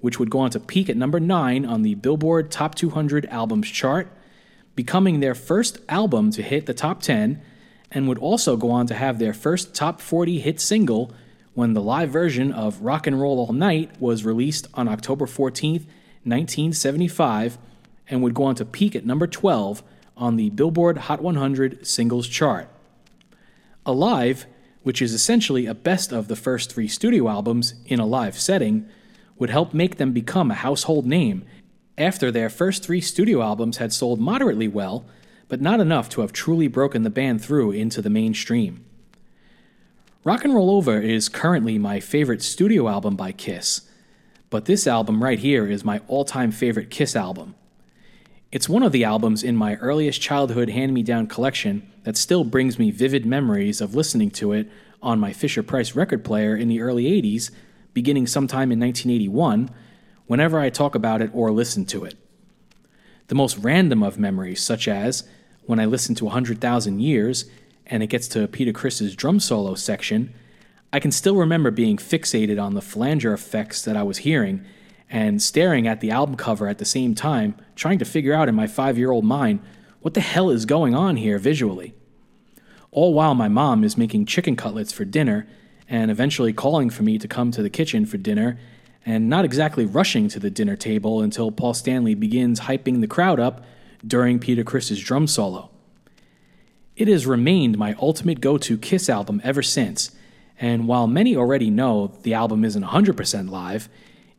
which 0.00 0.18
would 0.18 0.30
go 0.30 0.40
on 0.40 0.50
to 0.50 0.60
peak 0.60 0.88
at 0.88 0.96
number 0.96 1.20
9 1.20 1.66
on 1.66 1.82
the 1.82 1.94
Billboard 1.96 2.50
Top 2.50 2.74
200 2.74 3.26
Albums 3.26 3.68
chart, 3.68 4.08
becoming 4.74 5.20
their 5.20 5.34
first 5.34 5.78
album 5.88 6.30
to 6.30 6.42
hit 6.42 6.66
the 6.66 6.74
top 6.74 7.02
10, 7.02 7.40
and 7.90 8.08
would 8.08 8.18
also 8.18 8.56
go 8.56 8.70
on 8.70 8.86
to 8.86 8.94
have 8.94 9.18
their 9.18 9.34
first 9.34 9.74
top 9.74 10.00
40 10.00 10.40
hit 10.40 10.60
single 10.60 11.12
when 11.54 11.74
the 11.74 11.82
live 11.82 12.10
version 12.10 12.52
of 12.52 12.80
Rock 12.80 13.06
and 13.06 13.20
Roll 13.20 13.38
All 13.38 13.52
Night 13.52 13.90
was 14.00 14.24
released 14.24 14.66
on 14.74 14.88
October 14.88 15.26
14th, 15.26 15.84
1975, 16.24 17.58
and 18.08 18.22
would 18.22 18.34
go 18.34 18.44
on 18.44 18.54
to 18.54 18.64
peak 18.64 18.96
at 18.96 19.04
number 19.04 19.26
12 19.26 19.82
on 20.16 20.36
the 20.36 20.50
Billboard 20.50 20.96
Hot 20.98 21.20
100 21.20 21.86
singles 21.86 22.26
chart. 22.28 22.68
Alive, 23.86 24.46
which 24.82 25.00
is 25.00 25.12
essentially 25.12 25.66
a 25.66 25.74
best 25.74 26.12
of 26.12 26.28
the 26.28 26.36
first 26.36 26.72
three 26.72 26.88
studio 26.88 27.28
albums 27.28 27.74
in 27.86 27.98
a 27.98 28.06
live 28.06 28.38
setting, 28.38 28.86
would 29.38 29.50
help 29.50 29.72
make 29.72 29.96
them 29.96 30.12
become 30.12 30.50
a 30.50 30.54
household 30.54 31.06
name 31.06 31.44
after 31.96 32.30
their 32.30 32.48
first 32.48 32.82
three 32.82 33.00
studio 33.00 33.42
albums 33.42 33.78
had 33.78 33.92
sold 33.92 34.20
moderately 34.20 34.68
well, 34.68 35.04
but 35.48 35.60
not 35.60 35.80
enough 35.80 36.08
to 36.10 36.20
have 36.20 36.32
truly 36.32 36.68
broken 36.68 37.02
the 37.02 37.10
band 37.10 37.42
through 37.42 37.70
into 37.72 38.00
the 38.00 38.10
mainstream. 38.10 38.84
Rock 40.24 40.44
and 40.44 40.54
Roll 40.54 40.70
Over 40.70 41.00
is 41.00 41.28
currently 41.28 41.78
my 41.78 42.00
favorite 42.00 42.42
studio 42.42 42.88
album 42.88 43.16
by 43.16 43.32
Kiss, 43.32 43.82
but 44.50 44.66
this 44.66 44.86
album 44.86 45.22
right 45.22 45.38
here 45.38 45.66
is 45.66 45.84
my 45.84 46.00
all 46.08 46.24
time 46.24 46.50
favorite 46.50 46.90
Kiss 46.90 47.16
album. 47.16 47.54
It's 48.52 48.68
one 48.68 48.82
of 48.82 48.92
the 48.92 49.04
albums 49.04 49.42
in 49.42 49.56
my 49.56 49.76
earliest 49.76 50.20
childhood 50.20 50.70
hand 50.70 50.92
me 50.92 51.02
down 51.02 51.26
collection 51.26 51.89
that 52.04 52.16
still 52.16 52.44
brings 52.44 52.78
me 52.78 52.90
vivid 52.90 53.26
memories 53.26 53.80
of 53.80 53.94
listening 53.94 54.30
to 54.32 54.52
it 54.52 54.70
on 55.02 55.20
my 55.20 55.32
Fisher 55.32 55.62
Price 55.62 55.94
record 55.94 56.24
player 56.24 56.56
in 56.56 56.68
the 56.68 56.80
early 56.80 57.04
80s, 57.04 57.50
beginning 57.94 58.26
sometime 58.26 58.72
in 58.72 58.80
1981, 58.80 59.70
whenever 60.26 60.58
I 60.58 60.70
talk 60.70 60.94
about 60.94 61.22
it 61.22 61.30
or 61.32 61.50
listen 61.50 61.84
to 61.86 62.04
it. 62.04 62.14
The 63.28 63.34
most 63.34 63.58
random 63.58 64.02
of 64.02 64.18
memories, 64.18 64.62
such 64.62 64.88
as 64.88 65.24
when 65.64 65.80
I 65.80 65.84
listen 65.84 66.14
to 66.16 66.24
100,000 66.24 67.00
Years 67.00 67.44
and 67.86 68.02
it 68.02 68.08
gets 68.08 68.28
to 68.28 68.46
Peter 68.46 68.72
Criss's 68.72 69.16
drum 69.16 69.40
solo 69.40 69.74
section, 69.74 70.32
I 70.92 71.00
can 71.00 71.12
still 71.12 71.36
remember 71.36 71.70
being 71.70 71.96
fixated 71.96 72.60
on 72.60 72.74
the 72.74 72.82
flanger 72.82 73.32
effects 73.32 73.82
that 73.82 73.96
I 73.96 74.02
was 74.02 74.18
hearing 74.18 74.64
and 75.08 75.42
staring 75.42 75.86
at 75.86 76.00
the 76.00 76.10
album 76.10 76.36
cover 76.36 76.68
at 76.68 76.78
the 76.78 76.84
same 76.84 77.14
time, 77.14 77.56
trying 77.74 77.98
to 77.98 78.04
figure 78.04 78.32
out 78.32 78.48
in 78.48 78.54
my 78.54 78.66
five 78.66 78.96
year 78.96 79.10
old 79.10 79.24
mind 79.24 79.60
what 80.00 80.14
the 80.14 80.20
hell 80.20 80.50
is 80.50 80.64
going 80.66 80.94
on 80.94 81.16
here 81.16 81.38
visually. 81.38 81.94
All 82.90 83.14
while 83.14 83.34
my 83.34 83.48
mom 83.48 83.84
is 83.84 83.96
making 83.96 84.26
chicken 84.26 84.56
cutlets 84.56 84.92
for 84.92 85.04
dinner 85.04 85.46
and 85.88 86.10
eventually 86.10 86.52
calling 86.52 86.90
for 86.90 87.02
me 87.02 87.18
to 87.18 87.28
come 87.28 87.50
to 87.52 87.62
the 87.62 87.70
kitchen 87.70 88.06
for 88.06 88.16
dinner 88.16 88.58
and 89.04 89.28
not 89.28 89.44
exactly 89.44 89.86
rushing 89.86 90.28
to 90.28 90.38
the 90.38 90.50
dinner 90.50 90.76
table 90.76 91.22
until 91.22 91.50
Paul 91.50 91.74
Stanley 91.74 92.14
begins 92.14 92.60
hyping 92.60 93.00
the 93.00 93.06
crowd 93.06 93.40
up 93.40 93.64
during 94.06 94.38
Peter 94.38 94.64
Criss's 94.64 95.00
drum 95.00 95.26
solo. 95.26 95.70
It 96.96 97.08
has 97.08 97.26
remained 97.26 97.78
my 97.78 97.94
ultimate 98.00 98.40
go 98.40 98.58
to 98.58 98.76
Kiss 98.76 99.08
album 99.08 99.40
ever 99.42 99.62
since, 99.62 100.10
and 100.58 100.86
while 100.86 101.06
many 101.06 101.34
already 101.34 101.70
know 101.70 102.12
the 102.22 102.34
album 102.34 102.64
isn't 102.64 102.84
100% 102.84 103.50
live, 103.50 103.88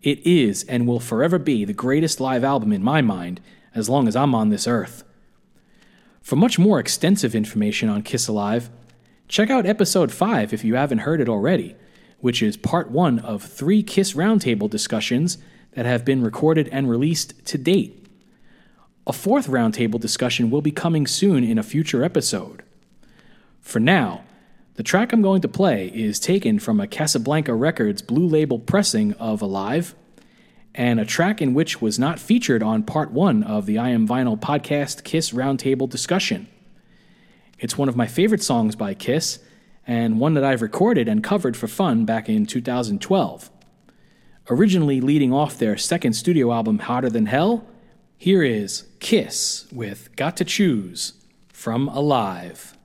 it 0.04 0.26
is 0.26 0.64
and 0.66 0.88
will 0.88 1.00
forever 1.00 1.40
be 1.40 1.66
the 1.66 1.74
greatest 1.74 2.20
live 2.20 2.44
album 2.44 2.72
in 2.72 2.84
my 2.84 3.02
mind 3.02 3.42
as 3.74 3.90
long 3.90 4.08
as 4.08 4.16
I'm 4.16 4.36
on 4.36 4.50
this 4.50 4.68
earth. 4.68 5.04
For 6.22 6.36
much 6.36 6.60
more 6.60 6.80
extensive 6.80 7.36
information 7.36 7.90
on 7.90 8.04
Kiss 8.04 8.28
Alive, 8.28 8.70
check 9.28 9.50
out 9.50 9.66
episode 9.66 10.12
5 10.12 10.54
if 10.54 10.64
you 10.64 10.76
haven't 10.76 11.00
heard 11.00 11.20
it 11.20 11.28
already, 11.28 11.76
which 12.20 12.44
is 12.44 12.58
part 12.58 12.92
1 12.92 13.20
of 13.20 13.44
three 13.44 13.82
Kiss 13.82 14.14
Roundtable 14.14 14.70
discussions 14.70 15.40
that 15.74 15.86
have 15.86 16.06
been 16.06 16.22
recorded 16.22 16.70
and 16.70 16.90
released 16.90 17.44
to 17.46 17.58
date. 17.58 18.06
A 19.08 19.14
fourth 19.14 19.48
roundtable 19.48 20.00
discussion 20.00 20.52
will 20.52 20.62
be 20.62 20.72
coming 20.72 21.08
soon 21.08 21.44
in 21.44 21.58
a 21.58 21.64
future 21.64 22.04
episode. 22.04 22.62
For 23.60 23.80
now, 23.80 24.24
the 24.76 24.84
track 24.84 25.12
I'm 25.12 25.24
going 25.24 25.42
to 25.42 25.48
play 25.48 25.88
is 25.88 26.20
taken 26.20 26.60
from 26.60 26.80
a 26.80 26.88
Casablanca 26.88 27.54
Records 27.54 28.02
blue 28.02 28.28
label 28.28 28.60
pressing 28.60 29.14
of 29.14 29.42
Alive, 29.42 29.96
and 30.74 31.00
a 31.00 31.06
track 31.06 31.42
in 31.42 31.54
which 31.54 31.82
was 31.82 32.00
not 32.00 32.20
featured 32.20 32.64
on 32.64 32.84
part 32.84 33.12
one 33.12 33.44
of 33.44 33.66
the 33.66 33.78
I 33.78 33.90
Am 33.90 34.08
Vinyl 34.08 34.40
podcast 34.40 35.04
Kiss 35.04 35.32
Roundtable 35.32 35.90
discussion. 35.90 36.48
It's 37.60 37.78
one 37.78 37.90
of 37.90 37.96
my 37.96 38.08
favorite 38.08 38.42
songs 38.42 38.76
by 38.76 38.94
Kiss, 38.94 39.40
and 39.86 40.20
one 40.20 40.34
that 40.36 40.44
I've 40.44 40.62
recorded 40.62 41.08
and 41.08 41.24
covered 41.24 41.58
for 41.58 41.68
fun 41.68 42.06
back 42.06 42.30
in 42.30 42.46
2012. 42.46 43.50
Originally 44.50 45.02
leading 45.02 45.34
off 45.34 45.58
their 45.58 45.78
second 45.78 46.14
studio 46.14 46.52
album, 46.52 46.80
Hotter 46.80 47.10
Than 47.10 47.28
Hell, 47.28 47.68
here 48.18 48.44
is 48.44 48.86
Kiss 49.00 49.68
with 49.72 50.16
Got 50.16 50.38
to 50.38 50.46
Choose 50.46 51.14
from 51.52 51.88
Alive. 51.90 52.78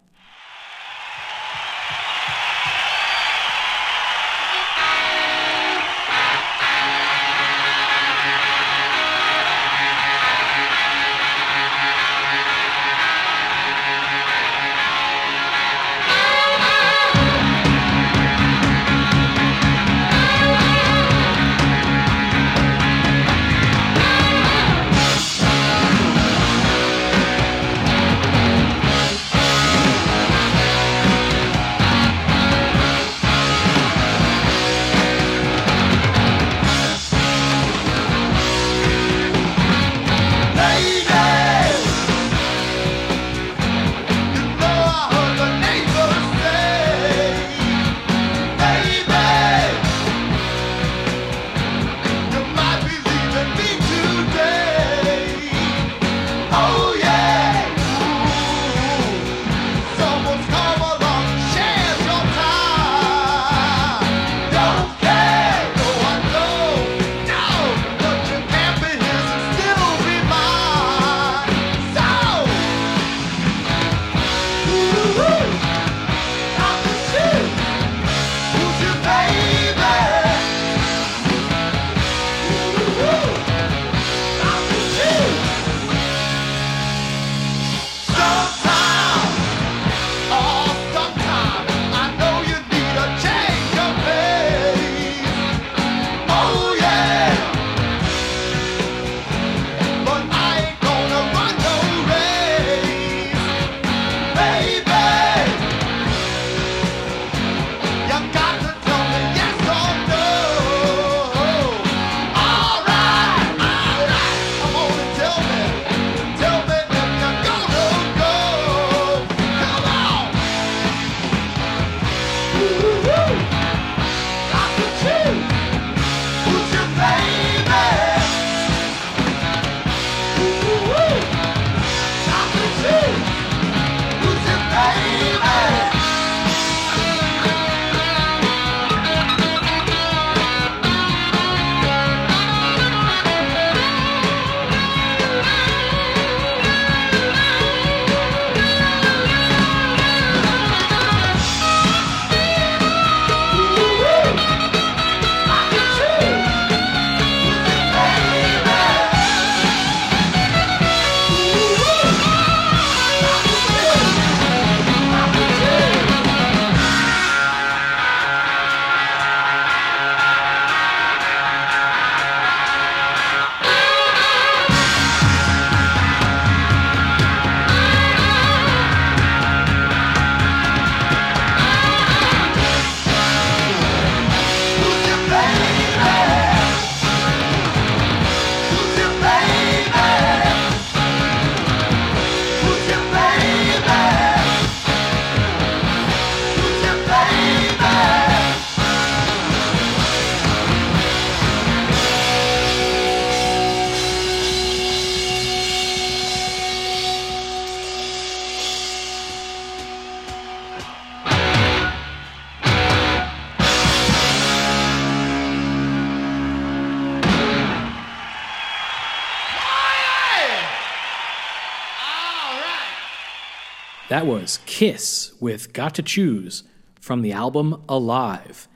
Was 224.46 224.60
Kiss 224.64 225.32
with 225.40 225.72
Got 225.72 225.96
to 225.96 226.04
Choose 226.04 226.62
from 227.00 227.22
the 227.22 227.32
album 227.32 227.82
Alive. 227.88 228.68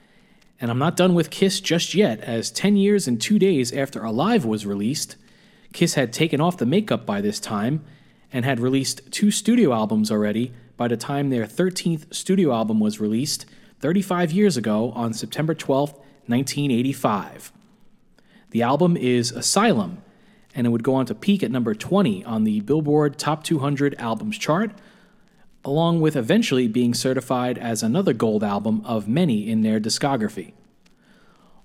And 0.60 0.68
I'm 0.68 0.80
not 0.80 0.97
done 0.97 1.14
with 1.14 1.30
Kiss 1.30 1.60
just 1.60 1.94
yet, 1.94 2.18
as 2.22 2.51
10 2.51 2.74
years 2.74 3.06
and 3.06 3.20
2 3.20 3.38
days 3.38 3.72
after 3.72 4.02
Alive 4.02 4.44
was 4.44 4.66
released, 4.66 5.14
Kiss 5.72 5.94
had 5.94 6.12
taken 6.12 6.40
off 6.40 6.56
the 6.56 6.66
makeup 6.66 7.06
by 7.06 7.20
this 7.20 7.38
time 7.38 7.84
and 8.32 8.44
had 8.44 8.59
released 8.59 9.12
two 9.12 9.30
studio 9.30 9.72
albums 9.72 10.10
already 10.10 10.52
by 10.76 10.88
the 10.88 10.97
time 10.97 11.30
their 11.30 11.47
13th 11.47 12.12
studio 12.12 12.52
album 12.52 12.80
was 12.80 12.98
released 12.98 13.47
35 13.78 14.32
years 14.32 14.56
ago 14.56 14.90
on 14.97 15.12
September 15.12 15.55
12th, 15.55 15.94
1985. 16.26 17.52
The 18.51 18.62
album 18.62 18.97
is 18.97 19.30
Asylum, 19.30 20.02
and 20.52 20.66
it 20.66 20.70
would 20.70 20.82
go 20.82 20.97
on 20.97 21.06
to 21.06 21.14
peak 21.14 21.44
at 21.44 21.52
number 21.52 21.74
20 21.76 22.24
on 22.24 22.42
the 22.42 22.59
Billboard 22.59 23.18
Top 23.20 23.44
200 23.44 23.94
Albums 24.01 24.36
chart, 24.36 24.72
along 25.65 26.01
with 26.01 26.16
eventually 26.16 26.66
being 26.66 26.95
certified 26.95 27.59
as 27.59 27.82
another 27.82 28.12
gold 28.12 28.43
album 28.43 28.81
of 28.85 29.09
many 29.09 29.49
in 29.49 29.61
their 29.61 29.81
discography. 29.81 30.53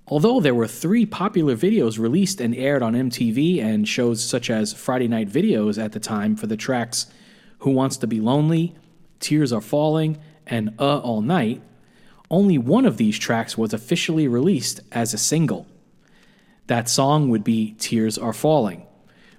Although 0.08 0.40
there 0.40 0.54
were 0.54 0.68
three 0.68 1.04
popular 1.04 1.56
videos 1.56 1.98
released 1.98 2.40
and 2.40 2.54
aired 2.54 2.82
on 2.82 2.94
MTV 2.94 3.60
and 3.60 3.88
shows 3.88 4.22
such 4.22 4.50
as 4.50 4.72
Friday 4.72 5.08
Night 5.08 5.28
Videos 5.28 5.82
at 5.82 5.92
the 5.92 6.00
time 6.00 6.36
for 6.36 6.46
the 6.46 6.56
tracks 6.56 7.06
Who 7.60 7.70
Wants 7.70 7.96
to 7.98 8.06
Be 8.06 8.20
Lonely, 8.20 8.74
Tears 9.18 9.52
Are 9.52 9.60
Falling, 9.60 10.18
and 10.46 10.74
Uh 10.78 10.98
All 10.98 11.22
Night, 11.22 11.60
only 12.30 12.56
one 12.56 12.86
of 12.86 12.98
these 12.98 13.18
tracks 13.18 13.58
was 13.58 13.72
officially 13.72 14.28
released 14.28 14.80
as 14.92 15.12
a 15.12 15.18
single. 15.18 15.66
That 16.68 16.88
song 16.88 17.28
would 17.30 17.42
be 17.42 17.74
Tears 17.78 18.16
Are 18.16 18.32
Falling, 18.32 18.85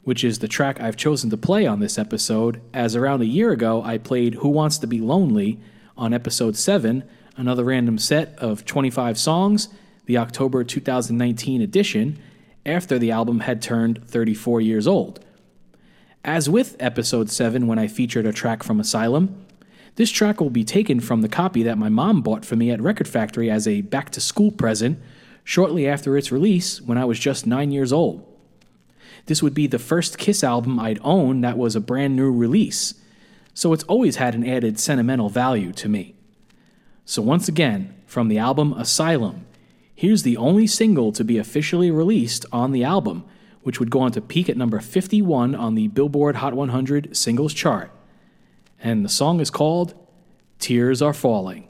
which 0.08 0.24
is 0.24 0.40
the 0.40 0.48
track 0.48 0.80
I've 0.80 0.96
chosen 0.96 1.30
to 1.32 1.36
play 1.36 1.68
on 1.68 1.82
this 1.82 1.98
episode, 1.98 2.62
as 2.74 2.96
around 2.96 3.22
a 3.22 3.26
year 3.26 3.52
ago 3.52 3.84
I 3.84 3.98
played 3.98 4.36
Who 4.36 4.48
Wants 4.48 4.78
to 4.78 4.88
Be 4.88 5.02
Lonely 5.02 5.60
on 5.98 6.14
episode 6.14 6.56
7, 6.56 7.04
another 7.36 7.66
random 7.66 7.98
set 7.98 8.34
of 8.40 8.64
25 8.64 9.20
songs, 9.20 9.68
the 10.06 10.18
October 10.18 10.64
2019 10.64 11.62
edition, 11.62 12.18
after 12.66 12.98
the 12.98 13.12
album 13.12 13.42
had 13.42 13.62
turned 13.62 14.08
34 14.08 14.62
years 14.62 14.88
old. 14.88 15.20
As 16.24 16.50
with 16.50 16.78
episode 16.80 17.30
7, 17.30 17.68
when 17.68 17.78
I 17.78 17.88
featured 17.88 18.26
a 18.26 18.32
track 18.32 18.64
from 18.64 18.80
Asylum, 18.80 19.46
this 19.96 20.10
track 20.10 20.40
will 20.40 20.50
be 20.50 20.64
taken 20.64 21.02
from 21.02 21.22
the 21.22 21.28
copy 21.28 21.64
that 21.64 21.78
my 21.78 21.90
mom 21.90 22.22
bought 22.22 22.46
for 22.46 22.56
me 22.56 22.72
at 22.72 22.80
Record 22.80 23.10
Factory 23.10 23.52
as 23.52 23.68
a 23.68 23.82
back 23.82 24.12
to 24.12 24.22
school 24.22 24.52
present 24.52 25.00
shortly 25.44 25.86
after 25.86 26.16
its 26.16 26.32
release 26.32 26.80
when 26.82 26.98
I 26.98 27.04
was 27.04 27.20
just 27.20 27.46
9 27.46 27.72
years 27.72 27.92
old. 27.92 28.24
This 29.28 29.44
would 29.44 29.54
be 29.54 29.68
the 29.68 29.78
first 29.78 30.18
Kiss 30.18 30.44
album 30.44 30.80
I'd 30.80 31.00
own 31.04 31.42
that 31.42 31.58
was 31.58 31.76
a 31.76 31.82
brand 31.82 32.16
new 32.16 32.32
release, 32.32 32.96
so 33.54 33.74
it's 33.74 33.84
always 33.84 34.16
had 34.16 34.34
an 34.36 34.48
added 34.48 34.80
sentimental 34.80 35.30
value 35.30 35.74
to 35.74 35.90
me. 35.90 36.16
So, 37.06 37.22
once 37.22 37.48
again, 37.48 37.94
from 38.06 38.30
the 38.30 38.38
album 38.38 38.74
Asylum, 38.74 39.46
here's 39.94 40.24
the 40.24 40.38
only 40.38 40.66
single 40.66 41.12
to 41.12 41.24
be 41.24 41.38
officially 41.38 41.92
released 41.92 42.46
on 42.54 42.72
the 42.72 42.86
album, 42.86 43.26
which 43.64 43.80
would 43.80 43.92
go 43.92 44.00
on 44.00 44.14
to 44.14 44.22
peak 44.22 44.48
at 44.48 44.56
number 44.56 44.80
51 44.80 45.56
on 45.56 45.76
the 45.76 45.90
Billboard 45.90 46.38
Hot 46.38 46.54
100 46.54 47.16
singles 47.16 47.54
chart. 47.54 47.92
And 48.80 49.04
the 49.04 49.10
song 49.10 49.42
is 49.42 49.50
called 49.50 49.94
Tears 50.60 51.02
Are 51.02 51.14
Falling. 51.14 51.67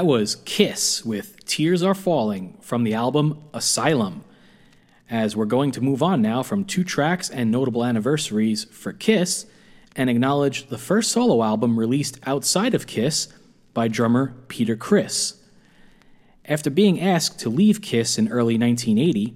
That 0.00 0.06
was 0.06 0.36
Kiss 0.46 1.04
with 1.04 1.44
Tears 1.44 1.82
Are 1.82 1.94
Falling 1.94 2.56
from 2.62 2.84
the 2.84 2.94
album 2.94 3.42
Asylum. 3.52 4.24
As 5.10 5.36
we're 5.36 5.44
going 5.44 5.72
to 5.72 5.82
move 5.82 6.02
on 6.02 6.22
now 6.22 6.42
from 6.42 6.64
two 6.64 6.84
tracks 6.84 7.28
and 7.28 7.50
notable 7.50 7.84
anniversaries 7.84 8.64
for 8.64 8.94
Kiss 8.94 9.44
and 9.94 10.08
acknowledge 10.08 10.68
the 10.68 10.78
first 10.78 11.12
solo 11.12 11.42
album 11.42 11.78
released 11.78 12.18
outside 12.24 12.72
of 12.72 12.86
Kiss 12.86 13.28
by 13.74 13.88
drummer 13.88 14.34
Peter 14.48 14.74
Criss. 14.74 15.34
After 16.46 16.70
being 16.70 16.98
asked 16.98 17.38
to 17.40 17.50
leave 17.50 17.82
Kiss 17.82 18.16
in 18.16 18.28
early 18.28 18.56
1980, 18.56 19.34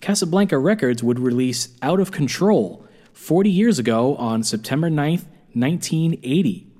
Casablanca 0.00 0.58
Records 0.58 1.04
would 1.04 1.20
release 1.20 1.76
Out 1.80 2.00
of 2.00 2.10
Control 2.10 2.84
40 3.12 3.48
years 3.48 3.78
ago 3.78 4.16
on 4.16 4.42
September 4.42 4.90
9th, 4.90 5.26
1980. 5.52 6.71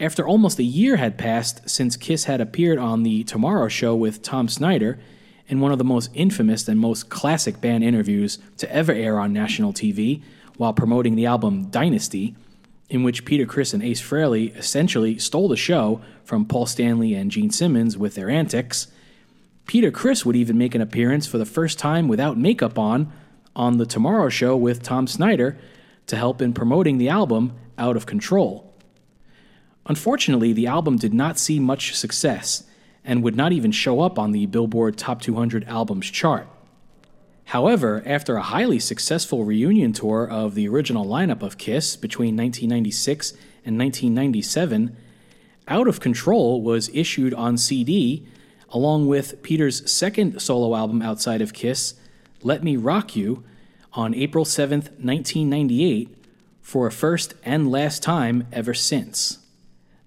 After 0.00 0.26
almost 0.26 0.58
a 0.58 0.64
year 0.64 0.96
had 0.96 1.18
passed 1.18 1.68
since 1.68 1.94
Kiss 1.94 2.24
had 2.24 2.40
appeared 2.40 2.78
on 2.78 3.02
The 3.02 3.22
Tomorrow 3.22 3.68
Show 3.68 3.94
with 3.94 4.22
Tom 4.22 4.48
Snyder, 4.48 4.98
in 5.46 5.60
one 5.60 5.72
of 5.72 5.78
the 5.78 5.84
most 5.84 6.10
infamous 6.14 6.66
and 6.68 6.80
most 6.80 7.10
classic 7.10 7.60
band 7.60 7.84
interviews 7.84 8.38
to 8.56 8.72
ever 8.72 8.92
air 8.92 9.18
on 9.18 9.34
national 9.34 9.74
TV 9.74 10.22
while 10.56 10.72
promoting 10.72 11.16
the 11.16 11.26
album 11.26 11.64
Dynasty, 11.70 12.34
in 12.88 13.02
which 13.02 13.26
Peter 13.26 13.44
Criss 13.44 13.74
and 13.74 13.82
Ace 13.82 14.00
Frehley 14.00 14.56
essentially 14.56 15.18
stole 15.18 15.48
the 15.48 15.56
show 15.56 16.00
from 16.24 16.46
Paul 16.46 16.64
Stanley 16.64 17.14
and 17.14 17.30
Gene 17.30 17.50
Simmons 17.50 17.98
with 17.98 18.14
their 18.14 18.30
antics. 18.30 18.86
Peter 19.66 19.90
Criss 19.90 20.24
would 20.24 20.36
even 20.36 20.56
make 20.56 20.74
an 20.74 20.80
appearance 20.80 21.26
for 21.26 21.36
the 21.36 21.44
first 21.44 21.78
time 21.78 22.08
without 22.08 22.38
makeup 22.38 22.78
on 22.78 23.12
on 23.54 23.76
The 23.76 23.86
Tomorrow 23.86 24.30
Show 24.30 24.56
with 24.56 24.82
Tom 24.82 25.06
Snyder 25.06 25.58
to 26.06 26.16
help 26.16 26.40
in 26.40 26.54
promoting 26.54 26.96
the 26.96 27.10
album 27.10 27.52
Out 27.76 27.96
of 27.96 28.06
Control. 28.06 28.69
Unfortunately, 29.90 30.52
the 30.52 30.68
album 30.68 30.94
did 30.94 31.12
not 31.12 31.36
see 31.36 31.58
much 31.58 31.96
success 31.96 32.62
and 33.04 33.24
would 33.24 33.34
not 33.34 33.50
even 33.50 33.72
show 33.72 34.02
up 34.02 34.20
on 34.20 34.30
the 34.30 34.46
Billboard 34.46 34.96
Top 34.96 35.20
200 35.20 35.64
Albums 35.64 36.08
chart. 36.08 36.46
However, 37.46 38.00
after 38.06 38.36
a 38.36 38.42
highly 38.42 38.78
successful 38.78 39.42
reunion 39.42 39.92
tour 39.92 40.30
of 40.30 40.54
the 40.54 40.68
original 40.68 41.04
lineup 41.04 41.42
of 41.42 41.58
Kiss 41.58 41.96
between 41.96 42.36
1996 42.36 43.32
and 43.66 43.76
1997, 43.76 44.96
Out 45.66 45.88
of 45.88 45.98
Control 45.98 46.62
was 46.62 46.88
issued 46.94 47.34
on 47.34 47.58
CD 47.58 48.24
along 48.68 49.08
with 49.08 49.42
Peter's 49.42 49.90
second 49.90 50.40
solo 50.40 50.76
album 50.76 51.02
outside 51.02 51.42
of 51.42 51.52
Kiss, 51.52 51.94
Let 52.44 52.62
Me 52.62 52.76
Rock 52.76 53.16
You, 53.16 53.42
on 53.94 54.14
April 54.14 54.44
7th, 54.44 54.92
1998, 55.02 56.16
for 56.62 56.86
a 56.86 56.92
first 56.92 57.34
and 57.42 57.68
last 57.68 58.04
time 58.04 58.46
ever 58.52 58.72
since. 58.72 59.39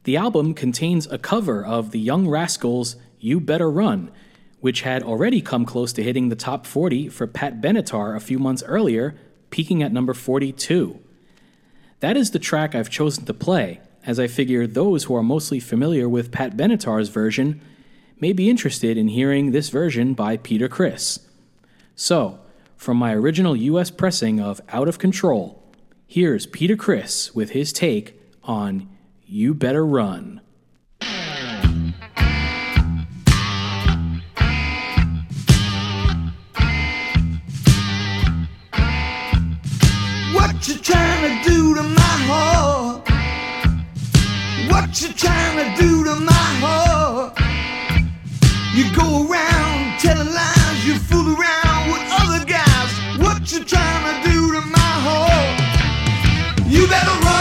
The 0.04 0.18
album 0.18 0.54
contains 0.54 1.08
a 1.08 1.18
cover 1.18 1.64
of 1.64 1.92
the 1.92 2.00
Young 2.00 2.28
Rascals' 2.28 2.98
You 3.20 3.40
Better 3.40 3.72
Run, 3.72 4.12
which 4.60 4.82
had 4.82 5.02
already 5.02 5.42
come 5.42 5.66
close 5.66 5.94
to 5.94 6.04
hitting 6.04 6.28
the 6.28 6.36
top 6.36 6.66
40 6.66 7.08
for 7.08 7.26
Pat 7.26 7.62
Benatar 7.62 8.14
a 8.14 8.20
few 8.20 8.38
months 8.38 8.64
earlier, 8.68 9.16
peaking 9.50 9.82
at 9.82 9.94
number 9.94 10.14
42. 10.14 11.00
That 12.02 12.18
is 12.18 12.32
the 12.32 12.40
track 12.40 12.76
I've 12.76 12.90
chosen 12.90 13.24
to 13.26 13.34
play, 13.34 13.80
as 14.06 14.20
I 14.20 14.28
figure 14.28 14.68
those 14.68 15.06
who 15.06 15.16
are 15.16 15.24
mostly 15.24 15.62
familiar 15.62 16.10
with 16.10 16.32
Pat 16.32 16.58
Benatar's 16.58 17.08
version 17.08 17.62
may 18.20 18.34
be 18.34 18.50
interested 18.50 18.98
in 18.98 19.08
hearing 19.08 19.52
this 19.52 19.70
version 19.70 20.14
by 20.14 20.36
Peter 20.36 20.68
Criss. 20.68 21.20
So, 21.96 22.40
from 22.76 22.98
my 22.98 23.14
original 23.14 23.56
US 23.56 23.90
pressing 23.90 24.42
of 24.42 24.60
Out 24.68 24.90
of 24.90 25.00
Control, 25.00 25.64
here's 26.08 26.46
Peter 26.46 26.76
Criss 26.76 27.34
with 27.34 27.52
his 27.52 27.72
take 27.72 28.20
on 28.44 28.90
You 29.26 29.54
Better 29.54 29.86
Run. 29.86 30.42
What 40.34 40.68
you 40.68 40.76
trying 40.78 41.44
to 41.44 41.50
do 41.50 41.76
to 41.76 41.84
my 41.84 42.16
heart? 42.28 43.08
What 44.70 45.02
you 45.02 45.14
trying 45.14 45.58
to 45.58 45.82
do 45.82 46.04
to 46.04 46.16
my 46.16 46.32
heart? 46.64 47.40
You 48.76 48.86
go 48.96 49.28
around 49.30 50.00
telling 50.00 50.34
lies, 50.34 50.86
you 50.86 50.96
fool 51.00 51.28
around 51.28 51.92
with 51.92 52.04
other 52.12 52.46
guys. 52.46 52.92
What 53.20 53.52
you 53.52 53.64
trying 53.64 54.24
to 54.24 54.30
do 54.30 54.54
to 54.54 54.62
my 54.62 54.94
heart? 55.06 55.60
You 56.68 56.88
better 56.88 57.18
run, 57.26 57.33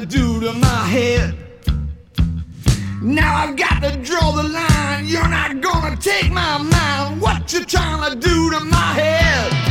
to 0.00 0.06
do 0.06 0.40
to 0.40 0.52
my 0.54 0.86
head? 0.86 1.36
Now 3.02 3.36
I've 3.36 3.56
got 3.56 3.82
to 3.82 3.96
draw 3.98 4.32
the 4.32 4.44
line. 4.44 5.06
You're 5.06 5.28
not 5.28 5.60
gonna 5.60 5.96
take 5.96 6.32
my 6.32 6.56
mind. 6.56 7.20
What 7.20 7.52
you 7.52 7.64
trying 7.66 8.10
to 8.10 8.18
do 8.18 8.50
to 8.50 8.60
my 8.60 8.92
head? 8.94 9.69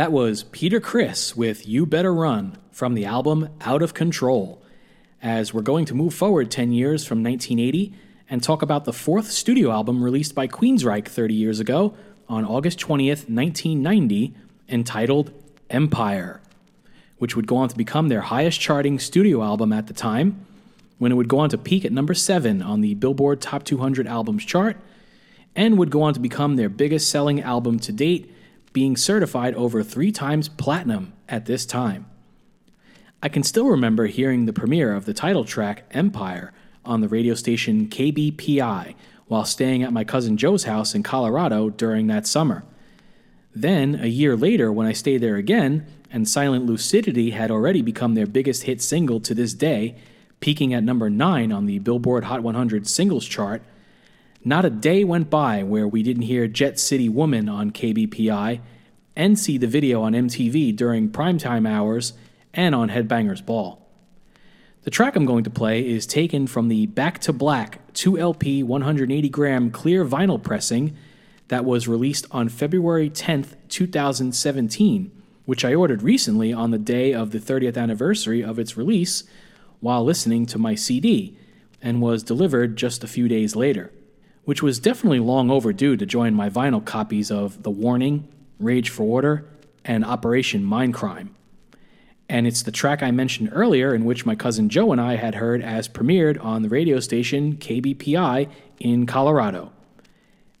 That 0.00 0.12
was 0.12 0.44
Peter 0.44 0.80
Criss 0.80 1.36
with 1.36 1.68
You 1.68 1.84
Better 1.84 2.14
Run 2.14 2.56
from 2.70 2.94
the 2.94 3.04
album 3.04 3.50
Out 3.60 3.82
of 3.82 3.92
Control. 3.92 4.62
As 5.22 5.52
we're 5.52 5.60
going 5.60 5.84
to 5.84 5.94
move 5.94 6.14
forward 6.14 6.50
10 6.50 6.72
years 6.72 7.04
from 7.04 7.22
1980 7.22 7.92
and 8.30 8.42
talk 8.42 8.62
about 8.62 8.86
the 8.86 8.94
fourth 8.94 9.30
studio 9.30 9.70
album 9.70 10.02
released 10.02 10.34
by 10.34 10.48
Queensryche 10.48 11.06
30 11.06 11.34
years 11.34 11.60
ago 11.60 11.92
on 12.30 12.46
August 12.46 12.78
20th, 12.78 13.28
1990, 13.28 14.32
entitled 14.70 15.32
Empire. 15.68 16.40
which 17.18 17.36
would 17.36 17.46
go 17.46 17.58
on 17.58 17.68
to 17.68 17.76
become 17.76 18.08
their 18.08 18.22
highest 18.22 18.58
charting 18.58 18.98
studio 18.98 19.42
album 19.42 19.70
at 19.70 19.86
the 19.86 19.92
time, 19.92 20.46
when 20.96 21.12
it 21.12 21.14
would 21.16 21.28
go 21.28 21.40
on 21.40 21.50
to 21.50 21.58
peak 21.58 21.84
at 21.84 21.92
number 21.92 22.14
7 22.14 22.62
on 22.62 22.80
the 22.80 22.94
Billboard 22.94 23.42
Top 23.42 23.64
200 23.64 24.06
Albums 24.06 24.46
chart, 24.46 24.78
and 25.54 25.76
would 25.76 25.90
go 25.90 26.00
on 26.00 26.14
to 26.14 26.20
become 26.20 26.56
their 26.56 26.70
biggest 26.70 27.10
selling 27.10 27.42
album 27.42 27.78
to 27.80 27.92
date, 27.92 28.34
being 28.72 28.96
certified 28.96 29.54
over 29.54 29.82
three 29.82 30.12
times 30.12 30.48
platinum 30.48 31.12
at 31.28 31.46
this 31.46 31.66
time. 31.66 32.06
I 33.22 33.28
can 33.28 33.42
still 33.42 33.66
remember 33.66 34.06
hearing 34.06 34.46
the 34.46 34.52
premiere 34.52 34.94
of 34.94 35.04
the 35.04 35.12
title 35.12 35.44
track, 35.44 35.84
Empire, 35.90 36.52
on 36.84 37.00
the 37.00 37.08
radio 37.08 37.34
station 37.34 37.88
KBPI 37.88 38.94
while 39.26 39.44
staying 39.44 39.82
at 39.82 39.92
my 39.92 40.04
cousin 40.04 40.36
Joe's 40.36 40.64
house 40.64 40.94
in 40.94 41.02
Colorado 41.02 41.70
during 41.70 42.06
that 42.06 42.26
summer. 42.26 42.64
Then, 43.54 43.96
a 43.96 44.06
year 44.06 44.36
later, 44.36 44.72
when 44.72 44.86
I 44.86 44.92
stayed 44.92 45.18
there 45.18 45.36
again, 45.36 45.86
and 46.10 46.28
Silent 46.28 46.66
Lucidity 46.66 47.30
had 47.30 47.50
already 47.50 47.82
become 47.82 48.14
their 48.14 48.26
biggest 48.26 48.64
hit 48.64 48.80
single 48.80 49.20
to 49.20 49.34
this 49.34 49.54
day, 49.54 49.96
peaking 50.40 50.72
at 50.74 50.82
number 50.82 51.10
9 51.10 51.52
on 51.52 51.66
the 51.66 51.78
Billboard 51.78 52.24
Hot 52.24 52.42
100 52.42 52.88
singles 52.88 53.26
chart, 53.26 53.62
not 54.44 54.64
a 54.64 54.70
day 54.70 55.04
went 55.04 55.28
by 55.28 55.62
where 55.62 55.86
we 55.86 56.02
didn't 56.02 56.22
hear 56.22 56.46
Jet 56.46 56.78
City 56.80 57.08
Woman 57.08 57.48
on 57.48 57.70
KBPI 57.70 58.60
and 59.14 59.38
see 59.38 59.58
the 59.58 59.66
video 59.66 60.02
on 60.02 60.12
MTV 60.12 60.74
during 60.74 61.10
primetime 61.10 61.68
hours 61.68 62.14
and 62.54 62.74
on 62.74 62.88
Headbanger's 62.88 63.42
Ball. 63.42 63.86
The 64.82 64.90
track 64.90 65.14
I'm 65.14 65.26
going 65.26 65.44
to 65.44 65.50
play 65.50 65.86
is 65.86 66.06
taken 66.06 66.46
from 66.46 66.68
the 66.68 66.86
Back 66.86 67.18
to 67.20 67.34
Black 67.34 67.92
2LP 67.92 68.64
180 68.64 69.28
gram 69.28 69.70
clear 69.70 70.06
vinyl 70.06 70.42
pressing 70.42 70.96
that 71.48 71.66
was 71.66 71.86
released 71.86 72.26
on 72.30 72.48
February 72.48 73.10
10th, 73.10 73.56
2017, 73.68 75.10
which 75.44 75.66
I 75.66 75.74
ordered 75.74 76.02
recently 76.02 76.50
on 76.50 76.70
the 76.70 76.78
day 76.78 77.12
of 77.12 77.30
the 77.32 77.38
30th 77.38 77.76
anniversary 77.76 78.42
of 78.42 78.58
its 78.58 78.78
release 78.78 79.24
while 79.80 80.02
listening 80.02 80.46
to 80.46 80.58
my 80.58 80.74
CD, 80.74 81.36
and 81.82 82.00
was 82.00 82.22
delivered 82.22 82.76
just 82.76 83.04
a 83.04 83.08
few 83.08 83.28
days 83.28 83.56
later, 83.56 83.92
which 84.44 84.62
was 84.62 84.78
definitely 84.78 85.20
long 85.20 85.50
overdue 85.50 85.96
to 85.96 86.06
join 86.06 86.34
my 86.34 86.48
vinyl 86.48 86.84
copies 86.84 87.30
of 87.30 87.62
The 87.62 87.70
Warning, 87.70 88.28
Rage 88.58 88.90
for 88.90 89.04
Order, 89.04 89.46
and 89.84 90.04
Operation 90.04 90.64
Mindcrime. 90.64 91.30
And 92.28 92.46
it's 92.46 92.62
the 92.62 92.70
track 92.70 93.02
I 93.02 93.10
mentioned 93.10 93.50
earlier, 93.52 93.92
in 93.92 94.04
which 94.04 94.24
my 94.24 94.36
cousin 94.36 94.68
Joe 94.68 94.92
and 94.92 95.00
I 95.00 95.16
had 95.16 95.34
heard 95.34 95.62
as 95.62 95.88
premiered 95.88 96.42
on 96.44 96.62
the 96.62 96.68
radio 96.68 97.00
station 97.00 97.56
KBPI 97.56 98.48
in 98.78 99.06
Colorado. 99.06 99.72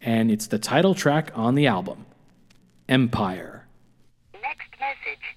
And 0.00 0.30
it's 0.30 0.48
the 0.48 0.58
title 0.58 0.94
track 0.94 1.30
on 1.34 1.54
the 1.54 1.68
album 1.68 2.06
Empire. 2.88 3.66
Next 4.42 4.70
message. 4.80 5.36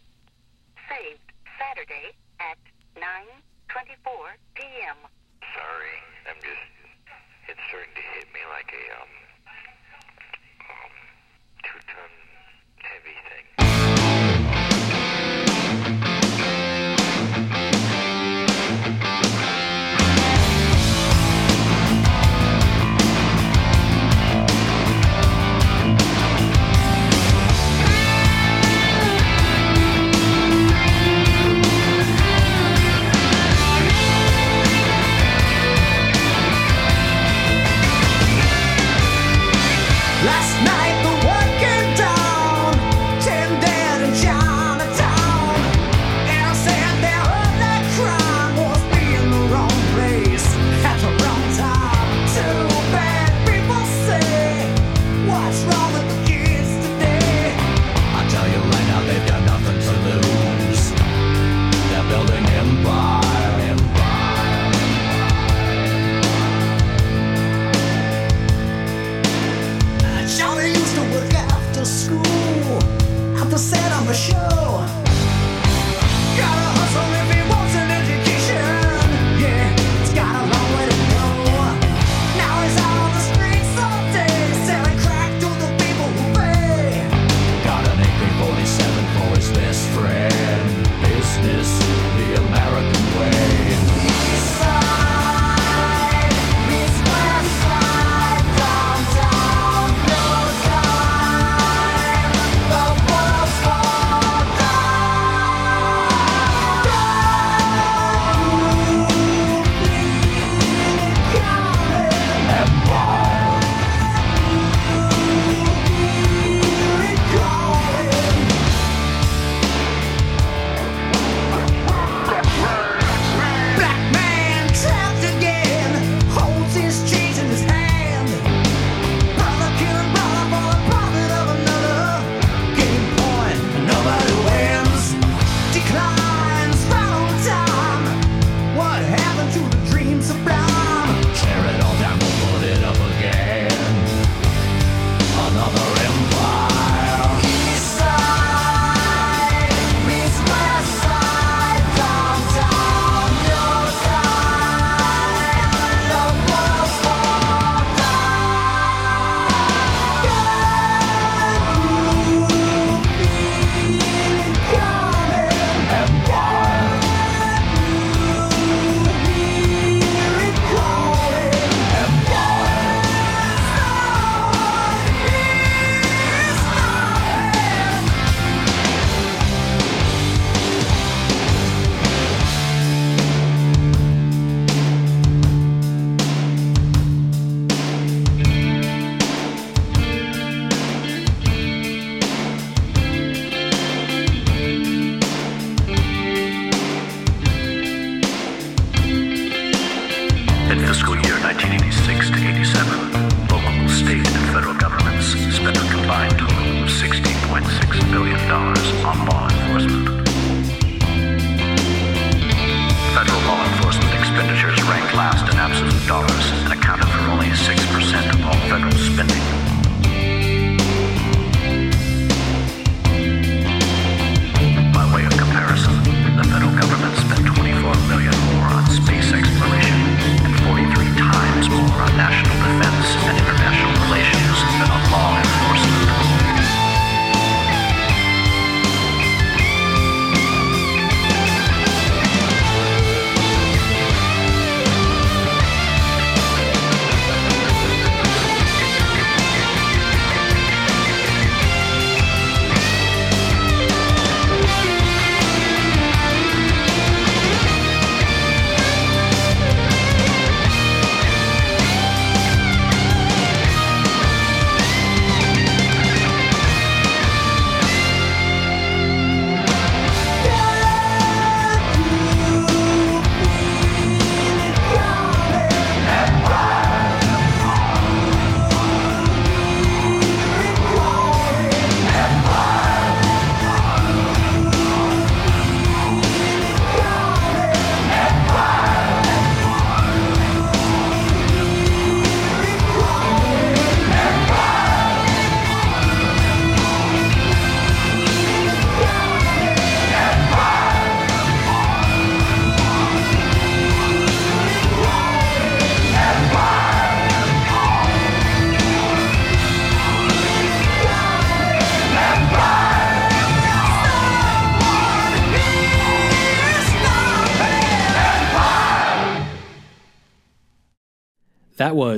Saved 0.89 1.19
Saturday 1.59 2.15
at 2.39 2.57
9:24 2.95 4.33
p.m. 4.55 4.95
like 8.63 8.71
a 8.79 9.01
um, 9.01 9.22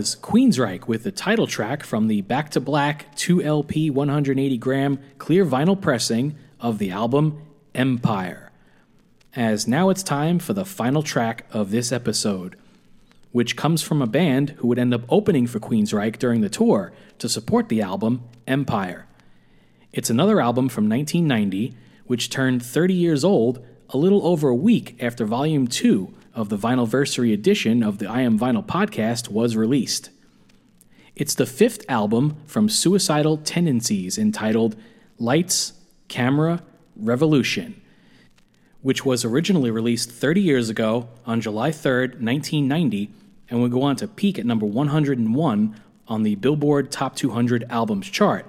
was 0.06 0.16
Queensryche 0.16 0.86
with 0.86 1.02
the 1.02 1.12
title 1.12 1.48
track 1.48 1.84
from 1.84 2.06
the 2.06 2.22
Back 2.22 2.52
to 2.52 2.60
Black 2.60 3.16
2LP 3.16 3.90
180 3.90 4.58
gram 4.60 5.00
clear 5.18 5.44
vinyl 5.44 5.82
pressing 5.82 6.36
of 6.60 6.78
the 6.78 6.92
album 6.92 7.42
Empire. 7.74 8.52
As 9.36 9.68
now 9.68 9.90
it's 9.90 10.04
time 10.04 10.38
for 10.38 10.54
the 10.54 10.64
final 10.64 11.02
track 11.02 11.48
of 11.50 11.72
this 11.72 11.92
episode, 11.92 12.56
which 13.32 13.56
comes 13.56 13.82
from 13.82 14.00
a 14.00 14.06
band 14.06 14.52
who 14.58 14.68
would 14.68 14.78
end 14.78 14.94
up 14.94 15.02
opening 15.10 15.48
for 15.48 15.60
Queensryche 15.60 16.20
during 16.20 16.42
the 16.42 16.50
tour 16.50 16.94
to 17.18 17.28
support 17.28 17.70
the 17.70 17.82
album 17.82 18.22
Empire. 18.46 19.08
It's 19.92 20.12
another 20.12 20.40
album 20.40 20.70
from 20.70 20.88
1990, 20.88 21.74
which 22.06 22.30
turned 22.30 22.64
30 22.64 22.94
years 22.94 23.24
old 23.24 23.66
a 23.90 23.98
little 23.98 24.24
over 24.28 24.50
a 24.50 24.56
week 24.56 24.98
after 25.00 25.26
Volume 25.26 25.68
2 25.68 26.14
of 26.36 26.50
the 26.50 26.58
Vinylversary 26.58 27.34
edition 27.34 27.82
of 27.82 27.98
the 27.98 28.08
I 28.08 28.22
Am 28.22 28.38
Vinyl 28.38 28.66
podcast 28.66 29.30
was 29.30 29.56
released. 29.56 30.10
It's 31.16 31.34
the 31.34 31.46
fifth 31.46 31.86
album 31.88 32.36
from 32.46 32.68
Suicidal 32.68 33.38
Tendencies 33.38 34.18
entitled 34.18 34.76
Lights, 35.18 35.74
Camera, 36.10 36.62
Revolution, 36.98 37.82
which 38.82 39.06
was 39.06 39.24
originally 39.24 39.72
released 39.72 40.12
30 40.12 40.42
years 40.42 40.70
ago 40.70 41.08
on 41.26 41.40
July 41.40 41.72
3rd, 41.72 42.22
1990, 42.22 43.10
and 43.50 43.62
would 43.62 43.72
go 43.72 43.84
on 43.84 43.96
to 43.96 44.08
peak 44.08 44.38
at 44.38 44.46
number 44.46 44.66
101 44.66 45.82
on 46.08 46.24
the 46.24 46.36
Billboard 46.36 46.92
Top 46.92 47.16
200 47.16 47.64
Albums 47.70 48.10
chart, 48.10 48.46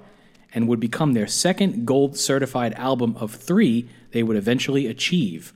and 0.53 0.67
would 0.67 0.81
become 0.81 1.13
their 1.13 1.29
second 1.29 1.87
gold 1.87 2.17
certified 2.17 2.75
album 2.75 3.17
of 3.19 3.35
three 3.35 3.89
they 4.11 4.25
would 4.25 4.37
eventually 4.37 4.87
achieve. 4.89 5.53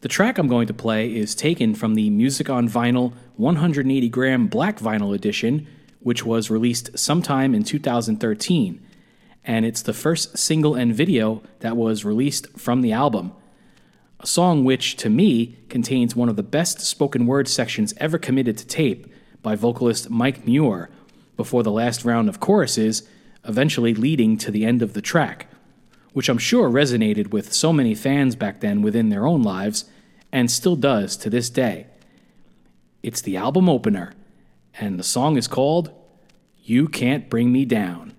The 0.00 0.08
track 0.08 0.38
I'm 0.38 0.48
going 0.48 0.66
to 0.66 0.72
play 0.72 1.14
is 1.14 1.34
taken 1.34 1.74
from 1.74 1.94
the 1.94 2.08
Music 2.08 2.48
on 2.48 2.70
Vinyl 2.70 3.12
180 3.36 4.08
gram 4.08 4.46
black 4.46 4.78
vinyl 4.78 5.14
edition, 5.14 5.66
which 5.98 6.24
was 6.24 6.50
released 6.50 6.98
sometime 6.98 7.54
in 7.54 7.64
2013, 7.64 8.80
and 9.44 9.66
it's 9.66 9.82
the 9.82 9.92
first 9.92 10.38
single 10.38 10.74
and 10.74 10.94
video 10.94 11.42
that 11.58 11.76
was 11.76 12.02
released 12.02 12.46
from 12.58 12.80
the 12.80 12.92
album. 12.92 13.32
A 14.20 14.26
song 14.26 14.64
which, 14.64 14.96
to 14.96 15.10
me, 15.10 15.58
contains 15.68 16.16
one 16.16 16.30
of 16.30 16.36
the 16.36 16.42
best 16.42 16.80
spoken 16.80 17.26
word 17.26 17.46
sections 17.46 17.92
ever 17.98 18.16
committed 18.16 18.56
to 18.56 18.66
tape 18.66 19.06
by 19.42 19.54
vocalist 19.54 20.08
Mike 20.08 20.46
Muir 20.46 20.88
before 21.36 21.62
the 21.62 21.70
last 21.70 22.06
round 22.06 22.30
of 22.30 22.40
choruses, 22.40 23.06
eventually 23.44 23.92
leading 23.92 24.38
to 24.38 24.50
the 24.50 24.64
end 24.64 24.80
of 24.80 24.94
the 24.94 25.02
track 25.02 25.46
which 26.12 26.28
I'm 26.28 26.38
sure 26.38 26.68
resonated 26.68 27.30
with 27.30 27.52
so 27.52 27.72
many 27.72 27.94
fans 27.94 28.36
back 28.36 28.60
then 28.60 28.82
within 28.82 29.08
their 29.08 29.26
own 29.26 29.42
lives, 29.42 29.84
and 30.32 30.50
still 30.50 30.76
does 30.76 31.16
to 31.18 31.30
this 31.30 31.50
day. 31.50 31.86
It's 33.02 33.20
the 33.20 33.36
album 33.36 33.68
opener, 33.68 34.14
and 34.78 34.98
the 34.98 35.04
song 35.04 35.36
is 35.36 35.48
called 35.48 35.90
You 36.62 36.88
Can't 36.88 37.30
Bring 37.30 37.52
Me 37.52 37.64
Down. 37.64 38.14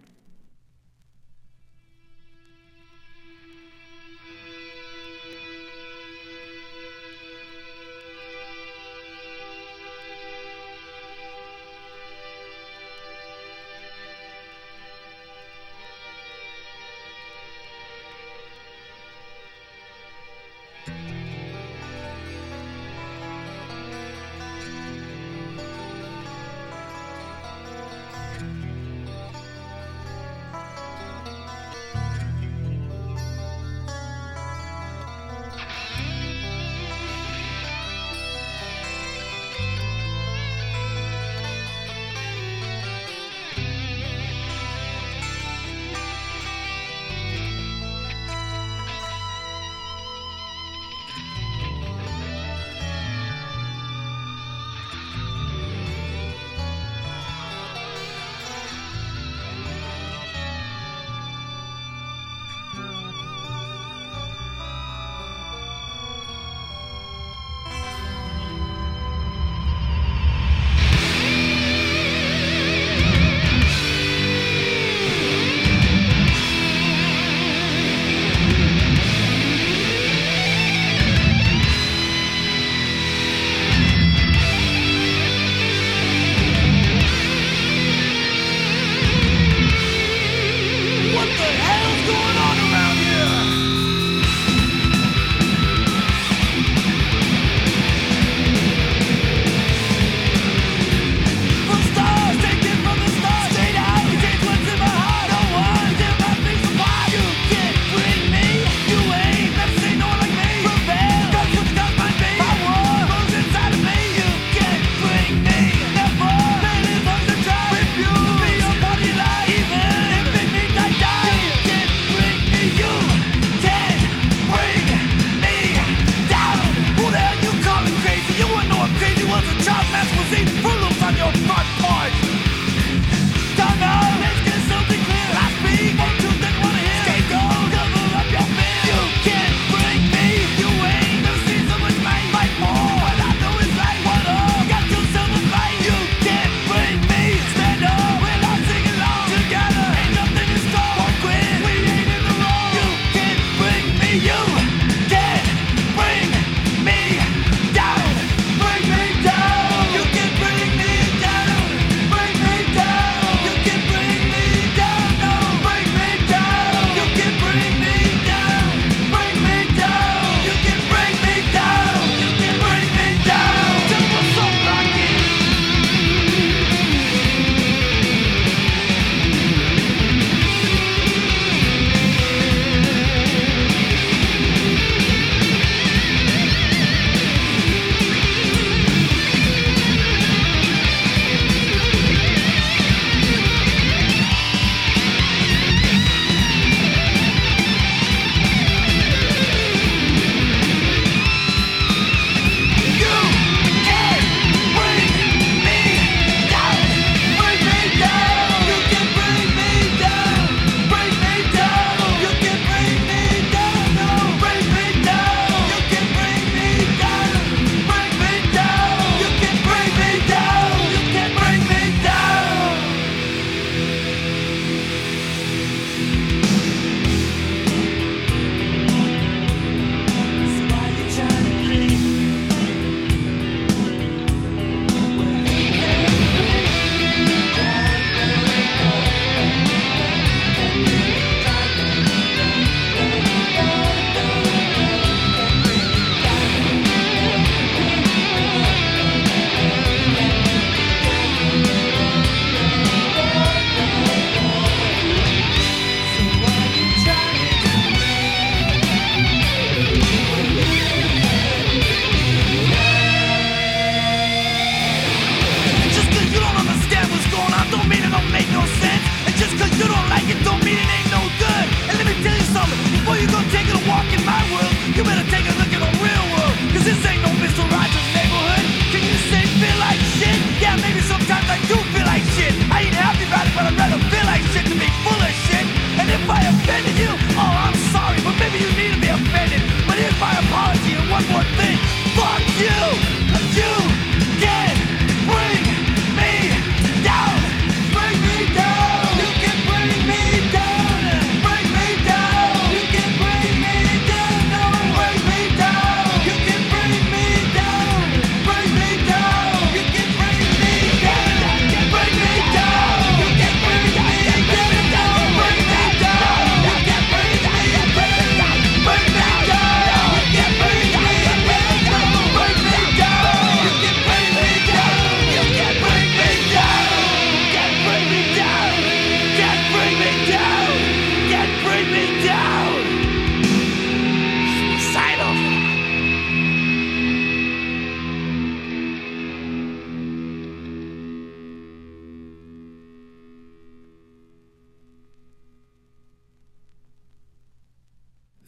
you! 292.62 293.11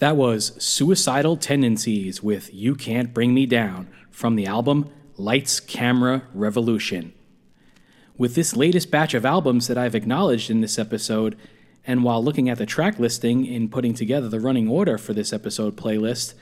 That 0.04 0.18
was 0.18 0.62
Suicidal 0.62 1.38
Tendencies 1.38 2.22
with 2.22 2.54
You 2.54 2.76
Can't 2.76 3.14
Bring 3.14 3.34
Me 3.34 3.46
Down 3.46 3.88
from 4.12 4.36
the 4.36 4.46
album 4.46 4.90
Lights 5.16 5.62
Camera 5.62 6.24
Revolution. 6.34 7.14
With 8.18 8.36
this 8.36 8.54
latest 8.54 8.92
batch 8.92 9.14
of 9.14 9.26
albums 9.26 9.68
that 9.68 9.78
I've 9.78 9.96
acknowledged 9.96 10.50
in 10.50 10.60
this 10.60 10.78
episode, 10.78 11.38
and 11.88 12.04
while 12.04 12.22
looking 12.22 12.50
at 12.50 12.58
the 12.58 12.66
track 12.66 13.00
listing 13.00 13.46
in 13.46 13.70
putting 13.70 13.94
together 13.94 14.28
the 14.28 14.42
running 14.42 14.68
order 14.68 14.98
for 14.98 15.14
this 15.14 15.32
episode 15.32 15.78
playlist, 15.78 16.34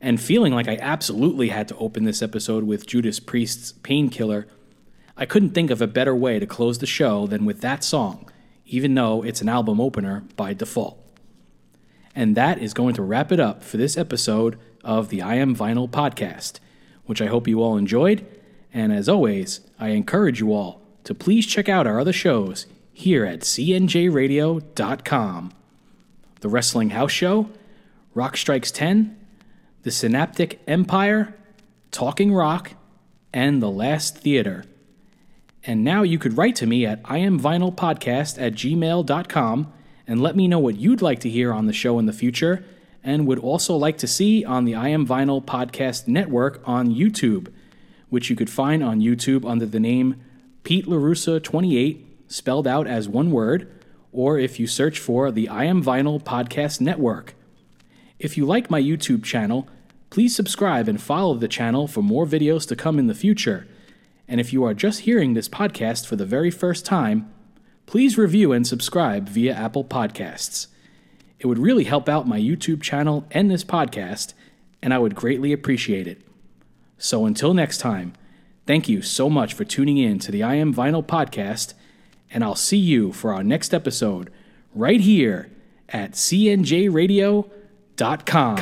and 0.00 0.20
feeling 0.20 0.52
like 0.52 0.68
I 0.68 0.76
absolutely 0.76 1.48
had 1.48 1.66
to 1.66 1.76
open 1.78 2.04
this 2.04 2.22
episode 2.22 2.62
with 2.62 2.86
Judas 2.86 3.18
Priest's 3.18 3.72
Painkiller, 3.72 4.46
I 5.16 5.26
couldn't 5.26 5.54
think 5.54 5.72
of 5.72 5.82
a 5.82 5.88
better 5.88 6.14
way 6.14 6.38
to 6.38 6.46
close 6.46 6.78
the 6.78 6.86
show 6.86 7.26
than 7.26 7.46
with 7.46 7.62
that 7.62 7.82
song, 7.82 8.30
even 8.64 8.94
though 8.94 9.24
it's 9.24 9.40
an 9.40 9.48
album 9.48 9.80
opener 9.80 10.22
by 10.36 10.54
default. 10.54 11.01
And 12.14 12.36
that 12.36 12.58
is 12.58 12.74
going 12.74 12.94
to 12.94 13.02
wrap 13.02 13.32
it 13.32 13.40
up 13.40 13.62
for 13.62 13.78
this 13.78 13.96
episode 13.96 14.58
of 14.84 15.08
the 15.08 15.22
I 15.22 15.36
Am 15.36 15.56
Vinyl 15.56 15.88
podcast, 15.88 16.58
which 17.06 17.22
I 17.22 17.26
hope 17.26 17.48
you 17.48 17.62
all 17.62 17.76
enjoyed. 17.76 18.26
And 18.72 18.92
as 18.92 19.08
always, 19.08 19.60
I 19.78 19.88
encourage 19.88 20.40
you 20.40 20.52
all 20.52 20.80
to 21.04 21.14
please 21.14 21.46
check 21.46 21.68
out 21.68 21.86
our 21.86 22.00
other 22.00 22.12
shows 22.12 22.66
here 22.92 23.24
at 23.24 23.40
cnjradio.com. 23.40 25.52
The 26.40 26.48
Wrestling 26.48 26.90
House 26.90 27.12
Show, 27.12 27.48
Rock 28.14 28.36
Strikes 28.36 28.70
10, 28.70 29.16
The 29.82 29.90
Synaptic 29.90 30.60
Empire, 30.66 31.34
Talking 31.90 32.34
Rock, 32.34 32.72
and 33.32 33.62
The 33.62 33.70
Last 33.70 34.18
Theater. 34.18 34.64
And 35.64 35.84
now 35.84 36.02
you 36.02 36.18
could 36.18 36.36
write 36.36 36.56
to 36.56 36.66
me 36.66 36.84
at 36.84 37.00
iamvinylpodcast 37.04 38.38
at 38.40 38.54
gmail.com 38.54 39.72
and 40.06 40.20
let 40.20 40.36
me 40.36 40.48
know 40.48 40.58
what 40.58 40.76
you'd 40.76 41.02
like 41.02 41.20
to 41.20 41.30
hear 41.30 41.52
on 41.52 41.66
the 41.66 41.72
show 41.72 41.98
in 41.98 42.06
the 42.06 42.12
future 42.12 42.64
and 43.04 43.26
would 43.26 43.38
also 43.38 43.76
like 43.76 43.98
to 43.98 44.06
see 44.06 44.44
on 44.44 44.64
the 44.64 44.74
I 44.74 44.88
Am 44.88 45.06
Vinyl 45.06 45.44
Podcast 45.44 46.06
Network 46.06 46.60
on 46.64 46.94
YouTube, 46.94 47.52
which 48.08 48.30
you 48.30 48.36
could 48.36 48.50
find 48.50 48.82
on 48.82 49.00
YouTube 49.00 49.48
under 49.48 49.66
the 49.66 49.80
name 49.80 50.16
Pete 50.62 50.86
LaRussa 50.86 51.42
28, 51.42 52.24
spelled 52.28 52.66
out 52.66 52.86
as 52.86 53.08
one 53.08 53.32
word, 53.32 53.68
or 54.12 54.38
if 54.38 54.60
you 54.60 54.66
search 54.66 54.98
for 54.98 55.32
the 55.32 55.48
I 55.48 55.64
Am 55.64 55.82
Vinyl 55.82 56.22
Podcast 56.22 56.80
Network. 56.80 57.34
If 58.18 58.36
you 58.36 58.46
like 58.46 58.70
my 58.70 58.80
YouTube 58.80 59.24
channel, 59.24 59.68
please 60.10 60.36
subscribe 60.36 60.86
and 60.86 61.02
follow 61.02 61.34
the 61.34 61.48
channel 61.48 61.88
for 61.88 62.02
more 62.02 62.26
videos 62.26 62.68
to 62.68 62.76
come 62.76 62.98
in 62.98 63.08
the 63.08 63.14
future. 63.14 63.66
And 64.28 64.40
if 64.40 64.52
you 64.52 64.62
are 64.64 64.74
just 64.74 65.00
hearing 65.00 65.34
this 65.34 65.48
podcast 65.48 66.06
for 66.06 66.14
the 66.14 66.26
very 66.26 66.50
first 66.50 66.86
time, 66.86 67.32
please 67.86 68.18
review 68.18 68.52
and 68.52 68.66
subscribe 68.66 69.28
via 69.28 69.54
Apple 69.54 69.84
Podcasts. 69.84 70.68
It 71.38 71.46
would 71.46 71.58
really 71.58 71.84
help 71.84 72.08
out 72.08 72.28
my 72.28 72.38
YouTube 72.38 72.82
channel 72.82 73.26
and 73.30 73.50
this 73.50 73.64
podcast, 73.64 74.34
and 74.80 74.94
I 74.94 74.98
would 74.98 75.14
greatly 75.14 75.52
appreciate 75.52 76.06
it. 76.06 76.22
So 76.98 77.26
until 77.26 77.52
next 77.52 77.78
time, 77.78 78.12
thank 78.66 78.88
you 78.88 79.02
so 79.02 79.28
much 79.28 79.54
for 79.54 79.64
tuning 79.64 79.98
in 79.98 80.18
to 80.20 80.30
the 80.30 80.42
I 80.42 80.54
Am 80.54 80.72
Vinyl 80.72 81.04
podcast, 81.04 81.74
and 82.30 82.44
I'll 82.44 82.54
see 82.54 82.78
you 82.78 83.12
for 83.12 83.34
our 83.34 83.42
next 83.42 83.74
episode 83.74 84.30
right 84.74 85.00
here 85.00 85.50
at 85.88 86.12
cnjradio.com. 86.12 88.56